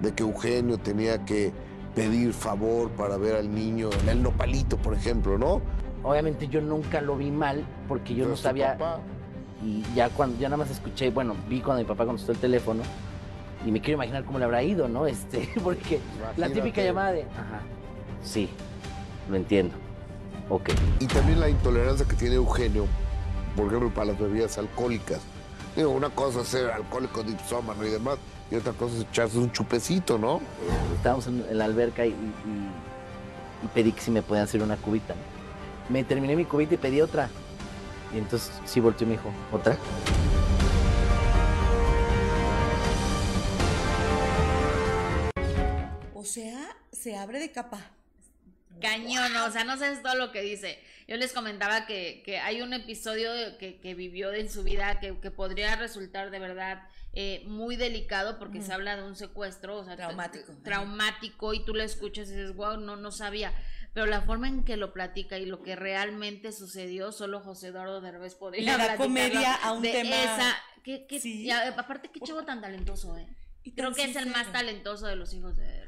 de 0.00 0.12
que 0.12 0.22
Eugenio 0.22 0.78
tenía 0.78 1.24
que 1.24 1.52
pedir 1.96 2.32
favor 2.32 2.90
para 2.90 3.16
ver 3.16 3.34
al 3.34 3.52
niño 3.52 3.90
en 4.02 4.08
el 4.08 4.22
nopalito, 4.22 4.76
por 4.76 4.94
ejemplo, 4.94 5.36
¿no? 5.36 5.60
Obviamente 6.04 6.46
yo 6.46 6.60
nunca 6.60 7.00
lo 7.00 7.16
vi 7.16 7.30
mal 7.30 7.64
porque 7.88 8.14
yo 8.14 8.26
no 8.26 8.36
sabía. 8.36 8.78
Y 9.64 9.84
ya 9.94 10.08
cuando 10.10 10.38
ya 10.38 10.48
nada 10.48 10.58
más 10.58 10.70
escuché, 10.70 11.10
bueno, 11.10 11.36
vi 11.48 11.60
cuando 11.60 11.82
mi 11.82 11.88
papá 11.88 12.04
contestó 12.04 12.32
el 12.32 12.38
teléfono 12.38 12.82
y 13.64 13.70
me 13.70 13.80
quiero 13.80 13.94
imaginar 13.94 14.24
cómo 14.24 14.38
le 14.38 14.44
habrá 14.44 14.62
ido, 14.62 14.88
¿no? 14.88 15.06
Este, 15.12 15.48
porque 15.62 16.00
la 16.36 16.48
típica 16.50 16.82
llamada 16.82 17.12
de, 17.12 17.22
ajá, 17.22 17.62
Sí, 18.22 18.48
lo 19.28 19.36
entiendo. 19.36 19.74
Ok. 20.48 20.70
Y 21.00 21.06
también 21.06 21.40
la 21.40 21.48
intolerancia 21.48 22.06
que 22.06 22.14
tiene 22.14 22.36
Eugenio, 22.36 22.86
por 23.56 23.66
ejemplo, 23.66 23.92
para 23.92 24.06
las 24.06 24.18
bebidas 24.18 24.58
alcohólicas. 24.58 25.20
Digo, 25.76 25.90
una 25.90 26.10
cosa 26.10 26.42
es 26.42 26.48
ser 26.48 26.70
alcohólico 26.70 27.22
dipsómano 27.22 27.84
y 27.86 27.90
demás, 27.90 28.18
y 28.50 28.56
otra 28.56 28.72
cosa 28.74 28.94
es 28.96 29.02
echarse 29.02 29.38
un 29.38 29.50
chupecito, 29.52 30.18
¿no? 30.18 30.40
Estábamos 30.96 31.26
en, 31.28 31.44
en 31.48 31.58
la 31.58 31.64
alberca 31.64 32.04
y, 32.04 32.10
y- 32.10 33.64
y 33.64 33.68
pedí 33.68 33.92
que 33.92 34.00
si 34.00 34.10
me 34.10 34.22
podían 34.22 34.44
hacer 34.44 34.62
una 34.62 34.76
cubita. 34.76 35.14
Me 35.88 36.04
terminé 36.04 36.36
mi 36.36 36.44
cubita 36.44 36.74
y 36.74 36.78
pedí 36.78 37.00
otra. 37.00 37.30
Y 38.12 38.18
entonces 38.18 38.50
sí 38.66 38.80
volteó 38.80 39.06
y 39.06 39.10
me 39.10 39.16
dijo, 39.16 39.30
¿otra? 39.52 39.78
O 46.14 46.24
sea, 46.24 46.76
se 46.92 47.16
abre 47.16 47.38
de 47.40 47.50
capa. 47.50 47.78
Cañón, 48.82 49.36
o 49.36 49.50
sea, 49.50 49.64
no 49.64 49.76
sabes 49.78 50.02
todo 50.02 50.14
lo 50.16 50.32
que 50.32 50.42
dice. 50.42 50.78
Yo 51.08 51.16
les 51.16 51.32
comentaba 51.32 51.86
que, 51.86 52.22
que 52.24 52.38
hay 52.38 52.62
un 52.62 52.72
episodio 52.72 53.30
que, 53.58 53.80
que 53.80 53.94
vivió 53.94 54.32
en 54.32 54.50
su 54.50 54.62
vida 54.62 55.00
que, 55.00 55.18
que 55.20 55.30
podría 55.30 55.74
resultar 55.76 56.30
de 56.30 56.38
verdad 56.38 56.82
eh, 57.12 57.42
muy 57.46 57.76
delicado 57.76 58.38
porque 58.38 58.62
se 58.62 58.72
habla 58.72 58.96
de 58.96 59.02
un 59.02 59.16
secuestro, 59.16 59.78
o 59.78 59.84
sea, 59.84 59.96
Traumático. 59.96 60.52
tra- 60.52 60.62
traumático 60.62 61.54
y 61.54 61.64
tú 61.64 61.74
lo 61.74 61.82
escuchas 61.82 62.28
y 62.28 62.32
dices, 62.32 62.54
wow, 62.54 62.76
no, 62.78 62.96
no 62.96 63.10
sabía. 63.10 63.52
Pero 63.94 64.06
la 64.06 64.22
forma 64.22 64.48
en 64.48 64.64
que 64.64 64.76
lo 64.78 64.92
platica 64.94 65.36
y 65.38 65.44
lo 65.44 65.62
que 65.62 65.76
realmente 65.76 66.50
sucedió, 66.52 67.12
solo 67.12 67.40
José 67.40 67.68
Eduardo 67.68 68.00
Derbez 68.00 68.34
podría 68.36 68.78
Le 68.78 68.84
da 68.84 68.96
comedia 68.96 69.54
a 69.54 69.72
un 69.72 69.82
de 69.82 69.92
tema- 69.92 70.16
Esa, 70.16 70.56
que, 70.82 71.06
que- 71.06 71.20
Sí. 71.20 71.42
y 71.44 71.50
aparte, 71.50 72.10
qué 72.10 72.20
chivo 72.20 72.44
tan 72.44 72.60
talentoso, 72.62 73.18
¿eh? 73.18 73.26
Y 73.64 73.72
Creo 73.72 73.92
que 73.92 74.04
es 74.04 74.16
el 74.16 74.26
más 74.26 74.50
talentoso 74.50 75.06
de 75.06 75.14
los 75.16 75.32
hijos 75.34 75.56
de. 75.56 75.81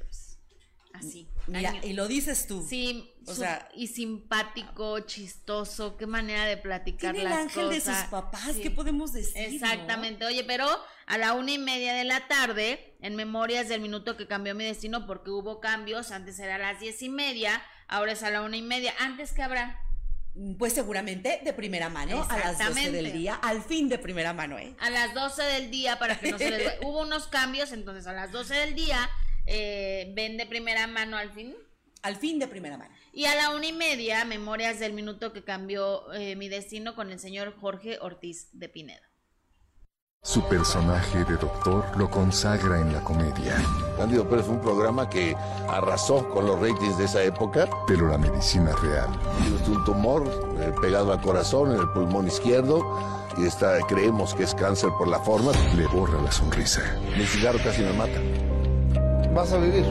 Así. 0.95 1.29
Mira, 1.49 1.75
y 1.83 1.93
lo 1.93 2.07
dices 2.07 2.47
tú. 2.47 2.65
Sí, 2.67 3.11
O 3.27 3.35
sea- 3.35 3.69
y 3.75 3.89
simpático, 3.89 5.01
chistoso, 5.01 5.97
qué 5.97 6.07
manera 6.07 6.45
de 6.47 6.57
platicar 6.57 7.15
Tiene 7.15 7.29
el 7.29 7.31
las 7.35 7.41
ángel 7.43 7.69
de 7.71 7.81
sus 7.81 7.97
papás, 8.11 8.53
Sí. 8.55 8.63
¿qué 8.63 8.71
podemos 8.71 9.13
decir? 9.13 9.37
Exactamente, 9.37 10.25
oye, 10.25 10.45
pero 10.45 10.69
a 11.07 11.19
la 11.19 11.33
una 11.33 11.51
y 11.51 11.59
media 11.59 11.95
de 11.95 12.05
la 12.05 12.29
tarde, 12.29 12.97
en 13.01 13.17
Memorias 13.17 13.69
del 13.69 13.81
Minuto 13.81 14.17
que 14.17 14.27
cambió 14.29 14.55
mi 14.55 14.65
destino, 14.65 15.07
porque 15.07 15.31
hubo 15.31 15.59
cambios, 15.61 16.13
antes 16.13 16.39
era 16.39 16.55
a 16.55 16.59
las 16.59 16.81
diez 16.81 17.03
y 17.03 17.09
media, 17.09 17.61
ahora 17.89 18.13
es 18.13 18.23
a 18.23 18.31
la 18.31 18.43
una 18.43 18.57
y 18.57 18.63
media, 18.63 18.95
antes 19.01 19.33
que 19.33 19.43
habrá. 19.43 19.81
¿no? 20.35 20.57
Pues 20.59 20.73
seguramente 20.75 21.41
de 21.45 21.53
primera 21.53 21.89
mano, 21.89 22.23
a 22.29 22.37
las 22.39 22.59
12 22.59 22.63
Exactamente. 22.71 22.91
del 22.93 23.13
día, 23.13 23.35
al 23.37 23.63
fin 23.63 23.89
de 23.89 23.99
primera 23.99 24.33
mano, 24.33 24.59
¿eh? 24.59 24.75
A 24.81 24.91
las 24.91 25.13
12 25.15 25.43
del 25.43 25.71
día, 25.71 25.99
para 25.99 26.19
que 26.19 26.31
no 26.33 26.39
se 26.39 26.51
les... 26.51 26.73
Hubo 26.83 27.01
unos 27.03 27.27
cambios, 27.29 27.73
entonces 27.73 28.07
a 28.07 28.13
las 28.13 28.31
12 28.33 28.55
del 28.55 28.75
día 28.75 29.09
eh, 29.47 30.13
ven 30.15 30.37
de 30.37 30.47
primera 30.47 30.87
mano 30.87 31.17
al 31.17 31.31
fin. 31.33 31.55
Al 32.03 32.17
fin 32.17 32.39
de 32.39 32.47
primera 32.47 32.77
mano. 32.77 32.95
Y 33.13 33.25
a 33.25 33.35
la 33.35 33.51
una 33.51 33.67
y 33.67 33.73
media, 33.73 34.25
Memorias 34.27 34.79
del 34.79 34.93
Minuto 34.93 35.33
que 35.33 35.43
cambió 35.43 36.13
eh, 36.13 36.37
mi 36.37 36.49
destino 36.49 36.95
con 36.95 37.11
el 37.11 37.19
señor 37.19 37.55
Jorge 37.59 37.99
Ortiz 38.01 38.49
de 38.53 38.69
Pinedo. 38.69 39.01
Su 40.25 40.43
personaje 40.49 41.23
de 41.25 41.37
doctor 41.37 41.85
lo 41.99 42.11
consagra 42.11 42.81
en 42.81 42.95
la 42.95 43.05
comedia. 43.05 43.57
Cándido 43.99 44.27
Pérez 44.27 44.47
fue 44.47 44.55
un 44.55 44.63
programa 44.63 45.09
que 45.11 45.37
arrasó 45.69 46.29
con 46.31 46.47
los 46.47 46.59
ratings 46.61 46.97
de 46.97 47.05
esa 47.05 47.23
época. 47.23 47.69
Pero 47.87 48.09
la 48.09 48.17
medicina 48.17 48.75
real 48.77 49.11
Es 49.61 49.69
un 49.69 49.85
tumor 49.85 50.27
eh, 50.61 50.73
pegado 50.81 51.13
al 51.13 51.21
corazón, 51.21 51.73
en 51.73 51.81
el 51.81 51.89
pulmón 51.91 52.27
izquierdo, 52.27 52.81
y 53.37 53.47
está, 53.47 53.79
creemos 53.87 54.35
que 54.35 54.45
es 54.45 54.55
cáncer 54.55 54.89
por 54.99 55.09
la 55.09 55.21
forma. 55.21 55.53
le 55.77 55.87
borra 55.89 56.21
la 56.23 56.33
sonrisa. 56.33 56.81
Mi 57.19 57.27
cigarro 57.27 57.59
casi 57.63 57.83
me 57.83 57.93
mata. 57.93 58.54
Vas 59.35 59.53
a 59.53 59.59
vivir. 59.59 59.85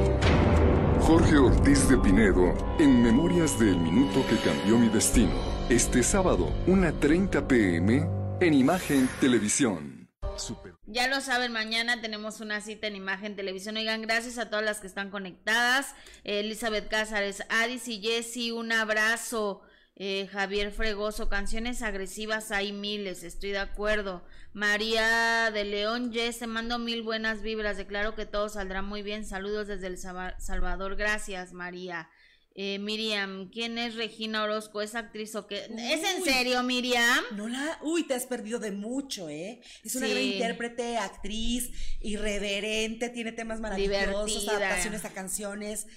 Jorge 1.02 1.38
Ortiz 1.38 1.90
de 1.90 1.98
Pinedo, 1.98 2.54
en 2.80 3.04
Memorias 3.04 3.60
del 3.60 3.78
Minuto 3.78 4.26
que 4.28 4.38
cambió 4.38 4.78
mi 4.78 4.88
destino. 4.90 5.34
Este 5.70 6.02
sábado, 6.04 6.50
1.30 6.68 7.46
pm, 7.48 8.08
en 8.40 8.54
Imagen 8.54 9.10
Televisión. 9.20 10.10
Super- 10.38 10.74
Ya 10.86 11.08
lo 11.08 11.20
saben, 11.22 11.52
mañana 11.52 12.02
tenemos 12.02 12.40
una 12.40 12.62
cita 12.62 12.88
en 12.88 12.96
Imagen 12.96 13.36
Televisión. 13.36 13.78
Oigan, 13.78 14.02
gracias 14.02 14.38
a 14.38 14.50
todas 14.50 14.66
las 14.66 14.80
que 14.80 14.88
están 14.88 15.10
conectadas. 15.12 15.94
Elizabeth 16.24 16.88
Cázares, 16.90 17.44
Adis 17.50 17.88
y 17.88 18.02
Jessy, 18.02 18.52
un 18.52 18.72
abrazo. 18.72 19.62
Eh, 19.96 20.28
Javier 20.32 20.72
Fregoso, 20.72 21.30
canciones 21.30 21.84
agresivas 21.84 22.52
hay 22.52 22.72
miles, 22.74 23.22
estoy 23.24 23.52
de 23.52 23.60
acuerdo. 23.60 24.26
María 24.52 25.52
de 25.54 25.64
León, 25.66 26.12
Jess, 26.12 26.40
te 26.40 26.48
mando 26.48 26.80
mil 26.80 27.04
buenas 27.04 27.42
vibras, 27.44 27.78
declaro 27.78 28.16
que 28.16 28.26
todo 28.26 28.50
saldrá 28.50 28.82
muy 28.82 29.04
bien. 29.04 29.24
Saludos 29.26 29.68
desde 29.68 29.88
El 29.88 29.98
Salvador, 30.00 30.96
gracias 30.96 31.54
María. 31.54 32.10
Eh, 32.56 32.78
Miriam, 32.78 33.50
¿quién 33.52 33.80
es 33.80 33.96
Regina 33.96 34.44
Orozco? 34.44 34.82
¿Es 34.84 34.94
actriz 34.94 35.34
o 35.36 35.48
qué? 35.48 35.58
¿Es 35.66 36.04
en 36.16 36.24
serio, 36.24 36.62
Miriam? 36.62 37.24
No 37.36 37.48
la, 37.48 37.80
uy, 37.82 38.04
te 38.04 38.14
has 38.14 38.28
perdido 38.28 38.60
de 38.60 38.72
mucho, 38.72 39.28
¿eh? 39.28 39.60
Es 39.84 39.96
una 39.96 40.06
Sí. 40.06 40.12
gran 40.14 40.24
intérprete, 40.24 40.98
actriz, 40.98 41.72
irreverente, 42.00 43.10
tiene 43.10 43.32
temas 43.32 43.60
maravillosos, 43.60 44.26
Divertida. 44.28 44.58
adaptaciones 44.58 45.04
a 45.06 45.10
canciones. 45.10 45.88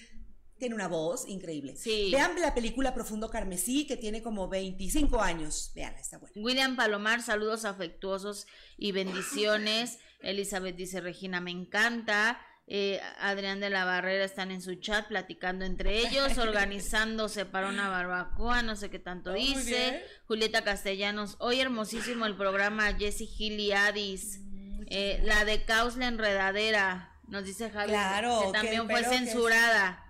Tiene 0.58 0.74
una 0.74 0.88
voz 0.88 1.28
increíble. 1.28 1.76
Sí. 1.76 2.08
Vean 2.10 2.40
la 2.40 2.54
película 2.54 2.94
Profundo 2.94 3.28
Carmesí, 3.30 3.86
que 3.86 3.96
tiene 3.96 4.22
como 4.22 4.48
25 4.48 5.20
años. 5.20 5.72
Vean, 5.74 5.94
está 5.96 6.18
buena. 6.18 6.34
William 6.40 6.76
Palomar, 6.76 7.22
saludos 7.22 7.64
afectuosos 7.64 8.46
y 8.78 8.92
bendiciones. 8.92 9.98
Elizabeth 10.22 10.76
dice, 10.76 11.00
Regina, 11.00 11.40
me 11.40 11.50
encanta. 11.50 12.40
Eh, 12.68 13.00
Adrián 13.20 13.60
de 13.60 13.70
la 13.70 13.84
Barrera 13.84 14.24
están 14.24 14.50
en 14.50 14.60
su 14.60 14.74
chat 14.76 15.06
platicando 15.06 15.64
entre 15.64 15.98
ellos, 16.00 16.36
organizándose 16.38 17.44
para 17.46 17.68
una 17.68 17.88
barbacoa, 17.88 18.62
no 18.62 18.74
sé 18.74 18.90
qué 18.90 18.98
tanto 18.98 19.30
Oh, 19.30 19.34
dice. 19.34 20.02
Julieta 20.26 20.64
Castellanos, 20.64 21.36
hoy 21.38 21.60
hermosísimo 21.60 22.26
el 22.26 22.36
programa 22.36 22.92
Jessy 22.98 23.26
Gil 23.26 23.60
y 23.60 23.70
Adis. 23.72 24.40
Eh, 24.88 25.20
la 25.24 25.44
de 25.44 25.64
Caos 25.64 25.96
la 25.96 26.08
enredadera, 26.08 27.12
nos 27.28 27.44
dice 27.44 27.70
Javi, 27.70 27.90
Claro, 27.90 28.40
que 28.46 28.52
también 28.52 28.88
que- 28.88 28.94
fue 28.94 29.04
censurada. 29.04 30.02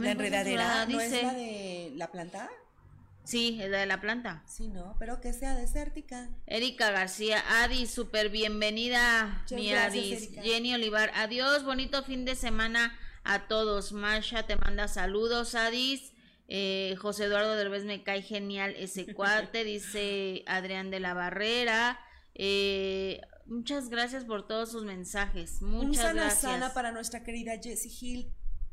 La 0.00 0.10
enredadera, 0.12 0.86
¿no 0.86 1.00
es 1.00 1.10
dice. 1.12 1.22
la 1.22 1.34
de 1.34 1.92
la 1.96 2.10
planta? 2.10 2.50
Sí, 3.24 3.58
es 3.62 3.70
la 3.70 3.78
de 3.78 3.86
la 3.86 4.00
planta. 4.00 4.42
Sí, 4.46 4.68
no, 4.68 4.96
pero 4.98 5.20
que 5.20 5.32
sea 5.32 5.54
desértica. 5.54 6.28
Erika 6.46 6.90
García, 6.90 7.42
Adi, 7.62 7.86
súper 7.86 8.30
bienvenida, 8.30 9.38
Muchas 9.42 9.60
mi 9.60 9.70
gracias, 9.70 10.04
Adis. 10.04 10.22
Erika. 10.24 10.42
Jenny 10.42 10.74
Olivar, 10.74 11.12
adiós, 11.14 11.64
bonito 11.64 12.02
fin 12.02 12.24
de 12.24 12.34
semana 12.34 12.98
a 13.22 13.46
todos. 13.46 13.92
Marsha 13.92 14.44
te 14.46 14.56
manda 14.56 14.88
saludos, 14.88 15.54
Adis. 15.54 16.12
Eh, 16.48 16.96
José 16.98 17.26
Eduardo 17.26 17.54
Derbez 17.54 17.84
me 17.84 18.02
cae 18.02 18.22
genial 18.22 18.74
ese 18.76 19.06
cuate, 19.14 19.62
dice 19.62 20.42
Adrián 20.46 20.90
de 20.90 20.98
la 21.00 21.14
Barrera. 21.14 22.00
Eh, 22.34 23.20
muchas 23.46 23.88
gracias 23.88 24.24
por 24.24 24.48
todos 24.48 24.72
sus 24.72 24.84
mensajes. 24.84 25.62
Muchas 25.62 25.88
Un 25.88 25.94
sana 25.94 26.12
gracias. 26.24 26.40
sana 26.40 26.74
para 26.74 26.90
nuestra 26.90 27.22
querida 27.22 27.52
Jessie 27.62 27.92
Hill. 28.00 28.32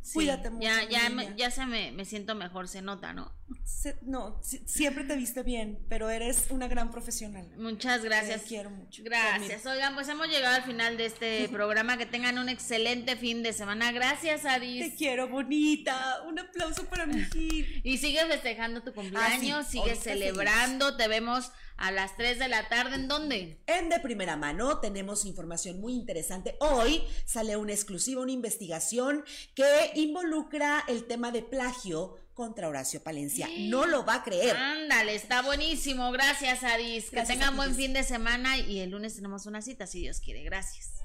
Sí, 0.09 0.13
Cuídate 0.15 0.49
mucho. 0.49 0.63
Ya, 0.63 0.83
ya, 0.89 1.07
me, 1.09 1.35
ya 1.37 1.51
se 1.51 1.65
me, 1.67 1.91
me 1.91 2.03
siento 2.03 2.33
mejor, 2.33 2.67
se 2.67 2.81
nota, 2.81 3.13
¿no? 3.13 3.31
Se- 3.63 3.99
no, 4.01 4.39
si- 4.41 4.57
siempre 4.67 5.03
te 5.03 5.15
viste 5.15 5.43
bien, 5.43 5.85
pero 5.87 6.09
eres 6.09 6.47
una 6.49 6.67
gran 6.67 6.89
profesional. 6.89 7.47
Muchas 7.57 8.03
gracias. 8.03 8.41
Te 8.41 8.47
quiero 8.47 8.71
mucho. 8.71 9.03
Gracias. 9.03 9.65
Oigan, 9.67 9.93
pues 9.93 10.07
hemos 10.09 10.27
llegado 10.27 10.55
al 10.55 10.63
final 10.63 10.97
de 10.97 11.05
este 11.05 11.47
programa. 11.51 11.97
Que 11.97 12.07
tengan 12.07 12.39
un 12.39 12.49
excelente 12.49 13.15
fin 13.17 13.43
de 13.43 13.53
semana. 13.53 13.91
Gracias, 13.91 14.45
Adis. 14.45 14.89
Te 14.91 14.95
quiero, 14.95 15.27
bonita. 15.27 16.23
Un 16.27 16.39
aplauso 16.39 16.85
para 16.85 17.05
mi 17.05 17.23
Gil. 17.31 17.81
Y 17.83 17.97
sigues 17.99 18.25
festejando 18.25 18.81
tu 18.81 18.93
cumpleaños, 18.93 19.59
Ah, 19.59 19.63
sí, 19.63 19.77
sigues 19.79 19.97
ahorita 19.99 20.03
celebrando. 20.03 20.97
Te 20.97 21.07
vemos 21.07 21.51
a 21.79 21.91
las 21.91 22.15
3 22.15 22.39
de 22.39 22.47
la 22.47 22.67
tarde. 22.69 22.95
¿En 22.95 23.07
dónde? 23.07 23.61
En 23.67 23.89
de 23.89 23.99
primera 23.99 24.37
mano 24.37 24.79
tenemos 24.79 25.25
información 25.25 25.79
muy 25.79 25.93
interesante. 25.93 26.55
Hoy 26.59 27.03
sale 27.25 27.57
una 27.57 27.73
exclusiva, 27.73 28.21
una 28.21 28.31
investigación 28.31 29.23
que 29.55 29.91
involucra 29.95 30.83
el 30.87 31.05
tema 31.05 31.31
de 31.31 31.41
plagio 31.41 32.17
contra 32.33 32.69
Horacio 32.69 33.03
Palencia. 33.03 33.49
No 33.57 33.85
lo 33.85 34.05
va 34.05 34.15
a 34.15 34.23
creer. 34.23 34.55
Ándale, 34.55 35.15
está 35.15 35.41
buenísimo. 35.41 36.11
Gracias, 36.11 36.63
Adis. 36.63 37.09
Que 37.09 37.17
Gracias 37.17 37.37
tengan 37.37 37.57
buen 37.57 37.75
fin 37.75 37.91
de 37.91 38.03
semana 38.03 38.57
y 38.57 38.79
el 38.79 38.91
lunes 38.91 39.15
tenemos 39.15 39.45
una 39.45 39.61
cita, 39.61 39.87
si 39.87 39.99
Dios 39.99 40.19
quiere. 40.21 40.43
Gracias. 40.43 41.03